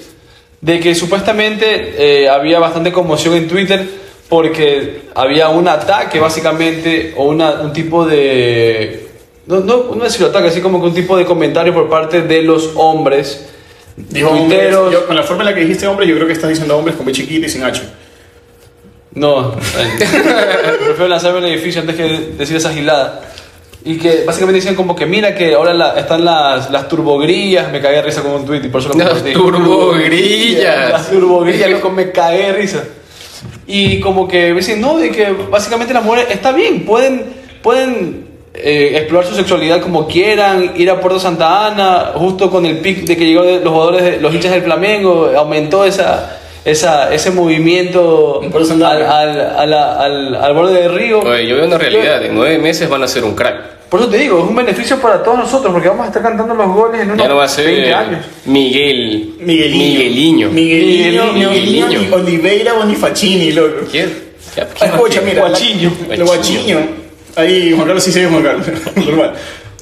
De 0.60 0.80
que 0.80 0.96
supuestamente 0.96 1.94
eh, 1.96 2.28
había 2.28 2.58
bastante 2.58 2.90
conmoción 2.90 3.34
en 3.36 3.46
Twitter 3.46 3.86
porque 4.28 5.02
había 5.14 5.48
un 5.48 5.68
ataque 5.68 6.18
básicamente 6.18 7.14
o 7.16 7.26
una, 7.26 7.52
un 7.60 7.72
tipo 7.72 8.04
de... 8.04 9.06
No, 9.46 9.60
no, 9.60 9.94
no 9.94 10.02
decirlo 10.02 10.26
ataque, 10.26 10.48
así 10.48 10.60
como 10.60 10.80
que 10.80 10.88
un 10.88 10.94
tipo 10.94 11.16
de 11.16 11.24
comentario 11.24 11.72
por 11.72 11.88
parte 11.88 12.22
de 12.22 12.42
los 12.42 12.72
hombres. 12.74 13.48
Dijo 14.10 14.28
hombres, 14.30 14.60
tuiteros. 14.60 14.92
yo, 14.92 15.06
con 15.06 15.16
la 15.16 15.22
forma 15.22 15.42
en 15.42 15.50
la 15.50 15.54
que 15.54 15.60
dijiste 15.62 15.86
hombre, 15.86 16.06
yo 16.06 16.14
creo 16.14 16.26
que 16.26 16.32
estás 16.32 16.48
diciendo 16.50 16.76
hombres 16.76 16.96
con 16.96 17.04
B 17.06 17.12
chiquita 17.12 17.46
y 17.46 17.50
sin 17.50 17.62
H. 17.64 17.82
No, 19.14 19.52
prefiero 19.56 21.08
lanzarme 21.08 21.38
al 21.38 21.46
edificio 21.46 21.80
antes 21.80 21.96
que 21.96 22.02
decir 22.38 22.56
esa 22.56 22.72
gilada. 22.72 23.22
Y 23.84 23.96
que 23.96 24.24
básicamente 24.26 24.60
dicen 24.60 24.74
como 24.74 24.94
que 24.94 25.06
mira 25.06 25.34
que 25.34 25.54
ahora 25.54 25.72
la- 25.72 25.98
están 25.98 26.24
las, 26.24 26.70
las 26.70 26.88
turbogrillas, 26.88 27.72
me 27.72 27.80
cagué 27.80 27.96
de 27.96 28.02
risa 28.02 28.22
con 28.22 28.32
un 28.32 28.44
tweet 28.44 28.60
y 28.64 28.68
por 28.68 28.80
eso 28.80 28.90
lo 28.90 28.96
Las 28.96 29.08
compartí. 29.08 29.32
turbogrillas. 29.32 30.90
Las 30.90 31.10
turbogrillas, 31.10 31.70
loco, 31.70 31.90
me 31.90 32.10
cagué 32.12 32.46
de 32.48 32.52
risa. 32.52 32.84
Y 33.66 34.00
como 34.00 34.26
que 34.28 34.52
dicen, 34.52 34.80
no, 34.80 34.98
de 34.98 35.10
que 35.10 35.30
básicamente 35.50 35.94
las 35.94 36.04
mujeres 36.04 36.26
está 36.30 36.52
bien, 36.52 36.84
pueden, 36.84 37.24
pueden 37.62 38.27
eh, 38.62 38.92
explorar 38.96 39.26
su 39.28 39.34
sexualidad 39.34 39.80
como 39.80 40.06
quieran, 40.06 40.72
ir 40.76 40.90
a 40.90 41.00
Puerto 41.00 41.18
Santa 41.20 41.66
Ana, 41.66 42.12
justo 42.14 42.50
con 42.50 42.66
el 42.66 42.78
pic 42.78 43.04
de 43.04 43.16
que 43.16 43.24
llegó 43.26 43.42
de- 43.44 43.60
los 43.60 43.72
jugadores, 43.72 44.02
de- 44.02 44.20
los 44.20 44.34
hinchas 44.34 44.52
del 44.52 44.62
Flamengo, 44.62 45.30
aumentó 45.36 45.84
esa, 45.84 46.38
esa, 46.64 47.12
ese 47.14 47.30
movimiento 47.30 48.40
al, 48.42 48.82
al, 48.82 49.40
a 49.40 49.66
la- 49.66 49.92
al, 50.00 50.34
al 50.34 50.54
borde 50.54 50.82
del 50.82 50.94
río. 50.94 51.20
Oye, 51.20 51.46
yo 51.46 51.56
veo 51.56 51.66
una 51.66 51.78
realidad, 51.78 52.24
en 52.24 52.34
nueve 52.34 52.58
meses 52.58 52.88
van 52.88 53.02
a 53.02 53.08
ser 53.08 53.24
un 53.24 53.34
crack. 53.34 53.78
Por 53.88 54.00
eso 54.00 54.10
te 54.10 54.18
digo, 54.18 54.38
es 54.38 54.44
un 54.44 54.54
beneficio 54.54 54.98
para 55.00 55.22
todos 55.22 55.38
nosotros, 55.38 55.72
porque 55.72 55.88
vamos 55.88 56.04
a 56.04 56.08
estar 56.08 56.22
cantando 56.22 56.54
los 56.54 56.68
goles 56.74 57.00
en 57.00 57.10
unos 57.10 57.22
Ya 57.22 57.28
no 57.28 57.36
va 57.36 57.44
a 57.44 57.48
ser 57.48 57.64
20 57.64 57.94
años. 57.94 58.20
Miguel. 58.44 59.34
Migueliño. 59.40 60.50
Migueliño. 60.50 60.50
Migueliño. 60.50 61.50
Migueliño. 61.50 62.14
Oliveira 62.16 62.74
Bonifacini, 62.74 63.52
loco. 63.52 63.86
¿Quién? 63.90 64.12
Escucha, 64.82 65.22
mira. 65.22 65.40
Guachiño. 65.40 65.90
Guachiño. 66.22 67.07
Ahí, 67.38 67.72
Juan 67.72 67.86
Carlos 67.86 68.02
sí 68.04 68.10
ve 68.18 68.26
Juan 68.26 68.42
Carlos. 68.42 68.66
Normal. 68.96 69.32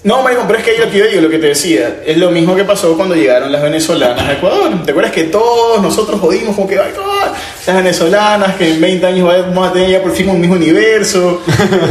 No, 0.04 0.22
marico, 0.22 0.44
pero 0.46 0.58
es 0.60 0.64
que 0.64 0.70
ahí 0.72 0.78
lo 0.78 0.88
que 0.88 0.98
yo 0.98 1.06
digo, 1.08 1.20
lo 1.22 1.30
que 1.30 1.38
te 1.38 1.48
decía, 1.48 2.02
es 2.06 2.16
lo 2.16 2.30
mismo 2.30 2.54
que 2.54 2.62
pasó 2.62 2.96
cuando 2.96 3.16
llegaron 3.16 3.50
las 3.50 3.60
venezolanas 3.60 4.20
a 4.28 4.34
Ecuador. 4.34 4.70
¿Te 4.84 4.92
acuerdas 4.92 5.10
que 5.10 5.24
todos 5.24 5.82
nosotros 5.82 6.20
jodimos 6.20 6.54
como 6.54 6.68
que, 6.68 6.78
ay, 6.78 6.92
no, 6.94 7.02
las 7.66 7.76
venezolanas, 7.76 8.54
que 8.54 8.74
en 8.74 8.80
20 8.80 9.04
años 9.04 9.26
vamos 9.26 9.68
a 9.68 9.72
tener 9.72 9.90
ya 9.90 10.02
por 10.02 10.12
fin 10.12 10.28
un 10.28 10.40
mismo 10.40 10.54
universo? 10.54 11.42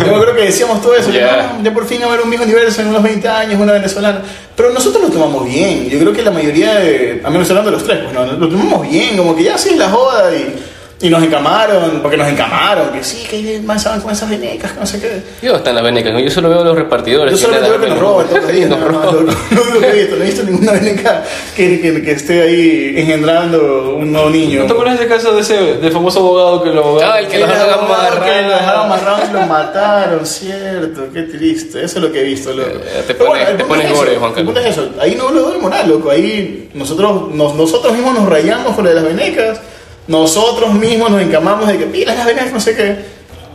Yo 0.06 0.16
acuerdo 0.16 0.34
que 0.34 0.44
decíamos 0.44 0.82
todo 0.82 0.96
eso, 0.96 1.12
que, 1.12 1.18
Ya. 1.18 1.56
"No, 1.58 1.64
ya 1.64 1.74
por 1.74 1.86
fin 1.86 2.00
va 2.02 2.06
a 2.06 2.10
haber 2.10 2.22
un 2.22 2.30
mismo 2.30 2.46
universo 2.46 2.82
en 2.84 2.88
unos 2.88 3.04
20 3.04 3.28
años, 3.28 3.60
una 3.60 3.74
venezolana. 3.74 4.22
Pero 4.56 4.70
nosotros 4.70 5.04
lo 5.04 5.10
tomamos 5.10 5.46
bien. 5.46 5.90
Yo 5.90 6.00
creo 6.00 6.14
que 6.14 6.22
la 6.22 6.32
mayoría 6.32 6.76
de, 6.76 7.22
a 7.22 7.30
menos 7.30 7.50
hablando 7.50 7.72
de 7.72 7.76
los 7.78 7.86
tres, 7.86 8.00
pues 8.02 8.14
no, 8.14 8.26
lo 8.26 8.48
tomamos 8.48 8.88
bien, 8.90 9.18
como 9.18 9.36
que 9.36 9.44
ya 9.44 9.58
sí, 9.58 9.76
la 9.76 9.90
joda 9.90 10.34
y... 10.34 10.56
Y 11.02 11.10
nos 11.10 11.22
encamaron, 11.22 12.00
porque 12.02 12.16
nos 12.16 12.28
encamaron, 12.30 12.90
que 12.94 13.04
sí, 13.04 13.28
que 13.30 13.60
más 13.60 13.84
saben 13.84 14.00
con 14.00 14.12
esas 14.14 14.30
venecas, 14.30 14.72
que 14.72 14.80
no 14.80 14.86
sé 14.86 15.02
qué. 15.02 15.22
Yo 15.46 15.58
están 15.58 15.76
las 15.76 15.84
venecas, 15.84 16.14
¿no? 16.14 16.20
yo 16.22 16.32
solo 16.32 16.48
veo 16.50 16.62
a 16.62 16.64
los 16.64 16.76
repartidores. 16.78 17.32
Yo 17.34 17.38
solamente 17.38 17.70
veo 17.70 17.82
que 17.82 17.88
nos 17.90 18.00
roban 18.00 18.28
todos 18.28 18.42
los 18.44 18.52
días. 18.52 18.70
No 18.70 18.78
visto, 18.78 20.16
no 20.16 20.24
he 20.24 20.26
visto 20.26 20.44
ninguna 20.44 20.72
veneca 20.72 21.24
que, 21.56 21.82
que, 21.82 22.02
que 22.02 22.12
esté 22.12 22.42
ahí 22.44 22.94
engendrando 22.98 23.96
un 23.98 24.12
nuevo 24.12 24.30
niño. 24.30 24.62
¿No 24.62 24.68
te 24.68 24.72
acuerdas 24.72 24.96
ese 25.00 25.08
caso 25.08 25.36
de 25.36 25.42
ese 25.42 25.56
del 25.76 25.92
famoso 25.92 26.20
abogado 26.20 26.64
que 26.64 26.70
lo 26.70 27.02
Ah, 27.02 27.20
el 27.20 27.28
que 27.28 27.40
lo 27.40 27.46
Era 27.46 27.54
dejaron 27.56 27.84
abogado, 27.84 28.24
que 28.24 28.32
amarrado. 28.32 29.34
lo 29.34 29.42
mataron, 29.48 30.26
cierto, 30.26 31.08
qué 31.14 31.24
triste. 31.24 31.84
Eso 31.84 31.98
es 32.00 32.04
lo 32.06 32.12
que 32.12 32.22
he 32.22 32.24
visto, 32.24 32.54
loco. 32.54 32.70
Eh, 32.72 33.04
te 33.06 33.16
pones- 33.16 33.58
te 33.58 33.66
pones 33.66 33.92
gore, 33.94 34.16
Juan 34.18 34.34
es 34.58 34.66
eso. 34.68 34.90
Ahí 35.00 35.16
no 35.16 35.30
lo 35.30 35.42
doy 35.42 35.58
moral, 35.60 35.90
loco. 35.90 36.10
Ahí 36.10 36.70
nosotros, 36.74 37.34
nos- 37.34 37.54
nosotros 37.56 37.94
mismos 37.94 38.14
nos 38.14 38.30
rayamos 38.30 38.74
con 38.76 38.86
lo 38.86 38.90
de 38.92 38.96
las 38.96 39.04
venecas. 39.04 39.60
Nosotros 40.08 40.74
mismos 40.74 41.10
nos 41.12 41.22
encamamos 41.22 41.68
de 41.68 41.78
que, 41.78 41.86
mira 41.86 42.14
las 42.14 42.26
venecas, 42.26 42.54
no 42.54 42.60
sé 42.60 42.76
qué. 42.76 42.96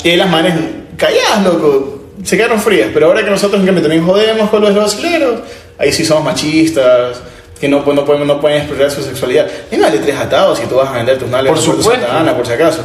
Y 0.09 0.17
las 0.17 0.29
manes 0.29 0.55
calladas, 0.97 1.45
loco. 1.45 2.05
Se 2.25 2.37
quedaron 2.37 2.61
frías. 2.61 2.89
Pero 2.93 3.07
ahora 3.07 3.25
que 3.25 3.31
nosotros 3.31 3.61
en 3.61 3.67
cambio 3.67 3.83
también 3.83 4.05
jodemos 4.05 4.51
con 4.51 4.61
los 4.63 4.75
brasileños, 4.75 5.41
ahí 5.79 5.93
sí 5.93 6.05
somos 6.05 6.25
machistas. 6.25 7.21
Que 7.61 7.69
no, 7.69 7.85
pu- 7.85 7.93
no, 7.95 8.05
pueden, 8.07 8.27
no 8.27 8.41
pueden 8.41 8.59
explorar 8.59 8.91
su 8.91 9.03
sexualidad. 9.03 9.47
Y 9.71 9.77
no 9.77 9.87
tres 9.89 10.17
atados 10.17 10.59
si 10.59 10.65
tú 10.67 10.77
vas 10.77 10.89
a 10.89 10.93
vender 10.93 11.19
tus 11.19 11.29
nalgas 11.29 11.55
Por 11.55 11.63
supuesto. 11.63 11.91
Santa 12.07 12.19
Ana, 12.21 12.35
por 12.37 12.47
si 12.47 12.53
acaso. 12.55 12.85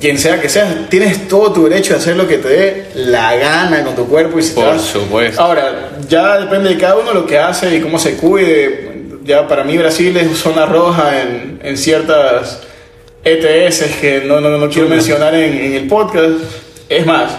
Quien 0.00 0.18
sea 0.18 0.40
que 0.40 0.48
seas, 0.48 0.68
tienes 0.90 1.28
todo 1.28 1.52
tu 1.52 1.64
derecho 1.68 1.94
de 1.94 2.00
hacer 2.00 2.16
lo 2.16 2.26
que 2.28 2.38
te 2.38 2.48
dé 2.48 2.86
la 2.94 3.36
gana 3.36 3.84
con 3.84 3.94
tu 3.94 4.06
cuerpo 4.06 4.38
y 4.38 4.42
si 4.42 4.50
te 4.50 4.60
Por 4.60 4.74
vas- 4.74 4.82
supuesto. 4.82 5.40
Ahora, 5.40 5.90
ya 6.08 6.38
depende 6.38 6.70
de 6.70 6.78
cada 6.78 6.96
uno 6.96 7.14
lo 7.14 7.24
que 7.26 7.38
hace 7.38 7.74
y 7.76 7.80
cómo 7.80 7.98
se 7.98 8.16
cuide. 8.16 8.90
Ya 9.24 9.46
para 9.46 9.62
mí 9.64 9.78
Brasil 9.78 10.14
es 10.16 10.36
zona 10.38 10.66
roja 10.66 11.22
en, 11.22 11.60
en 11.62 11.78
ciertas 11.78 12.58
ETS 13.32 13.82
que 14.00 14.22
no, 14.26 14.40
no, 14.40 14.50
no 14.50 14.68
quiero 14.68 14.88
mencionar 14.88 15.34
en, 15.34 15.54
en 15.54 15.74
el 15.74 15.86
podcast. 15.88 16.30
Es 16.88 17.04
más, 17.04 17.30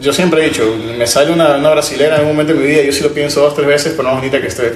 yo 0.00 0.12
siempre 0.12 0.42
he 0.42 0.48
dicho, 0.48 0.76
me 0.96 1.06
sale 1.06 1.32
una, 1.32 1.56
una 1.56 1.70
brasilera 1.70 2.16
en 2.16 2.22
un 2.22 2.28
momento 2.28 2.52
de 2.52 2.60
mi 2.60 2.66
vida, 2.66 2.82
yo 2.82 2.92
sí 2.92 3.02
lo 3.02 3.10
pienso 3.10 3.40
dos, 3.40 3.54
tres 3.54 3.66
veces, 3.66 3.92
por 3.94 4.04
más 4.04 4.14
bonita 4.14 4.40
que 4.40 4.46
esté. 4.46 4.72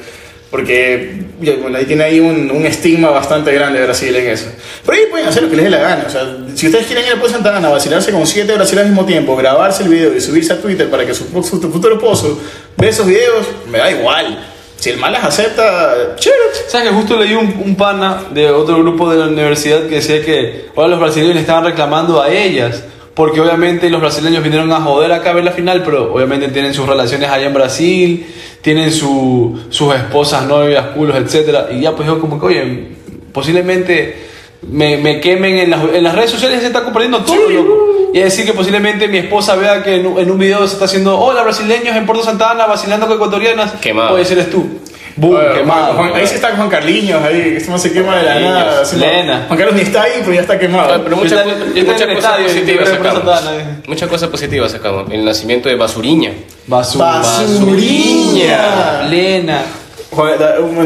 Porque 0.51 1.13
bueno, 1.61 1.77
ahí 1.77 1.85
tiene 1.85 2.05
ahí 2.05 2.21
un, 2.21 2.51
un 2.51 2.67
estigma 2.67 3.11
bastante 3.11 3.53
grande 3.53 3.81
de 3.81 3.85
Brasil 3.85 4.15
en 4.15 4.29
eso. 4.29 4.47
Pero 4.85 4.99
ahí 4.99 5.05
pueden 5.11 5.27
hacer 5.27 5.43
lo 5.43 5.51
que 5.51 5.57
les 5.57 5.65
dé 5.65 5.71
la 5.71 5.79
gana. 5.79 6.05
O 6.07 6.11
sea, 6.11 6.37
si 6.55 6.67
ustedes 6.67 6.87
quieren 6.87 7.05
ir 7.05 7.13
a 7.13 7.29
Santa 7.29 7.57
Ana, 7.57 7.69
vacilarse 7.69 8.13
con 8.13 8.27
siete 8.27 8.55
brasileños 8.55 8.87
al 8.87 8.93
mismo 8.93 9.07
tiempo, 9.07 9.37
grabarse 9.37 9.83
el 9.83 9.89
video 9.89 10.17
y 10.17 10.21
subirse 10.21 10.53
a 10.53 10.61
Twitter 10.61 10.89
para 10.89 11.05
que 11.05 11.15
su, 11.15 11.25
su 11.43 11.61
futuro 11.61 11.97
esposo 11.97 12.41
vea 12.77 12.91
esos 12.91 13.07
videos, 13.07 13.47
me 13.71 13.79
da 13.79 13.91
igual. 13.91 14.56
Si 14.79 14.91
el 14.91 14.99
mal 14.99 15.13
las 15.13 15.25
acepta, 15.25 16.17
chévere. 16.17 16.43
¿Sabes 16.69 16.89
que 16.89 16.95
justo 16.95 17.17
leí 17.17 17.35
un, 17.35 17.63
un 17.65 17.77
pana 17.77 18.25
de 18.31 18.51
otro 18.51 18.79
grupo 18.79 19.11
de 19.11 19.19
la 19.19 19.27
universidad 19.27 19.87
que 19.89 19.97
decía 19.97 20.25
que 20.25 20.67
ahora 20.77 20.89
los 20.89 21.01
brasileños 21.01 21.35
le 21.35 21.41
estaban 21.41 21.65
reclamando 21.65 22.21
a 22.21 22.31
ellas? 22.31 22.85
Porque 23.15 23.41
obviamente 23.41 23.89
los 23.89 24.03
brasileños 24.03 24.43
vinieron 24.43 24.71
a 24.73 24.81
joder 24.83 25.13
acá 25.13 25.31
a 25.31 25.33
ver 25.33 25.45
la 25.45 25.53
final, 25.53 25.83
pero 25.83 26.13
obviamente 26.13 26.49
tienen 26.49 26.75
sus 26.75 26.87
relaciones 26.87 27.31
allá 27.31 27.47
en 27.47 27.55
Brasil, 27.55 28.27
tienen 28.61 28.93
su, 28.93 29.59
sus 29.71 29.95
esposas, 29.95 30.47
novias, 30.47 30.89
culos, 30.89 31.17
etc. 31.17 31.71
Y 31.73 31.81
ya 31.81 31.97
pues 31.97 32.07
yo 32.07 32.21
como 32.21 32.39
que, 32.39 32.47
oye, 32.47 32.89
posiblemente 33.33 34.26
me, 34.71 34.97
me 34.97 35.21
quemen 35.21 35.59
en 35.59 35.71
las, 35.71 35.81
en 35.95 36.03
las 36.05 36.15
redes 36.15 36.31
sociales, 36.31 36.61
se 36.61 36.67
está 36.67 36.83
compartiendo 36.83 37.23
todo, 37.25 37.49
loco. 37.51 37.87
Y 38.15 38.21
decir 38.21 38.47
que 38.47 38.53
posiblemente 38.55 39.09
mi 39.09 39.19
esposa 39.19 39.57
vea 39.57 39.83
que 39.83 39.97
en 39.97 40.07
un, 40.07 40.19
en 40.19 40.31
un 40.31 40.39
video 40.39 40.67
se 40.67 40.75
está 40.75 40.87
haciendo, 40.87 41.19
hola 41.19 41.43
brasileños 41.43 41.95
en 41.97 42.07
Puerto 42.07 42.25
Santa 42.25 42.51
Ana 42.51 42.67
vacilando 42.67 43.07
con 43.07 43.17
ecuatorianas. 43.17 43.73
Quemado. 43.81 44.11
Puede 44.11 44.25
ser 44.25 44.49
tú. 44.51 44.67
Boom, 45.19 45.33
Bueno, 45.33 45.55
quemado. 45.55 45.95
Juan- 45.95 46.13
ahí 46.15 46.27
sí 46.27 46.35
está 46.35 46.55
Juan 46.55 46.69
Carliños, 46.69 47.23
ahí, 47.23 47.41
que 47.43 47.57
este 47.57 47.71
no 47.71 47.79
se 47.79 47.91
quema 47.93 48.17
de 48.19 48.23
la 48.23 48.39
nada. 48.41 48.83
Lena. 48.99 49.45
Juan 49.49 49.59
Carlos 49.59 49.75
ni 49.77 49.81
está 49.83 50.03
ahí, 50.03 50.13
pero 50.21 50.35
ya 50.35 50.43
está 50.43 50.59
quemado. 50.59 51.03
Pero 51.05 51.17
muchas 51.17 51.47
el 51.75 51.87
cosas 52.15 52.39
positivas 52.39 52.89
sacamos. 52.91 53.29
Ana, 53.43 53.81
Muchas 53.87 54.09
cosas 54.11 54.29
positivas 54.29 54.73
sacamos. 54.73 55.11
El 55.11 55.25
nacimiento 55.25 55.69
de 55.71 55.75
Basuriña. 55.77 56.33
Basura. 56.67 57.23
Basuriña. 57.23 59.03
Lena. 59.09 59.63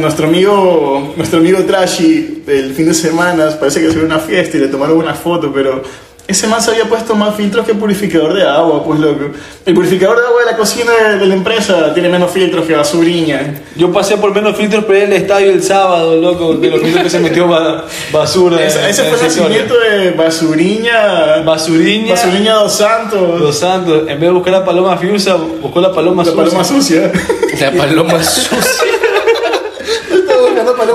Nuestro 0.00 0.26
amigo, 0.26 1.12
nuestro 1.16 1.38
amigo 1.40 1.58
Trashy, 1.64 2.42
el 2.46 2.74
fin 2.74 2.86
de 2.86 2.94
semana, 2.94 3.48
parece 3.58 3.80
que 3.80 3.92
se 3.92 3.98
una 4.00 4.18
fiesta 4.18 4.56
y 4.56 4.60
le 4.60 4.68
tomaron 4.68 4.96
una 4.98 5.14
foto, 5.14 5.52
pero 5.52 5.82
ese 6.26 6.46
man 6.46 6.62
se 6.62 6.70
había 6.70 6.84
puesto 6.84 7.14
más 7.16 7.34
filtros 7.36 7.66
que 7.66 7.74
purificador 7.74 8.34
de 8.34 8.44
agua, 8.44 8.84
pues 8.84 8.98
loco. 9.00 9.26
El 9.66 9.74
purificador 9.74 10.16
de 10.20 10.26
agua 10.26 10.40
de 10.44 10.50
la 10.52 10.56
cocina 10.56 10.92
de, 10.92 11.18
de 11.18 11.26
la 11.26 11.34
empresa 11.34 11.92
tiene 11.92 12.08
menos 12.08 12.30
filtros 12.30 12.66
que 12.66 12.74
basuriña. 12.74 13.60
Yo 13.76 13.92
pasé 13.92 14.16
por 14.16 14.32
menos 14.34 14.56
filtros 14.56 14.84
por 14.84 14.94
el 14.94 15.12
estadio 15.12 15.50
el 15.50 15.62
sábado, 15.62 16.16
loco, 16.16 16.54
de 16.54 16.70
los 16.70 16.80
filtros 16.80 17.02
que 17.04 17.10
se 17.10 17.18
metió 17.18 17.48
ba- 17.48 17.84
basura. 18.12 18.64
Ese, 18.64 18.78
en- 18.80 18.86
ese 18.90 19.02
en 19.02 19.08
fue 19.08 19.18
el 19.18 19.24
nacimiento 19.26 19.74
de 19.78 20.10
Basuriña. 20.12 21.42
Basuriña. 21.44 22.14
Basuriña 22.14 22.54
dos 22.54 22.72
Santos. 22.74 23.40
Los 23.40 23.58
Santos, 23.58 24.00
en 24.02 24.06
vez 24.06 24.20
de 24.20 24.30
buscar 24.30 24.54
a 24.54 24.64
Paloma 24.64 24.96
Fiusa, 24.98 25.34
buscó 25.34 25.80
la 25.80 25.92
Paloma 25.92 26.22
la 26.24 26.30
Sucia. 26.30 26.42
paloma 26.44 26.64
sucia. 26.64 27.12
La 27.60 27.72
paloma 27.72 28.22
sucia. 28.24 28.56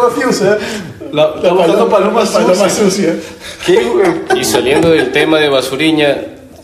Paloma. 0.10 0.58
La, 1.12 1.28
buscando 1.28 1.90
Paloma, 1.90 2.24
la 2.24 2.32
paloma 2.32 2.70
Sucia. 2.70 2.70
sucia. 2.70 3.16
¿Qué, 3.66 3.84
güey? 3.84 4.40
Y 4.42 4.44
saliendo 4.44 4.90
del 4.90 5.12
tema 5.12 5.40
de 5.40 5.50
Basuriña, 5.50 6.18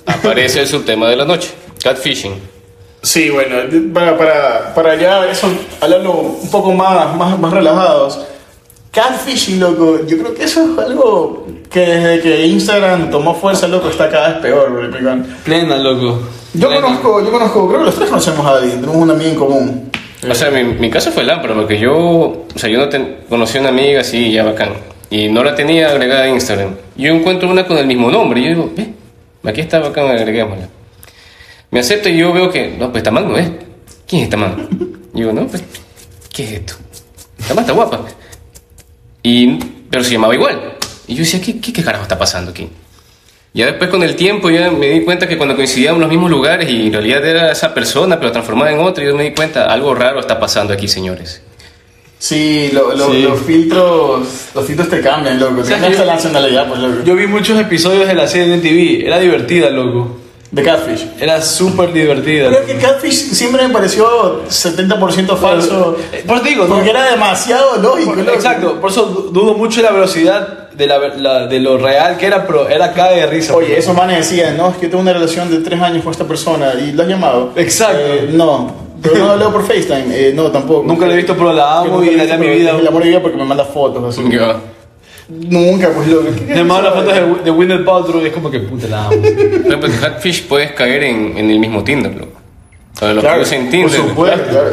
aparece 0.06 0.62
el 0.62 0.68
subtema 0.68 1.08
de 1.10 1.16
la 1.16 1.26
noche. 1.26 1.52
Catfishing. 1.84 2.34
Sí, 3.02 3.30
bueno, 3.30 3.56
para, 3.94 4.18
para, 4.18 4.74
para 4.76 4.96
ya 4.96 5.26
eso, 5.26 5.48
hablarlo 5.80 6.12
un 6.14 6.52
poco 6.52 6.72
más, 6.74 7.16
más, 7.16 7.40
más 7.40 7.52
relajados. 7.54 8.20
Catfishing, 8.92 9.60
loco, 9.60 10.00
yo 10.06 10.18
creo 10.18 10.34
que 10.36 10.44
eso 10.44 10.64
es 10.64 10.78
algo 10.78 11.48
que 11.70 11.80
desde 11.80 12.22
que 12.22 12.46
Instagram 12.48 13.10
tomó 13.10 13.34
fuerza, 13.34 13.68
loco, 13.68 13.88
está 13.90 14.10
cada 14.10 14.30
vez 14.34 14.38
peor. 14.40 14.92
Plena, 15.46 15.78
loco. 15.78 16.20
Yo 16.54 16.68
Plena. 16.68 16.82
conozco, 16.86 17.24
yo 17.24 17.32
conozco, 17.32 17.68
creo 17.70 17.80
que 17.80 17.86
los 17.86 17.96
tres 17.96 18.10
conocemos 18.10 18.46
a 18.46 18.58
alguien, 18.58 18.82
tenemos 18.82 18.98
una 18.98 19.14
amiga 19.14 19.30
en 19.30 19.36
común. 19.38 19.92
O 20.30 20.36
sea, 20.36 20.52
mi, 20.52 20.64
mi 20.64 20.90
caso 20.90 21.12
fue 21.12 21.24
lámpara, 21.24 21.56
porque 21.56 21.80
yo, 21.80 21.96
o 21.98 22.48
sea, 22.56 22.70
yo 22.70 22.78
no 22.78 22.90
ten- 22.90 23.18
conocí 23.28 23.58
a 23.58 23.62
una 23.62 23.70
amiga 23.70 24.02
así, 24.02 24.32
ya 24.32 24.44
bacán, 24.44 24.74
y 25.10 25.30
no 25.30 25.44
la 25.44 25.56
tenía 25.56 25.90
agregada 25.90 26.24
a 26.24 26.30
Instagram. 26.30 26.76
Yo 26.96 27.14
encuentro 27.14 27.50
una 27.50 27.66
con 27.66 27.78
el 27.78 27.88
mismo 27.88 28.12
nombre, 28.12 28.40
y 28.40 28.44
yo 28.44 28.50
digo, 28.50 28.72
ve, 28.76 28.94
aquí 29.50 29.62
está 29.62 29.80
bacán, 29.80 30.10
agreguémosla. 30.10 30.68
Me 31.72 31.80
acepto 31.80 32.10
y 32.10 32.18
yo 32.18 32.32
veo 32.34 32.52
que, 32.52 32.76
no, 32.78 32.92
pues 32.92 33.04
Tamán 33.04 33.28
no 33.30 33.38
es. 33.38 33.50
¿Quién 34.08 34.24
es 34.24 34.30
Tamán? 34.30 34.68
Y 35.14 35.18
digo, 35.20 35.32
no, 35.34 35.48
pues, 35.48 35.64
¿qué 36.32 36.44
es 36.44 36.52
esto? 36.52 36.74
Tamán 37.48 37.64
está 37.64 37.74
guapa. 37.74 38.02
Y, 39.24 39.58
pero 39.90 40.04
se 40.04 40.12
llamaba 40.12 40.36
igual. 40.36 40.74
Y 41.08 41.16
yo 41.16 41.20
decía, 41.22 41.42
¿qué, 41.42 41.60
qué, 41.60 41.74
qué 41.74 41.84
carajo 41.84 42.04
está 42.04 42.18
pasando 42.20 42.52
aquí? 42.52 42.68
Ya 43.54 43.66
después 43.66 43.90
con 43.90 44.02
el 44.02 44.16
tiempo 44.16 44.50
ya 44.50 44.72
me 44.72 44.88
di 44.88 45.02
cuenta 45.02 45.28
que 45.28 45.38
cuando 45.38 45.56
coincidíamos 45.56 45.98
en 45.98 46.02
los 46.02 46.10
mismos 46.10 46.32
lugares 46.32 46.70
y 46.70 46.88
en 46.88 46.94
realidad 46.94 47.26
era 47.26 47.52
esa 47.52 47.74
persona 47.74 48.18
pero 48.20 48.32
transformada 48.32 48.72
en 48.72 48.80
otra, 48.80 49.04
yo 49.04 49.14
me 49.16 49.24
di 49.24 49.32
cuenta, 49.34 49.66
algo 49.66 49.94
raro 49.94 50.22
está 50.22 50.40
pasando 50.40 50.74
aquí, 50.74 50.88
señores. 50.88 51.42
Sí, 52.18 52.70
lo- 52.72 52.96
lo- 52.96 53.12
Sí. 53.12 53.24
los 53.24 53.42
filtros, 53.42 54.28
los 54.54 54.66
filtros 54.66 54.88
te 54.90 55.02
cambian, 55.02 55.40
loco, 55.40 55.64
te 55.64 55.70
sea, 55.70 55.90
yo- 55.90 56.06
la 56.06 56.14
nacionalidad, 56.14 56.68
pues, 56.68 56.80
loco. 56.80 57.04
Yo 57.04 57.16
vi 57.16 57.28
muchos 57.28 57.60
episodios 57.60 58.08
de 58.08 58.14
la 58.14 58.28
serie 58.28 58.54
en 58.54 58.62
TV. 58.62 59.06
Era 59.06 59.20
divertida, 59.20 59.70
loco. 59.70 60.18
De 60.52 60.64
Catfish. 60.64 61.08
Era 61.20 61.42
súper 61.42 61.94
divertida. 61.94 62.50
Pero 62.50 62.62
es 62.62 62.68
que 62.72 62.78
Catfish 62.78 63.32
siempre 63.32 63.66
me 63.66 63.74
pareció 63.74 64.44
70% 64.50 65.38
falso. 65.38 65.96
Por 66.28 66.44
digo, 66.44 66.66
¿no? 66.66 66.76
Porque 66.76 66.90
era 66.90 67.10
demasiado 67.10 67.78
lógico, 67.82 68.14
Por-. 68.14 68.30
Exacto, 68.30 68.82
por 68.82 68.92
eso 68.92 69.06
du- 69.06 69.32
dudo 69.32 69.54
mucho 69.54 69.78
de 69.82 69.88
la 69.88 69.94
velocidad 69.94 70.70
de, 70.74 70.88
la, 70.88 70.98
la- 71.16 71.48
de 71.48 71.60
lo 71.62 71.78
real 71.78 72.18
que 72.18 72.26
era, 72.26 72.46
pero 72.46 72.68
era 72.68 72.92
caga 72.92 73.12
de 73.12 73.28
risa. 73.28 73.56
Oye, 73.56 73.78
esos 73.78 73.96
manes 73.96 74.18
decían, 74.18 74.58
no, 74.58 74.70
es 74.72 74.76
que 74.76 74.84
yo 74.84 74.90
tengo 74.90 75.02
una 75.04 75.14
relación 75.14 75.50
de 75.50 75.60
tres 75.60 75.82
años 75.82 76.04
con 76.04 76.12
esta 76.12 76.26
persona 76.26 76.74
y 76.74 76.92
lo 76.92 77.04
has 77.04 77.08
llamado. 77.10 77.52
Exacto. 77.56 77.98
Eh, 78.02 78.30
no, 78.34 78.74
pero 79.02 79.16
no 79.20 79.32
hablado 79.32 79.54
por 79.54 79.66
FaceTime. 79.66 80.06
Eh, 80.12 80.34
no, 80.36 80.52
tampoco. 80.52 80.84
Nunca 80.86 81.06
la 81.08 81.14
he 81.14 81.18
visto, 81.18 81.34
pero 81.34 81.54
la 81.54 81.80
amo 81.80 82.04
y 82.04 82.12
la 82.16 82.24
he 82.24 82.28
la 82.28 82.38
mi 82.38 82.50
vida. 82.50 82.72
El 82.78 82.86
amor 82.88 83.02
de 83.04 83.06
mi 83.06 83.10
vida 83.12 83.22
porque 83.22 83.38
me 83.38 83.46
manda 83.46 83.64
fotos 83.64 84.04
así. 84.18 84.30
Ya. 84.30 84.58
Nunca, 85.30 85.90
pues 85.96 86.08
loco. 86.08 86.28
¿Qué- 86.38 86.46
qué 86.46 86.56
Me 86.56 86.64
mando 86.64 86.84
las 86.90 86.94
fotos 86.94 87.14
de, 87.14 87.44
de 87.46 87.52
Winner 87.52 87.86
Paltrow 87.86 88.22
es 88.26 88.34
como 88.34 88.50
que 88.52 88.60
puta 88.60 88.88
la 88.88 89.06
amo. 89.06 89.12
Por 89.22 89.26
ejemplo, 89.68 89.88
en 89.88 89.98
Catfish 90.00 90.48
puedes 90.48 90.72
caer 90.74 91.04
en, 91.04 91.38
en 91.38 91.50
el 91.50 91.60
mismo 91.60 91.84
Tinder, 91.84 92.14
loco. 92.14 92.40
Para 93.00 93.14
los 93.14 93.24
Claro, 93.24 93.44
que 93.44 93.50
por 93.56 93.70
Tinder, 93.70 93.90
supuesto, 93.92 94.50
claro. 94.50 94.70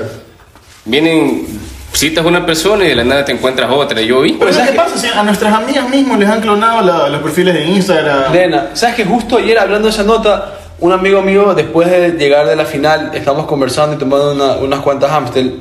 vienen, 0.84 1.46
citas 1.92 2.24
a 2.24 2.28
una 2.28 2.44
persona 2.44 2.84
y 2.84 2.88
de 2.88 2.94
la 2.96 3.04
nada 3.04 3.24
te 3.24 3.32
encuentras 3.32 3.70
otra. 3.70 4.00
Yo 4.00 4.20
vi, 4.22 4.32
Pero 4.32 4.52
¿sabes 4.52 4.70
qué 4.70 4.76
pasa? 4.76 4.96
Si 4.98 5.06
a 5.06 5.22
nuestras 5.22 5.54
amigas 5.54 5.88
mismos 5.88 6.18
les 6.18 6.28
han 6.28 6.40
clonado 6.40 6.82
la- 6.84 7.08
los 7.08 7.22
perfiles 7.22 7.54
de 7.54 7.64
Instagram. 7.66 8.32
Lena, 8.32 8.70
¿sabes 8.74 8.96
que 8.96 9.04
justo 9.04 9.38
ayer 9.38 9.58
hablando 9.58 9.86
de 9.88 9.94
esa 9.94 10.02
nota, 10.04 10.54
un 10.80 10.92
amigo 10.92 11.22
mío, 11.22 11.54
después 11.54 11.90
de 11.90 12.12
llegar 12.12 12.46
de 12.46 12.56
la 12.56 12.64
final, 12.64 13.10
estamos 13.14 13.46
conversando 13.46 13.96
y 13.96 13.98
tomando 13.98 14.32
una- 14.34 14.56
unas 14.56 14.80
cuantas 14.80 15.10
Amstel. 15.10 15.60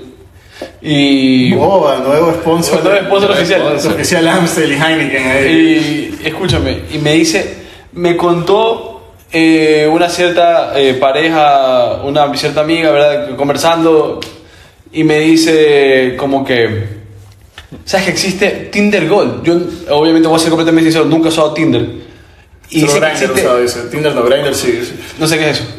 Y. 0.82 1.54
Boba, 1.54 1.98
nuevo 2.00 2.32
sponsor. 2.34 2.84
Nuevo 2.84 3.06
sponsor 3.08 3.32
oficial. 3.32 3.62
sponsor. 3.62 3.94
Oficial 3.94 4.28
Amstel 4.28 4.72
y 4.72 4.76
Heineken. 4.76 5.28
ahí. 5.28 6.18
Y 6.22 6.28
escúchame, 6.28 6.82
y 6.92 6.98
me 7.00 7.14
dice, 7.14 7.56
me 7.94 8.16
contó 8.16 9.14
eh, 9.32 9.90
una 9.92 10.10
cierta 10.10 10.80
eh, 10.80 10.94
pareja, 10.94 12.02
una 12.04 12.34
cierta 12.36 12.62
amiga, 12.62 12.92
¿verdad? 12.92 13.36
Conversando, 13.36 14.20
y 14.92 15.04
me 15.04 15.20
dice 15.20 16.16
como 16.18 16.46
que, 16.46 16.86
¿sabes 17.84 18.06
que 18.06 18.12
existe 18.12 18.70
Tinder 18.72 19.08
Gold? 19.08 19.44
Yo 19.44 19.60
obviamente 19.90 20.28
voy 20.28 20.38
a 20.38 20.40
ser 20.40 20.50
completamente 20.50 20.92
sincero, 20.92 21.06
nunca 21.06 21.28
he 21.28 21.32
usado 21.32 21.54
Tinder. 21.54 22.08
Y 22.70 22.82
Solo 22.82 22.94
dice 22.94 23.28
que 23.34 23.42
existe. 23.64 23.90
Tinder 23.90 24.14
no, 24.14 24.24
Grindr 24.24 24.54
sí. 24.54 24.80
sí. 24.84 24.94
no 25.18 25.26
sé 25.28 25.38
qué 25.38 25.50
es 25.50 25.58
eso. 25.58 25.70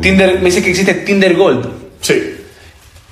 Tinder, 0.00 0.38
me 0.38 0.46
dice 0.46 0.62
que 0.62 0.70
existe 0.70 0.94
Tinder 0.94 1.34
Gold. 1.36 1.68
Sí. 2.00 2.36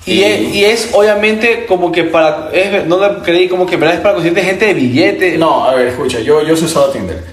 Y, 0.05 0.23
es, 0.23 0.55
y 0.55 0.65
es 0.65 0.89
obviamente 0.93 1.65
como 1.67 1.91
que 1.91 2.03
para, 2.05 2.49
es- 2.51 2.87
no 2.87 2.97
lo 2.97 3.21
creí 3.21 3.47
como 3.47 3.65
que 3.65 3.77
verdad 3.77 3.95
es 3.95 4.01
para 4.01 4.15
conseguirte 4.15 4.43
gente 4.43 4.65
de 4.65 4.73
billete. 4.73 5.37
No, 5.37 5.63
a 5.65 5.75
ver, 5.75 5.89
escucha, 5.89 6.19
yo, 6.19 6.41
yo 6.41 6.49
he 6.49 6.53
usado 6.53 6.89
Tinder. 6.89 7.23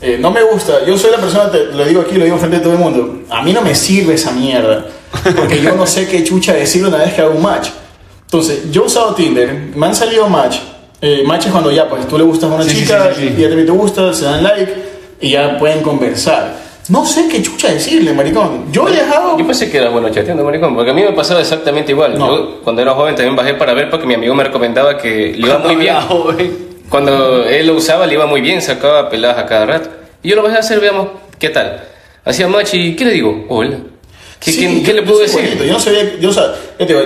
Eh, 0.00 0.18
no 0.20 0.30
me 0.30 0.42
gusta, 0.42 0.84
yo 0.86 0.96
soy 0.98 1.10
la 1.12 1.18
persona, 1.18 1.50
te 1.50 1.64
lo 1.66 1.84
digo 1.84 2.00
aquí, 2.02 2.14
lo 2.16 2.24
digo 2.24 2.36
frente 2.38 2.56
de 2.58 2.62
todo 2.62 2.72
el 2.74 2.78
mundo. 2.78 3.22
A 3.30 3.42
mí 3.42 3.52
no 3.52 3.60
me 3.62 3.74
sirve 3.74 4.14
esa 4.14 4.30
mierda. 4.32 4.86
Porque 5.36 5.60
yo 5.60 5.74
no 5.76 5.86
sé 5.86 6.08
qué 6.08 6.24
chucha 6.24 6.54
decir 6.54 6.84
una 6.86 6.96
vez 6.98 7.12
que 7.12 7.20
hago 7.20 7.34
un 7.34 7.42
match. 7.42 7.68
Entonces, 8.24 8.70
yo 8.70 8.82
he 8.82 8.86
usado 8.86 9.14
Tinder, 9.14 9.52
me 9.74 9.86
han 9.86 9.94
salido 9.94 10.26
match. 10.28 10.56
Eh, 11.00 11.22
match 11.26 11.46
es 11.46 11.52
cuando 11.52 11.70
ya, 11.70 11.88
pues 11.88 12.06
tú 12.08 12.16
le 12.16 12.24
gustas 12.24 12.50
a 12.50 12.54
una 12.54 12.64
Sí, 12.64 12.78
chica 12.78 13.12
sí, 13.14 13.20
sí, 13.20 13.34
y 13.36 13.38
ella 13.40 13.48
también 13.48 13.66
te 13.66 13.72
gusta, 13.72 14.14
se 14.14 14.24
dan 14.24 14.42
like 14.42 14.72
y 15.20 15.30
ya 15.30 15.58
pueden 15.58 15.82
conversar. 15.82 16.61
No 16.88 17.06
sé 17.06 17.28
qué 17.28 17.40
chucha 17.40 17.72
decirle, 17.72 18.12
maricón. 18.12 18.72
Yo 18.72 18.88
he 18.88 18.92
dejado. 18.92 19.38
yo 19.38 19.46
pensé 19.46 19.70
que 19.70 19.78
era 19.78 19.88
bueno 19.90 20.08
chateando, 20.10 20.42
maricón, 20.44 20.74
porque 20.74 20.90
a 20.90 20.94
mí 20.94 21.02
me 21.02 21.12
pasaba 21.12 21.40
exactamente 21.40 21.92
igual. 21.92 22.18
No. 22.18 22.26
Yo 22.36 22.60
cuando 22.64 22.82
era 22.82 22.92
joven 22.92 23.14
también 23.14 23.36
bajé 23.36 23.54
para 23.54 23.72
ver 23.72 23.88
porque 23.88 24.06
mi 24.06 24.14
amigo 24.14 24.34
me 24.34 24.42
recomendaba 24.44 24.98
que 24.98 25.32
le 25.36 25.46
iba 25.46 25.58
muy 25.64 25.76
bien. 25.76 25.94
Joven. 26.08 26.72
Cuando 26.88 27.44
él 27.44 27.66
lo 27.68 27.74
usaba 27.74 28.06
le 28.06 28.14
iba 28.14 28.26
muy 28.26 28.40
bien, 28.40 28.60
sacaba 28.60 29.08
peladas 29.08 29.38
a 29.38 29.46
cada 29.46 29.64
rato. 29.66 29.90
Y 30.22 30.28
yo 30.30 30.36
lo 30.36 30.42
bajé 30.42 30.56
a 30.56 30.60
hacer, 30.60 30.80
veamos 30.80 31.08
qué 31.38 31.48
tal. 31.50 31.82
Hacía 32.24 32.48
match 32.48 32.74
y 32.74 32.94
¿qué 32.96 33.04
le 33.04 33.12
digo? 33.12 33.46
Hola. 33.48 33.78
¿Qué, 34.40 34.50
Sí, 34.50 34.82
qué- 34.84 34.92
le 34.92 35.02
puedo 35.02 35.20
decir? 35.20 35.38
igualito, 35.40 35.64
Yo 35.64 35.72
no 35.74 35.78
sabía, 35.78 36.16
yo, 36.18 36.30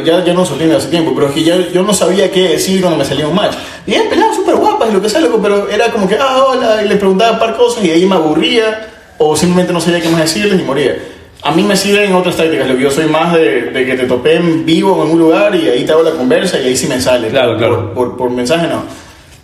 ya, 0.05 0.25
ya, 0.25 0.33
no 0.33 0.43
Tinder 0.45 0.77
hace 0.79 0.89
tiempo, 0.89 1.13
pero 1.15 1.29
es 1.29 1.35
que 1.35 1.45
ya, 1.45 1.57
yo 1.71 1.83
no 1.83 1.93
sabía 1.93 2.31
qué 2.31 2.49
decir 2.49 2.81
cuando 2.81 2.99
me 2.99 3.05
salía 3.05 3.29
un 3.29 3.35
match. 3.35 3.55
Y 3.87 3.93
eran 3.93 4.09
peladas 4.09 4.37
súper 4.37 4.55
guapas, 4.57 4.89
y 4.89 4.93
lo 4.95 5.03
que 5.03 5.11
sea, 5.11 5.21
loco, 5.21 5.39
pero 5.43 5.69
era 5.69 5.91
como 5.93 6.09
que, 6.09 6.17
ah, 6.19 6.45
hola, 6.49 6.83
y 6.83 6.89
le 6.89 6.97
preguntaba 6.97 7.33
un 7.33 7.39
par 7.39 7.55
cosas 7.59 7.85
y 7.85 7.91
ahí 7.91 8.07
me 8.07 8.15
aburría, 8.15 8.89
o 9.19 9.37
simplemente 9.37 9.73
no 9.73 9.81
sabía 9.81 10.01
qué 10.01 10.09
más 10.09 10.21
decirles 10.21 10.61
y 10.61 10.65
moría. 10.65 10.97
A 11.43 11.53
mí 11.53 11.63
me 11.63 11.77
sirven 11.77 12.13
otras 12.15 12.37
tácticas, 12.37 12.69
lo 12.69 12.77
que 12.77 12.83
yo 12.83 12.91
soy 12.91 13.07
más 13.07 13.33
de, 13.35 13.71
de 13.71 13.87
que 13.87 13.95
te 13.95 14.05
topé 14.07 14.37
en 14.37 14.65
vivo 14.67 15.05
en 15.05 15.13
un 15.13 15.19
lugar 15.19 15.55
y 15.55 15.69
ahí 15.69 15.85
te 15.85 15.93
hago 15.93 16.03
la 16.03 16.13
conversa 16.13 16.59
y 16.59 16.67
ahí 16.67 16.77
sí 16.77 16.87
me 16.89 17.01
sale. 17.01 17.29
Claro, 17.29 17.57
claro. 17.57 17.95
Por, 17.95 18.17
por 18.17 18.31
mensaje 18.31 18.67
no. 18.67 18.83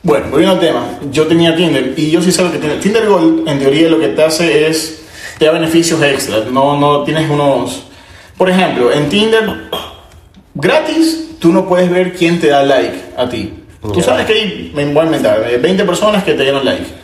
Bueno, 0.02 0.26
volviendo 0.30 0.54
al 0.56 0.60
tema, 0.60 0.98
yo 1.12 1.28
tenía 1.28 1.54
Tinder 1.54 1.94
y 1.96 2.10
yo 2.10 2.20
sí 2.20 2.32
sé 2.32 2.42
lo 2.42 2.50
que 2.50 2.58
tiene. 2.58 2.76
Tinder 2.76 3.06
Gold, 3.06 3.48
en 3.48 3.58
teoría, 3.60 3.88
lo 3.88 4.00
que 4.00 4.08
te 4.08 4.24
hace 4.24 4.66
es, 4.66 5.04
te 5.38 5.44
da 5.44 5.52
beneficios 5.52 6.02
extra. 6.02 6.38
No, 6.50 6.78
no 6.78 7.04
tienes 7.04 7.30
unos. 7.30 7.84
Por 8.36 8.50
ejemplo, 8.50 8.92
en 8.92 9.08
Tinder, 9.08 9.68
gratis, 10.54 11.36
tú 11.38 11.52
no 11.52 11.68
puedes 11.68 11.88
ver 11.88 12.14
quién 12.14 12.40
te 12.40 12.48
da 12.48 12.64
like 12.64 12.98
a 13.16 13.28
ti. 13.28 13.54
Tú 13.80 14.02
sabes 14.02 14.26
que 14.26 14.32
hay, 14.32 14.72
me 14.74 14.84
voy 14.86 15.02
a 15.02 15.04
inventar, 15.04 15.46
eh, 15.48 15.58
20 15.58 15.84
personas 15.84 16.24
que 16.24 16.34
te 16.34 16.42
dieron 16.42 16.64
like. 16.64 17.01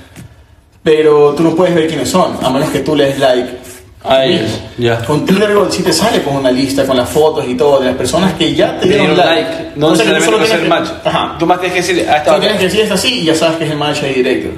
Pero 0.88 1.34
tú 1.34 1.42
no 1.42 1.54
puedes 1.54 1.74
ver 1.74 1.86
quiénes 1.86 2.08
son, 2.08 2.38
a 2.42 2.48
menos 2.48 2.70
que 2.70 2.78
tú 2.78 2.96
le 2.96 3.08
des 3.08 3.18
like. 3.18 3.58
A 4.04 4.24
ellos, 4.24 4.58
ya. 4.78 5.04
Con 5.04 5.26
Tinder 5.26 5.52
Gold 5.52 5.70
sí 5.70 5.82
te 5.82 5.92
sale 5.92 6.22
con 6.22 6.36
una 6.36 6.50
lista, 6.50 6.86
con 6.86 6.96
las 6.96 7.10
fotos 7.10 7.44
y 7.46 7.54
todo, 7.54 7.80
de 7.80 7.88
las 7.88 7.94
personas 7.94 8.32
que 8.32 8.54
ya 8.54 8.80
te 8.80 8.88
dieron, 8.88 9.08
dieron 9.08 9.26
like. 9.26 9.72
No 9.76 9.88
tú 9.88 9.92
necesariamente 9.92 10.24
solo 10.24 10.38
con 10.38 10.46
tienes 10.46 10.62
el 10.62 10.68
match. 10.70 10.88
Ajá. 11.04 11.36
Tú 11.38 11.44
más 11.44 11.60
tienes 11.60 11.74
que 11.74 11.92
decir, 11.92 12.06
ah, 12.08 12.16
esta 12.16 12.30
Solo 12.30 12.40
tienes 12.40 12.58
que 12.58 12.64
decir 12.64 12.80
esto 12.80 12.94
así 12.94 13.20
y 13.20 13.24
ya 13.24 13.34
sabes 13.34 13.58
que 13.58 13.64
es 13.66 13.70
el 13.70 13.76
match 13.76 14.02
ahí 14.02 14.14
directo. 14.14 14.48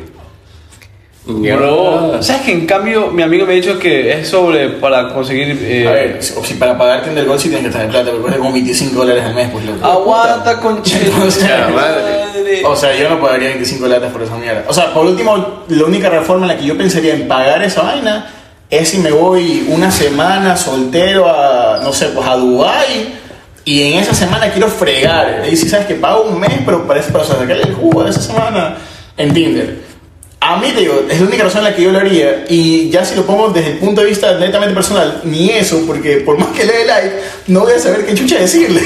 Bro, 1.27 2.23
¿sabes 2.23 2.43
que 2.43 2.53
en 2.53 2.67
cambio 2.67 3.09
mi 3.09 3.23
amigo 3.23 3.45
me 3.47 3.53
ha 3.53 3.57
dicho 3.57 3.79
que 3.79 4.13
es 4.21 4.29
sobre 4.29 4.71
para 4.71 5.13
conseguir... 5.13 5.59
eh, 5.63 5.87
A 5.87 5.93
ver, 5.93 6.23
si- 6.23 6.35
o 6.39 6.43
si 6.45 6.55
para 6.55 6.77
pagar 6.79 7.05
Tinder 7.05 7.27
Gold 7.27 7.39
sí 7.41 7.49
tienes 7.51 7.67
que 7.67 7.73
tener 7.73 7.91
plata, 7.91 8.11
porque 8.21 8.39
como 8.39 8.53
25 8.53 8.97
dólares 9.01 9.25
al 9.25 9.35
mes, 9.35 9.49
pues. 9.53 9.65
Aguanta 9.83 10.57
con 10.61 10.79
O 10.81 11.31
sea, 11.31 11.69
madre. 11.75 12.65
O 12.65 12.75
sea, 12.75 12.97
yo 12.97 13.09
no 13.11 13.21
pagaría 13.21 13.49
25 13.51 13.87
latas 13.87 14.11
por 14.13 14.23
esa 14.23 14.37
mierda. 14.37 14.65
O 14.67 14.73
sea, 14.73 14.93
por 14.95 15.05
último, 15.07 15.63
la 15.69 15.85
única 15.85 16.09
reforma 16.09 16.47
en 16.47 16.49
la 16.53 16.57
que 16.59 16.65
yo 16.65 16.77
pensaría 16.77 17.15
en 17.15 17.29
pagar 17.29 17.63
esa 17.63 17.83
vaina 17.83 18.27
es 18.71 18.89
si 18.89 18.99
me 18.99 19.11
voy 19.11 19.67
una 19.69 19.91
semana 19.91 20.57
soltero 20.57 21.29
a, 21.29 21.81
no 21.83 21.93
sé, 21.93 22.07
pues 22.07 22.27
a 22.27 22.37
Dubai 22.37 23.15
y 23.65 23.93
en 23.93 23.99
esa 23.99 24.15
semana 24.15 24.51
quiero 24.51 24.69
fregar. 24.69 25.45
Y 25.51 25.57
si 25.57 25.69
sabes 25.69 25.87
que 25.87 25.95
pago 25.97 26.23
un 26.23 26.41
mes, 26.41 26.51
pero 26.65 26.87
parece 26.87 27.13
para 27.13 27.25
sacarle 27.25 27.63
el 27.65 27.75
jugo 27.75 28.05
de 28.05 28.11
esa 28.11 28.23
semana 28.23 28.77
en 29.17 29.35
Tinder. 29.35 29.90
A 30.43 30.57
mí 30.59 30.69
te 30.73 30.81
digo, 30.81 31.05
es 31.09 31.21
la 31.21 31.27
única 31.27 31.45
razón 31.45 31.59
en 31.59 31.71
la 31.71 31.77
que 31.77 31.83
yo 31.83 31.93
lo 31.93 31.99
haría. 31.99 32.47
Y 32.49 32.89
ya 32.89 33.05
si 33.05 33.15
lo 33.15 33.27
pongo 33.27 33.51
desde 33.51 33.73
el 33.73 33.79
punto 33.79 34.01
de 34.01 34.07
vista 34.07 34.39
netamente 34.39 34.75
personal, 34.75 35.21
ni 35.25 35.51
eso, 35.51 35.85
porque 35.87 36.17
por 36.19 36.39
más 36.39 36.49
que 36.49 36.65
le 36.65 36.73
dé 36.73 36.87
like, 36.87 37.15
no 37.49 37.61
voy 37.61 37.75
a 37.75 37.79
saber 37.79 38.07
qué 38.07 38.15
chucha 38.15 38.39
decirle. 38.39 38.81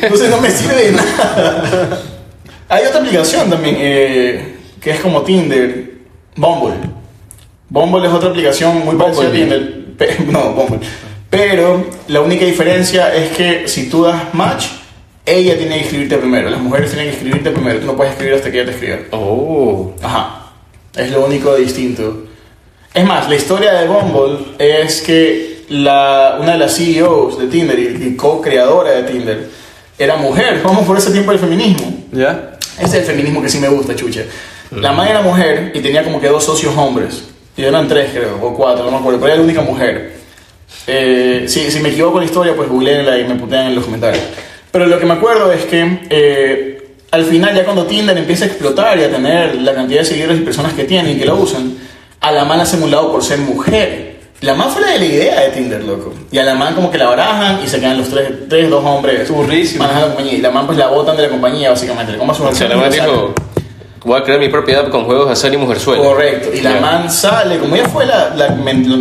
Entonces 0.00 0.30
no 0.30 0.40
me 0.40 0.48
sirve 0.48 0.76
de 0.76 0.92
nada. 0.92 2.02
Hay 2.68 2.86
otra 2.86 3.00
aplicación 3.00 3.50
también, 3.50 3.76
eh, 3.78 4.56
que 4.80 4.92
es 4.92 5.00
como 5.00 5.22
Tinder, 5.22 5.92
Bumble. 6.36 6.76
Bumble 7.68 8.06
es 8.06 8.12
otra 8.14 8.30
aplicación 8.30 8.84
muy 8.84 8.94
parecida 8.94 9.28
a. 9.28 9.32
Tinder. 9.32 9.82
No, 10.28 10.52
Bumble. 10.52 10.80
Pero 11.28 11.84
la 12.08 12.20
única 12.20 12.44
diferencia 12.44 13.12
es 13.12 13.36
que 13.36 13.66
si 13.66 13.88
tú 13.88 14.04
das 14.04 14.32
match, 14.34 14.66
ella 15.26 15.56
tiene 15.56 15.78
que 15.78 15.84
escribirte 15.84 16.16
primero. 16.18 16.48
Las 16.48 16.60
mujeres 16.60 16.90
tienen 16.90 17.08
que 17.08 17.16
escribirte 17.16 17.50
primero. 17.50 17.80
Tú 17.80 17.86
no 17.86 17.96
puedes 17.96 18.12
escribir 18.12 18.36
hasta 18.36 18.50
que 18.50 18.60
ella 18.60 18.70
te 18.70 18.72
escriba. 18.76 18.98
Oh. 19.10 19.94
Ajá. 20.02 20.41
Es 20.94 21.10
lo 21.10 21.24
único 21.24 21.54
distinto. 21.56 22.24
Es 22.92 23.04
más, 23.06 23.28
la 23.28 23.36
historia 23.36 23.72
de 23.72 23.88
Bumble 23.88 24.56
es 24.58 25.00
que 25.00 25.64
la, 25.70 26.36
una 26.38 26.52
de 26.52 26.58
las 26.58 26.76
CEOs 26.76 27.38
de 27.38 27.46
Tinder 27.46 27.78
y, 27.78 28.14
co-creadora 28.16 28.90
de 28.90 29.02
Tinder 29.04 29.48
era 29.98 30.16
mujer. 30.16 30.60
Vamos 30.62 30.86
por 30.86 30.98
ese 30.98 31.10
tiempo 31.10 31.30
del 31.30 31.40
feminismo. 31.40 32.04
¿Ya? 32.12 32.58
Este 32.78 32.84
es 32.84 32.94
el 32.94 33.04
feminismo 33.04 33.40
que 33.40 33.48
sí 33.48 33.58
me 33.58 33.68
gusta, 33.68 33.96
chucha. 33.96 34.22
La 34.70 34.92
madre 34.92 35.12
era 35.12 35.22
mujer 35.22 35.72
y 35.74 35.80
tenía 35.80 36.04
como 36.04 36.20
que 36.20 36.28
dos 36.28 36.44
socios 36.44 36.76
hombres. 36.76 37.24
Y 37.56 37.62
eran 37.62 37.88
tres, 37.88 38.10
creo, 38.12 38.38
o 38.42 38.54
cuatro, 38.54 38.84
no 38.84 38.90
me 38.90 38.96
acuerdo, 38.98 39.18
pero 39.20 39.32
era 39.32 39.36
la 39.36 39.44
única 39.44 39.62
mujer. 39.62 40.14
Eh, 40.86 41.44
si, 41.46 41.70
si 41.70 41.80
me 41.80 41.90
equivoco 41.90 42.18
en 42.18 42.24
la 42.24 42.26
historia, 42.26 42.56
pues 42.56 42.68
googleenla 42.68 43.18
y 43.18 43.24
me 43.24 43.34
putean 43.36 43.68
en 43.68 43.74
los 43.74 43.84
comentarios. 43.84 44.24
Pero 44.70 44.86
lo 44.86 44.98
que 44.98 45.06
me 45.06 45.14
acuerdo 45.14 45.52
es 45.52 45.64
que 45.64 46.00
eh, 46.08 46.81
al 47.12 47.24
final, 47.26 47.54
ya 47.54 47.64
cuando 47.64 47.84
Tinder 47.84 48.16
empieza 48.16 48.44
a 48.44 48.48
explotar 48.48 48.98
y 48.98 49.04
a 49.04 49.10
tener 49.10 49.54
la 49.56 49.74
cantidad 49.74 50.00
de 50.00 50.06
seguidores 50.06 50.38
y 50.38 50.40
personas 50.40 50.72
que 50.72 50.84
tienen 50.84 51.14
y 51.14 51.18
que 51.18 51.26
lo 51.26 51.36
usan, 51.36 51.74
a 52.20 52.32
la 52.32 52.44
man 52.46 52.56
la 52.56 52.64
hacen 52.64 52.82
un 52.82 52.90
lado 52.90 53.12
por 53.12 53.22
ser 53.22 53.38
mujer. 53.38 54.12
La 54.40 54.54
man 54.54 54.70
fue 54.70 54.80
la 54.80 54.88
de 54.88 54.98
la 54.98 55.04
idea 55.04 55.40
de 55.42 55.50
Tinder, 55.50 55.84
loco. 55.84 56.14
Y 56.32 56.38
a 56.38 56.42
la 56.42 56.54
man 56.54 56.74
como 56.74 56.90
que 56.90 56.96
la 56.98 57.08
barajan 57.08 57.60
y 57.62 57.68
se 57.68 57.78
quedan 57.78 57.98
los 57.98 58.08
tres, 58.08 58.48
tres 58.48 58.68
dos 58.70 58.82
hombres 58.84 59.30
manejando 59.30 60.08
la 60.08 60.14
compañía. 60.14 60.32
Y 60.32 60.40
la 60.40 60.50
man 60.50 60.66
pues 60.66 60.78
la 60.78 60.88
botan 60.88 61.16
de 61.16 61.22
la 61.24 61.28
compañía, 61.28 61.70
básicamente. 61.70 62.12
Le 62.12 62.18
su 62.18 62.44
O 62.44 62.54
sea, 62.54 62.68
la 62.68 62.76
man 62.76 62.90
la 62.90 62.96
dijo, 62.96 63.34
voy 64.04 64.18
a 64.20 64.24
crear 64.24 64.40
mi 64.40 64.48
propia 64.48 64.80
app 64.80 64.88
con 64.88 65.04
juegos 65.04 65.30
azar 65.30 65.52
y 65.52 65.58
mujerzuela. 65.58 66.02
Correcto, 66.02 66.48
y 66.52 66.62
la 66.62 66.72
Ya. 66.74 66.80
man 66.80 67.10
sale, 67.10 67.58
como 67.58 67.76
ya 67.76 67.88
fue 67.88 68.06
la, 68.06 68.30
la 68.34 68.48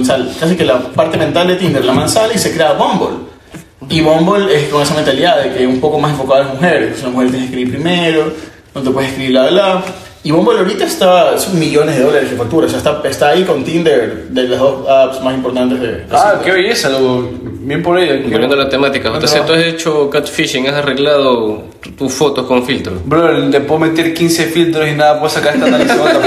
sea, 0.04 0.18
casi 0.40 0.56
que 0.56 0.66
la 0.66 0.80
parte 0.80 1.18
mental 1.18 1.48
de 1.48 1.56
Tinder, 1.56 1.84
la 1.86 1.94
man 1.94 2.10
sale 2.10 2.36
y 2.36 2.38
se 2.38 2.54
crea 2.54 2.74
Bumble. 2.74 3.32
Y 3.90 4.02
Bumble 4.02 4.56
es 4.56 4.70
con 4.70 4.82
esa 4.82 4.94
mentalidad 4.94 5.42
de 5.44 5.52
que 5.54 5.64
es 5.64 5.68
un 5.70 5.80
poco 5.82 6.00
más 6.00 6.12
enfocado 6.12 6.42
a 6.42 6.44
las 6.46 6.54
mujeres. 6.54 6.94
O 6.94 6.96
sea, 6.98 7.08
la 7.08 7.14
mujer 7.14 7.30
tiene 7.32 7.40
que 7.46 7.50
escribir 7.52 7.74
primero, 7.74 8.32
no 8.76 8.82
te 8.82 8.90
puedes 8.92 9.10
escribir 9.10 9.32
bla 9.34 9.48
bla. 9.50 9.84
Y 10.24 10.30
Bumble 10.32 10.60
ahorita 10.60 10.86
está, 10.86 11.36
son 11.40 11.58
millones 11.60 11.98
de 11.98 12.04
dólares 12.04 12.30
de 12.30 12.38
factura, 12.38 12.68
o 12.68 12.70
sea, 12.70 12.78
está, 12.78 13.02
está 13.10 13.30
ahí 13.30 13.44
con 13.44 13.64
Tinder, 13.64 14.28
de 14.30 14.44
las 14.44 14.60
dos 14.60 14.88
apps 14.88 15.20
más 15.24 15.34
importantes 15.34 15.80
de... 15.82 15.88
de 15.88 16.04
Ah, 16.12 16.34
citas. 16.34 16.42
qué 16.46 16.52
belleza, 16.52 16.90
loco. 16.90 17.28
Bien 17.64 17.82
por 17.82 17.98
ella. 17.98 18.22
Volviendo 18.30 18.54
a 18.54 18.58
la 18.60 18.70
temática, 18.70 19.10
JC, 19.20 19.46
tú 19.48 19.54
has 19.54 19.64
hecho 19.64 20.10
catfishing, 20.12 20.68
has 20.68 20.76
arreglado 20.76 21.64
tu- 21.82 21.92
tus 21.94 22.14
fotos 22.14 22.46
con 22.46 22.64
filtro. 22.64 22.94
Bro, 23.04 23.32
le 23.50 23.62
puedo 23.62 23.80
meter 23.80 24.14
15 24.14 24.46
filtros 24.46 24.88
y 24.88 24.92
nada, 24.92 25.18
puedo 25.20 25.30
sacar 25.34 25.56
esta 25.56 25.68
narizota. 25.68 26.20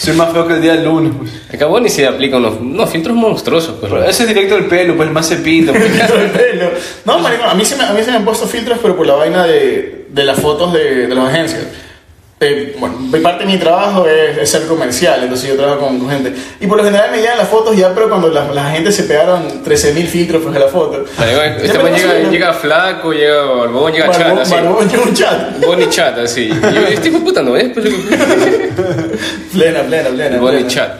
Soy 0.00 0.14
más 0.16 0.32
feo 0.32 0.46
que 0.48 0.54
el 0.54 0.62
día 0.62 0.72
del 0.72 0.84
lunes. 0.84 1.12
pues. 1.18 1.30
Acabó 1.52 1.78
ni 1.78 1.90
se 1.90 2.06
aplica 2.06 2.38
unos, 2.38 2.54
unos 2.58 2.88
filtros 2.88 3.14
monstruosos. 3.14 3.76
Pues. 3.78 3.92
Pero 3.92 4.02
ese 4.08 4.22
es 4.22 4.28
directo 4.30 4.54
del 4.54 4.64
pelo, 4.64 4.96
pues 4.96 5.10
más 5.10 5.26
se 5.26 5.36
pinta. 5.36 5.72
pues. 5.72 5.84
Pelo. 6.32 6.70
No, 7.04 7.18
marico, 7.18 7.44
a 7.44 7.54
mí, 7.54 7.64
se 7.66 7.76
me, 7.76 7.84
a 7.84 7.92
mí 7.92 8.02
se 8.02 8.10
me 8.10 8.16
han 8.16 8.24
puesto 8.24 8.46
filtros, 8.46 8.78
pero 8.80 8.96
por 8.96 9.06
la 9.06 9.14
vaina 9.14 9.44
de, 9.44 10.06
de 10.08 10.24
las 10.24 10.40
fotos 10.40 10.72
de, 10.72 11.06
de 11.06 11.14
las 11.14 11.28
agencias. 11.28 11.64
Eh, 12.42 12.74
bueno, 12.80 12.96
parte 13.22 13.44
de 13.44 13.52
mi 13.52 13.58
trabajo 13.58 14.06
es, 14.06 14.38
es 14.38 14.50
ser 14.50 14.66
comercial, 14.66 15.22
entonces 15.22 15.46
yo 15.50 15.56
trabajo 15.56 15.80
con, 15.80 16.08
gente. 16.08 16.32
Y 16.58 16.66
por 16.66 16.78
lo 16.78 16.84
general 16.84 17.10
me 17.10 17.18
llegan 17.18 17.36
las 17.36 17.48
fotos 17.48 17.76
ya, 17.76 17.92
pero 17.94 18.08
cuando 18.08 18.28
las, 18.30 18.54
las 18.54 18.64
agentes 18.64 18.96
se 18.96 19.02
pegaron 19.02 19.62
13.000 19.62 20.06
filtros 20.06 20.42
pues, 20.42 20.56
a 20.56 20.58
la 20.60 20.68
foto. 20.68 21.04
Este 21.04 21.78
man 21.78 21.92
llega, 21.94 22.14
de- 22.14 22.30
llega 22.30 22.54
flaco, 22.54 23.12
llega 23.12 23.42
barbón, 23.42 23.92
llega 23.92 24.10
chat, 24.10 24.20
Barbón, 24.20 24.38
así. 24.40 24.54
barbón, 24.54 25.14
chat. 25.14 25.60
Bonnie 25.66 25.88
chat, 25.90 26.16
así. 26.18 26.48
Yo, 26.48 26.80
de 27.10 27.18
puta 27.18 27.42
no 27.42 27.54
es, 27.58 27.74
pues. 27.74 27.86
Plena, 29.52 29.82
plena, 29.82 30.08
plena. 30.08 30.38
Plena. 30.40 30.66
chat. 30.66 30.90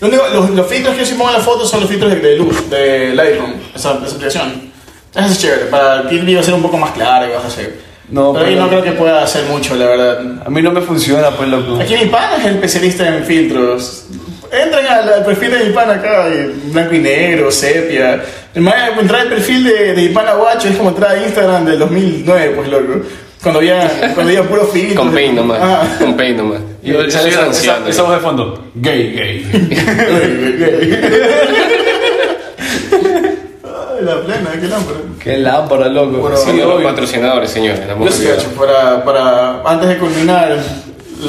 Lo 0.00 0.08
único- 0.08 0.28
los, 0.34 0.50
los 0.50 0.66
filtros 0.66 0.94
que 0.94 1.00
yo 1.00 1.06
sí 1.06 1.14
pongo 1.14 1.30
en 1.30 1.36
las 1.36 1.44
fotos 1.44 1.70
son 1.70 1.80
los 1.80 1.88
filtros 1.88 2.12
de, 2.12 2.20
de 2.20 2.36
luz, 2.36 2.68
de 2.68 3.14
Lightroom, 3.14 3.54
esa, 3.74 3.92
esa 4.04 4.16
aplicación. 4.16 4.70
Eso 5.14 5.26
es 5.28 5.38
chévere, 5.38 5.64
para 5.66 6.06
ti 6.08 6.34
va 6.34 6.40
a 6.40 6.44
ser 6.44 6.52
un 6.52 6.62
poco 6.62 6.76
más 6.76 6.90
claro 6.90 7.26
y 7.26 7.30
vas 7.34 7.44
a 7.44 7.46
hacer. 7.46 7.83
No, 8.10 8.32
pero 8.32 8.44
pero- 8.46 8.60
no 8.60 8.68
creo 8.68 8.82
que 8.82 8.92
pueda 8.92 9.22
hacer 9.24 9.44
mucho, 9.44 9.74
la 9.76 9.86
verdad. 9.86 10.20
A 10.46 10.50
mí 10.50 10.60
no 10.62 10.70
me 10.70 10.80
funciona, 10.82 11.30
pues, 11.30 11.48
loco. 11.48 11.80
Aquí 11.80 11.94
mi 11.94 12.06
pana 12.06 12.36
es 12.38 12.44
el 12.44 12.54
especialista 12.56 13.08
en 13.08 13.24
filtros. 13.24 14.06
Entren 14.52 14.86
al, 14.86 15.08
al 15.12 15.24
perfil 15.24 15.50
de 15.50 15.64
mi 15.64 15.70
pana 15.72 15.94
acá, 15.94 16.26
blanco 16.66 16.94
y 16.94 16.98
negro, 16.98 17.50
sepia. 17.50 18.22
Entrar 18.54 19.20
al 19.22 19.28
perfil 19.28 19.64
de, 19.64 19.94
de 19.94 20.02
mi 20.02 20.08
pana 20.10 20.34
guacho 20.34 20.68
es 20.68 20.76
como 20.76 20.90
entrar 20.90 21.16
a 21.16 21.22
Instagram 21.24 21.64
del 21.64 21.78
2009, 21.80 22.52
pues 22.56 22.68
loco. 22.68 23.00
Cuando 23.42 23.58
había, 23.58 23.88
cuando 24.14 24.30
había 24.30 24.42
puro 24.44 24.64
filtro. 24.66 25.02
Con 25.02 25.12
paint 25.12 25.34
nomás. 25.34 25.58
Ah. 25.60 25.86
Con 25.98 26.16
paint 26.16 26.38
nomás. 26.38 26.60
Y 26.82 26.92
Yo 26.92 27.02
esa, 27.02 27.26
esa, 27.28 27.88
esa 27.88 28.02
voz 28.02 28.12
de 28.14 28.20
fondo. 28.20 28.64
Gay, 28.76 29.12
gay. 29.12 29.46
Ay, 29.98 31.84
la 34.04 34.20
plena, 34.22 34.50
qué 34.60 34.66
lámpara. 34.68 34.98
Qué 35.22 35.38
lámpara, 35.38 35.88
loco. 35.88 36.18
Bueno, 36.18 36.36
Sí, 36.36 36.52
los 36.56 36.82
patrocinadores, 36.82 37.50
señores. 37.50 37.80
Yo 38.00 38.10
sí, 38.12 38.28
para, 38.58 39.04
para, 39.04 39.62
antes 39.64 39.88
de 39.88 39.98
culminar, 39.98 40.56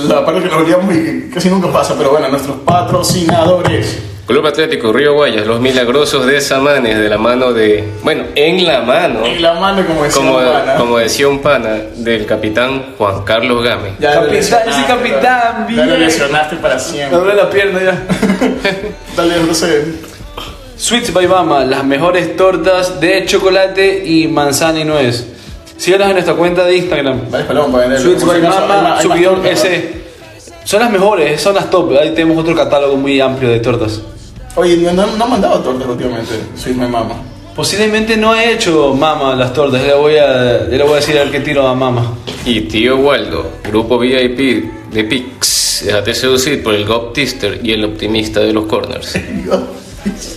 la 0.08 0.26
parte 0.26 0.42
que 0.42 0.48
nos 0.48 0.58
olvidamos 0.58 0.94
y 0.94 1.04
que 1.04 1.30
casi 1.34 1.50
nunca 1.50 1.72
pasa, 1.72 1.96
pero 1.98 2.12
bueno, 2.12 2.28
nuestros 2.30 2.58
patrocinadores. 2.66 4.00
Club 4.28 4.44
Atlético 4.48 4.92
Río 4.92 5.14
Guayas, 5.14 5.46
los 5.46 5.60
milagrosos 5.62 6.26
de 6.26 6.42
Samanes, 6.42 6.98
de 6.98 7.10
la 7.10 7.20
mano 7.20 7.54
de. 7.54 7.88
Bueno, 8.02 8.24
en 8.34 8.66
la 8.66 8.82
mano. 8.82 9.24
En 9.24 9.40
la 9.40 9.54
mano, 9.54 9.86
como 9.86 10.04
decía 10.04 10.18
Como, 10.20 10.38
un 10.40 10.44
pana. 10.44 10.76
como 10.78 10.98
decía 10.98 11.28
un 11.28 11.40
pana 11.44 11.70
del 11.98 12.26
capitán 12.26 12.96
Juan 12.98 13.24
Carlos 13.24 13.64
Game. 13.64 13.92
Ya 14.00 14.14
Capitán, 14.16 14.62
ese 14.68 14.86
capitán, 14.88 15.68
Ya 15.70 15.76
lo 15.86 15.92
bien. 15.92 16.00
lesionaste 16.00 16.56
para 16.56 16.80
siempre. 16.80 17.20
duele 17.20 17.36
la 17.36 17.50
pierna 17.52 17.80
ya. 17.84 18.04
Dale, 19.16 19.44
no 19.48 19.54
sé. 19.54 19.86
Sweets 20.78 21.14
by 21.14 21.28
Mama, 21.28 21.64
las 21.64 21.84
mejores 21.86 22.36
tortas 22.36 23.00
de 23.00 23.26
chocolate 23.26 24.04
y 24.06 24.28
manzana 24.28 24.80
y 24.80 24.84
nuez. 24.84 25.26
Síganos 25.78 26.08
en 26.08 26.14
nuestra 26.14 26.36
cuenta 26.36 26.64
de 26.66 26.78
Instagram. 26.78 27.30
Dale, 27.32 27.46
paloma 27.46 27.72
para 27.74 27.88
venderlo. 27.88 28.06
Sweets 28.10 28.26
by 28.26 28.36
hay 28.38 28.42
Mama, 28.42 28.60
más- 28.68 29.00
hay 29.02 29.08
más 29.08 29.18
subidón. 29.18 29.46
S. 29.46 29.94
Son 30.66 30.80
las 30.82 30.92
mejores, 30.92 31.40
son 31.42 31.56
las 31.56 31.70
top. 31.70 31.98
Ahí 32.00 32.12
tenemos 32.14 32.38
otro 32.38 32.56
catálogo 32.56 32.98
muy 32.98 33.20
amplio 33.22 33.50
de 33.50 33.60
tortas. 33.60 34.02
Oye, 34.56 34.78
no, 34.78 34.92
no, 34.94 35.06
no 35.16 35.24
han 35.26 35.30
mandado 35.30 35.60
tortas 35.60 35.88
últimamente. 35.88 36.34
Soy 36.56 36.74
mi 36.74 36.88
mamá. 36.88 37.16
Posiblemente 37.56 38.18
no 38.18 38.36
he 38.36 38.52
hecho 38.54 38.94
Mama 38.94 39.36
las 39.36 39.54
tortas. 39.54 39.82
Ya 39.82 39.88
le 39.90 39.94
voy 39.96 40.16
a, 40.18 40.68
ya 40.70 40.78
le 40.78 40.84
voy 40.84 40.94
a 40.94 40.96
decir 40.98 41.18
al 41.18 41.32
que 41.32 41.40
tiro 41.40 41.68
a 41.68 41.76
Mama. 41.76 42.14
Y 42.46 42.62
tío 42.62 42.98
Waldo, 42.98 43.50
grupo 43.64 43.98
VIP 43.98 44.92
de 44.92 45.04
Pix. 45.06 45.84
Déjate 45.86 46.14
seducir 46.14 46.64
por 46.64 46.74
el 46.74 46.86
Goptister 46.86 47.60
y 47.64 47.72
el 47.74 47.84
optimista 47.86 48.40
de 48.42 48.52
los 48.54 48.66
corners. 48.66 49.14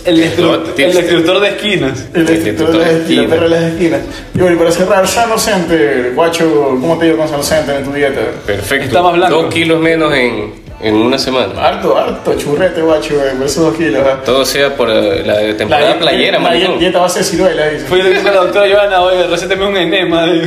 El, 0.05 0.17
destructor 0.17 1.39
de 1.41 1.49
esquinas. 1.49 2.07
El 2.13 2.27
escritor 2.29 2.71
de 2.71 2.77
las 2.79 2.89
esquinas, 2.89 3.31
el 3.33 3.39
de 3.39 3.49
las 3.49 3.63
esquinas. 3.63 4.01
Y 4.33 4.39
bueno, 4.39 4.55
y 4.55 4.59
para 4.59 4.71
cerrar, 4.71 5.07
Sano 5.07 5.37
Center. 5.37 6.11
Guacho, 6.15 6.45
¿cómo 6.81 6.97
te 6.97 7.05
digo 7.05 7.17
con 7.17 7.27
Sano 7.27 7.43
Center 7.43 7.75
en 7.77 7.83
tu 7.83 7.91
dieta? 7.93 8.21
Perfecto. 8.45 8.85
Está 8.87 9.01
más 9.03 9.13
blanco. 9.13 9.43
Dos 9.43 9.53
kilos 9.53 9.79
menos 9.79 10.13
en, 10.13 10.53
en 10.81 10.95
una 10.95 11.17
semana. 11.19 11.53
Harto, 11.67 11.95
harto 11.97 12.33
churrete, 12.35 12.81
guacho, 12.81 13.15
güey, 13.19 13.33
por 13.35 13.45
esos 13.45 13.63
dos 13.65 13.75
kilos. 13.75 14.03
¿ah? 14.05 14.19
Todo 14.25 14.43
sea 14.45 14.75
por 14.75 14.89
eh, 14.89 15.23
la 15.25 15.55
temporada 15.55 15.87
dieta- 15.93 15.99
playera, 15.99 16.31
la 16.33 16.39
maricón. 16.39 16.79
dieta 16.79 16.99
base 16.99 17.19
de 17.19 17.25
ciruela, 17.25 17.67
dice. 17.69 17.85
Fui 17.85 18.01
a 18.01 18.03
la 18.23 18.31
doctora 18.33 18.67
Joana, 18.73 19.01
oye, 19.01 19.27
recéteme 19.27 19.65
un 19.67 19.77
enema. 19.77 20.25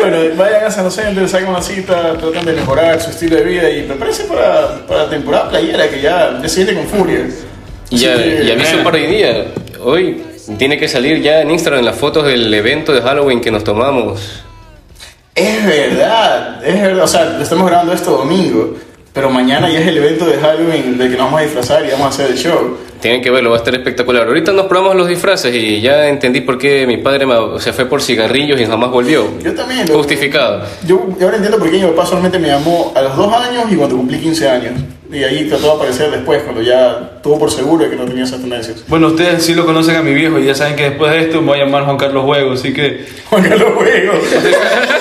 Bueno, 0.00 0.16
vayan 0.34 0.64
a 0.64 0.70
San 0.70 0.90
Center, 0.90 1.28
saquen 1.28 1.48
una 1.48 1.60
cita, 1.60 2.16
tratan 2.16 2.46
de 2.46 2.54
mejorar 2.54 2.98
su 3.02 3.10
estilo 3.10 3.36
de 3.36 3.44
vida 3.44 3.68
y 3.68 3.82
prepárense 3.82 4.24
para, 4.24 4.86
para 4.86 5.04
la 5.04 5.10
temporada 5.10 5.50
playera 5.50 5.90
que 5.90 6.00
ya, 6.00 6.40
ya 6.40 6.48
se 6.48 6.64
viene 6.64 6.80
con 6.80 6.88
furia. 6.88 7.28
Y, 7.90 7.98
ya, 7.98 8.16
que, 8.16 8.44
y 8.44 8.50
aviso 8.50 8.82
para 8.82 8.96
hoy 8.96 9.06
día. 9.06 9.44
Hoy 9.82 10.22
tiene 10.56 10.78
que 10.78 10.88
salir 10.88 11.20
ya 11.20 11.42
en 11.42 11.50
Instagram 11.50 11.84
las 11.84 11.96
fotos 11.96 12.24
del 12.24 12.52
evento 12.54 12.94
de 12.94 13.02
Halloween 13.02 13.42
que 13.42 13.50
nos 13.50 13.62
tomamos. 13.62 14.42
Es 15.34 15.66
verdad, 15.66 16.66
es 16.66 16.80
verdad. 16.80 17.04
O 17.04 17.08
sea, 17.08 17.24
lo 17.24 17.42
estamos 17.42 17.68
grabando 17.68 17.92
esto 17.92 18.12
domingo, 18.12 18.76
pero 19.12 19.30
mañana 19.30 19.68
ya 19.68 19.80
es 19.80 19.86
el 19.88 19.98
evento 19.98 20.24
de 20.26 20.38
Halloween 20.38 20.96
del 20.98 21.10
que 21.10 21.16
nos 21.16 21.26
vamos 21.26 21.40
a 21.40 21.42
disfrazar 21.44 21.84
y 21.86 21.90
vamos 21.90 22.06
a 22.06 22.08
hacer 22.10 22.30
el 22.30 22.36
show. 22.38 22.76
Tienen 23.00 23.22
que 23.22 23.30
verlo, 23.30 23.48
va 23.50 23.56
a 23.56 23.58
estar 23.60 23.74
espectacular. 23.74 24.26
Ahorita 24.28 24.52
nos 24.52 24.66
probamos 24.66 24.94
los 24.94 25.08
disfraces 25.08 25.54
y 25.54 25.80
ya 25.80 26.06
entendí 26.08 26.42
por 26.42 26.58
qué 26.58 26.86
mi 26.86 26.98
padre 26.98 27.24
me- 27.24 27.58
se 27.58 27.72
fue 27.72 27.86
por 27.86 28.02
cigarrillos 28.02 28.60
y 28.60 28.66
jamás 28.66 28.90
volvió. 28.90 29.26
Yo 29.42 29.54
también. 29.54 29.86
loco. 29.86 29.98
Justificado. 30.00 30.64
Yo, 30.86 31.08
yo 31.18 31.24
ahora 31.24 31.36
entiendo 31.36 31.58
por 31.58 31.70
qué 31.70 31.78
mi 31.78 31.86
papá 31.86 32.04
solamente 32.04 32.38
me 32.38 32.48
llamó 32.48 32.92
a 32.94 33.00
los 33.00 33.16
dos 33.16 33.32
años 33.32 33.64
y 33.70 33.76
cuando 33.76 33.96
cumplí 33.96 34.18
15 34.18 34.48
años. 34.50 34.72
Y 35.10 35.24
ahí 35.24 35.46
trató 35.48 35.64
de 35.68 35.72
aparecer 35.72 36.10
después, 36.10 36.42
cuando 36.42 36.62
ya 36.62 37.18
tuvo 37.22 37.38
por 37.38 37.50
seguro 37.50 37.82
de 37.84 37.90
que 37.90 37.96
no 37.96 38.04
tenía 38.04 38.22
esas 38.24 38.38
tendencias. 38.42 38.84
Bueno, 38.86 39.08
ustedes 39.08 39.42
sí 39.44 39.54
lo 39.54 39.64
conocen 39.66 39.96
a 39.96 40.02
mi 40.02 40.12
viejo 40.14 40.38
y 40.38 40.44
ya 40.44 40.54
saben 40.54 40.76
que 40.76 40.84
después 40.90 41.10
de 41.10 41.20
esto 41.22 41.40
me 41.40 41.48
voy 41.48 41.60
a 41.60 41.64
llamar 41.64 41.84
Juan 41.84 41.96
Carlos 41.96 42.22
Juego, 42.24 42.52
así 42.52 42.72
que 42.72 43.06
Juan 43.30 43.42
Carlos 43.42 43.70
Juego. 43.76 44.12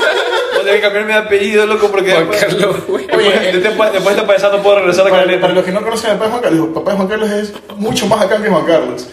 a 0.70 0.82
tener 0.82 0.82
que 0.82 0.82
cambiarme 0.82 1.14
de 1.14 1.20
apellido, 1.20 1.66
loco, 1.66 1.90
porque 1.92 2.12
Juan 2.12 2.30
después, 2.30 2.46
Carlos 2.46 2.76
Juego. 2.88 2.98
después, 3.08 3.64
después, 3.64 3.94
después 3.94 4.04
de 4.04 4.10
esta 4.22 4.28
paisano 4.28 4.58
no 4.58 4.64
puedo 4.64 4.76
regresar 4.80 5.08
a 5.08 5.10
Para, 5.10 5.24
Caleta. 5.24 5.42
para 5.42 5.54
los 5.54 5.64
que 5.66 5.72
no 5.72 5.82
conocen 5.82 6.12
al 6.12 6.18
papá 6.18 6.26
de 6.26 6.32
Juan 6.32 6.42
Carlos, 6.44 6.68
el 6.68 6.74
papá 6.74 6.92
de 6.92 6.98
Juan 6.98 7.08
Carlos 7.08 7.30
es 7.32 7.54
mucho 7.78 8.06
más 8.08 8.22
acá 8.22 8.42
que 8.42 8.50
Juan 8.50 8.66
Carlos. 8.66 9.08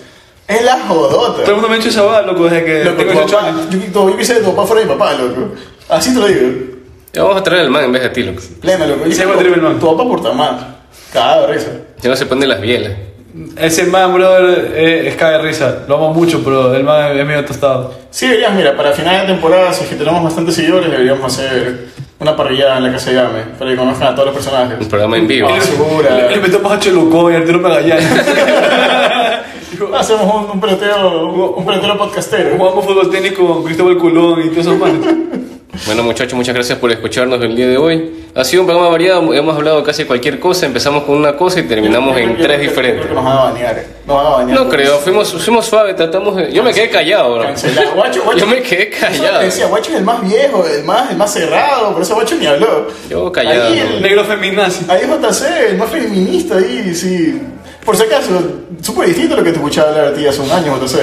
Es 0.49 0.65
la 0.65 0.79
jodota. 0.87 1.39
Todo 1.43 1.47
el 1.47 1.53
mundo 1.55 1.69
me 1.69 1.75
ha 1.75 1.79
hecho 1.79 1.89
esa 1.89 2.03
boda, 2.03 2.23
loco, 2.23 2.45
desde 2.45 2.65
que 2.65 2.85
Loco, 2.85 2.97
tengo 2.99 3.13
tu 3.13 3.19
18 3.19 3.37
papá, 3.37 3.49
años. 3.49 3.67
yo, 3.93 4.11
yo, 4.11 4.17
quise 4.17 4.35
que 4.35 4.41
tu 4.41 4.55
papá 4.55 4.67
fuera 4.67 4.83
mi 4.85 4.89
papá, 4.89 5.13
loco. 5.15 5.49
Así 5.89 6.15
te 6.15 6.21
lo 6.21 6.27
digo. 6.29 6.77
Ya 7.13 7.23
vamos 7.23 7.39
a 7.39 7.43
traer 7.43 7.63
al 7.63 7.71
man 7.71 7.85
en 7.85 7.93
vez 7.93 8.03
de 8.03 8.09
ti, 8.11 8.23
loco. 8.23 8.43
Plena, 8.61 8.87
loco. 8.87 9.07
Yo 9.07 9.11
Se 9.11 9.17
creo 9.17 9.29
llama 9.31 9.39
que 9.39 9.45
Triple 9.45 9.63
Man. 9.63 9.79
Tu 9.81 9.87
papá 9.97 10.09
porta 10.09 10.33
más. 10.33 10.53
Cada 11.13 11.47
risa. 11.49 11.71
Ya 12.03 12.11
no 12.11 12.17
se 12.17 12.27
pone 12.27 12.47
las 12.47 12.61
bielas. 12.61 12.93
Ese 13.59 13.85
man, 13.87 14.15
brother, 14.15 14.73
eh, 14.75 15.09
es 15.09 15.17
caga 15.17 15.39
de 15.39 15.45
risa. 15.45 15.85
Lo 15.89 15.97
amo 15.97 16.15
mucho, 16.15 16.43
pero 16.43 16.75
el 16.75 16.85
man 16.85 17.17
es 17.19 17.27
medio 17.27 17.45
tostado. 17.45 17.93
Sí, 18.11 18.27
deberías, 18.27 18.55
mira, 18.55 18.77
para 18.77 18.93
final 18.93 19.27
de 19.27 19.33
temporada, 19.35 19.73
si 19.73 19.85
es 19.85 19.91
que 19.91 19.97
tenemos 19.97 20.23
bastantes 20.25 20.55
seguidores, 20.55 20.91
deberíamos 20.91 21.25
hacer 21.33 21.87
una 22.19 22.35
parrillada 22.35 22.79
en 22.79 22.85
la 22.85 22.93
casa 22.93 23.11
de 23.11 23.17
Game, 23.17 23.43
para 23.59 23.71
que 23.71 23.77
conozcan 23.77 24.09
a 24.09 24.15
todos 24.15 24.27
los 24.29 24.35
personajes. 24.37 24.79
Un 24.81 24.89
programa 24.89 25.19
en 25.19 25.27
vivo. 25.29 25.49
Ah, 25.51 25.57
Le, 25.57 25.61
segura. 25.61 26.31
le 26.31 26.37
metemos 26.41 26.73
a 26.73 26.79
Cholucó 26.79 27.31
y 27.31 27.35
a 27.35 27.39
Arturo 27.39 27.59
Magallanes. 27.61 28.07
Hacemos 29.99 30.23
un, 30.35 30.51
un 30.53 30.61
pelotero, 30.61 31.53
un 31.57 31.67
pelotero 31.67 31.99
podcastero. 31.99 32.57
Jugamos 32.57 32.85
fútbol 32.87 33.11
técnico 33.11 33.47
con 33.47 33.65
Cristóbal 33.65 33.99
Colón 33.99 34.41
y 34.41 34.49
todos 34.49 34.59
esos 34.67 34.79
manes. 34.79 35.01
Bueno 35.85 36.03
muchachos, 36.03 36.35
muchas 36.35 36.55
gracias 36.55 36.79
por 36.79 36.91
escucharnos 36.91 37.43
el 37.43 37.55
día 37.55 37.67
de 37.69 37.77
hoy. 37.77 38.25
Ha 38.35 38.45
sido 38.45 38.63
un 38.63 38.67
programa 38.67 38.91
variado, 38.91 39.35
hemos 39.35 39.55
hablado 39.57 39.83
casi 39.83 40.05
cualquier 40.05 40.39
cosa, 40.39 40.67
empezamos 40.67 41.05
con 41.05 41.17
una 41.17 41.37
cosa 41.37 41.61
y 41.61 41.65
terminamos 41.65 42.15
Yo- 42.15 42.21
yo- 42.23 42.25
en 42.31 42.37
yo- 42.37 42.43
tres 42.45 42.59
yo- 42.59 42.63
yo 42.65 42.69
diferentes. 42.71 43.01
creo 43.07 43.09
que 43.09 43.15
nos 43.15 43.25
van 43.25 43.37
a 43.37 43.41
banear. 43.51 43.79
eh. 43.79 43.87
Nos 44.07 44.17
van 44.17 44.27
a 44.27 44.31
banear. 44.31 44.61
No 44.61 44.69
creo, 44.69 44.99
fuimos, 44.99 45.33
fuimos 45.45 45.67
suaves, 45.67 45.97
tratamos 45.97 46.37
de... 46.37 46.53
Yo 46.53 46.63
me 46.63 46.73
quedé 46.73 46.89
callado, 46.91 47.35
bro. 47.35 47.45
Guacho, 47.95 48.23
guacho. 48.25 48.39
Yo 48.39 48.47
me 48.47 48.63
quedé 48.63 48.91
callado. 48.91 49.41
Decía, 49.41 49.67
guacho 49.67 49.91
es 49.91 49.97
el 49.99 50.05
más 50.05 50.21
viejo, 50.23 50.65
el 50.67 50.85
más, 50.85 51.11
el 51.11 51.17
más 51.17 51.33
cerrado, 51.33 51.93
por 51.93 52.03
eso 52.03 52.15
guacho 52.15 52.37
ni 52.37 52.47
habló. 52.47 52.89
Yo 53.09 53.33
callado, 53.33 53.69
Ahí, 53.69 53.79
el- 53.79 54.03
Negro 54.03 54.25
feminazi. 54.25 54.85
ahí 54.89 55.03
JC, 55.07 55.71
el 55.71 55.77
más 55.79 55.91
feminista 55.91 56.57
ahí, 56.57 56.95
sí. 56.95 57.41
Por 57.85 57.97
si 57.97 58.03
acaso, 58.05 58.31
súper 58.83 59.09
distinto 59.09 59.35
a 59.35 59.39
lo 59.39 59.45
que 59.45 59.51
te 59.51 59.57
escuchaba 59.57 59.91
hablar 59.91 60.05
a 60.07 60.15
ti 60.15 60.27
hace 60.27 60.41
un 60.41 60.51
año, 60.51 60.77
JC. 60.79 60.99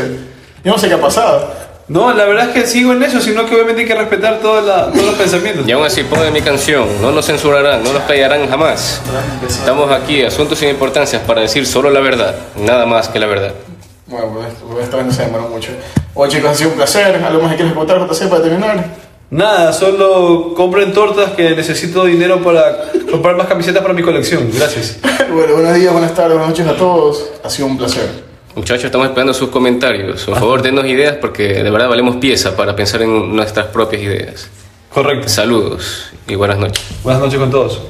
Yo 0.64 0.72
no 0.72 0.78
sé 0.78 0.88
qué 0.88 0.94
ha 0.94 1.02
pasado. 1.02 1.52
No, 1.88 2.14
la 2.14 2.26
verdad 2.26 2.48
es 2.50 2.54
que 2.54 2.66
sigo 2.66 2.94
en 2.94 3.04
eso, 3.04 3.20
sino 3.20 3.46
que 3.46 3.56
obviamente 3.56 3.82
hay 3.82 3.88
que 3.88 3.96
respetar 3.96 4.40
toda 4.40 4.62
la- 4.62 4.92
todos 4.92 5.06
los 5.06 5.16
pensamientos. 5.16 5.68
Y 5.68 5.72
aún 5.74 5.86
así, 5.86 6.04
pongan 6.04 6.32
mi 6.32 6.42
canción, 6.42 6.88
no 7.02 7.12
nos 7.12 7.26
censurarán, 7.26 7.84
no 7.84 7.92
nos 7.92 8.04
callarán 8.04 8.48
jamás. 8.50 9.02
Estamos 9.48 9.92
aquí, 9.92 10.24
asuntos 10.24 10.60
sin 10.60 10.70
importancia, 10.70 11.22
para 11.26 11.42
decir 11.42 11.66
solo 11.68 11.90
la 11.90 12.00
verdad, 12.00 12.36
nada 12.56 12.86
más 12.86 13.10
que 13.10 13.20
la 13.20 13.26
verdad. 13.28 13.54
Bueno, 14.08 14.28
pues 14.34 14.48
pues 14.72 14.84
esta 14.86 14.98
vez 14.98 15.06
no 15.08 15.12
se 15.12 15.24
demoró 15.24 15.50
mucho. 15.50 15.72
Oye 16.14 16.32
chicos, 16.38 16.52
ha 16.52 16.56
sido 16.56 16.70
un 16.70 16.76
placer. 16.78 17.16
¿Algo 17.26 17.42
más 17.42 17.52
que 17.52 17.58
quieres 17.58 17.74
contar, 17.74 18.00
JC, 18.00 18.30
para 18.30 18.44
terminar? 18.44 18.86
Nada, 19.30 19.74
solo 19.74 20.54
compren 20.56 20.94
tortas 20.94 21.32
que 21.32 21.50
necesito 21.56 22.06
dinero 22.06 22.42
para 22.44 22.92
comprar 23.10 23.36
más 23.36 23.48
camisetas 23.48 23.82
para 23.82 23.94
mi 23.94 24.04
colección. 24.04 24.50
Gracias. 24.54 24.98
bueno, 25.34 25.54
buenos 25.56 25.74
días, 25.74 25.92
buenas 25.92 26.14
tardes, 26.14 26.34
buenas 26.38 26.50
noches 26.50 26.68
a 26.68 26.78
todos. 26.78 27.26
Ha 27.44 27.50
sido 27.50 27.68
un 27.68 27.78
placer. 27.78 28.33
Muchachos, 28.56 28.86
estamos 28.86 29.08
esperando 29.08 29.34
sus 29.34 29.50
comentarios. 29.50 30.26
Por 30.26 30.36
favor, 30.36 30.62
denos 30.62 30.86
ideas 30.86 31.18
porque 31.20 31.64
de 31.64 31.72
verdad 31.72 31.90
valemos 31.90 32.18
pieza 32.18 32.56
para 32.56 32.76
pensar 32.76 33.02
en 33.02 33.36
nuestras 33.36 33.68
propias 33.68 34.02
ideas. 34.04 34.50
Correcto. 34.94 35.28
Saludos 35.28 36.12
y 36.28 36.36
buenas 36.36 36.60
noches. 36.60 36.84
Buenas 37.04 37.24
noches 37.24 37.40
con 37.40 37.50
todos. 37.50 37.82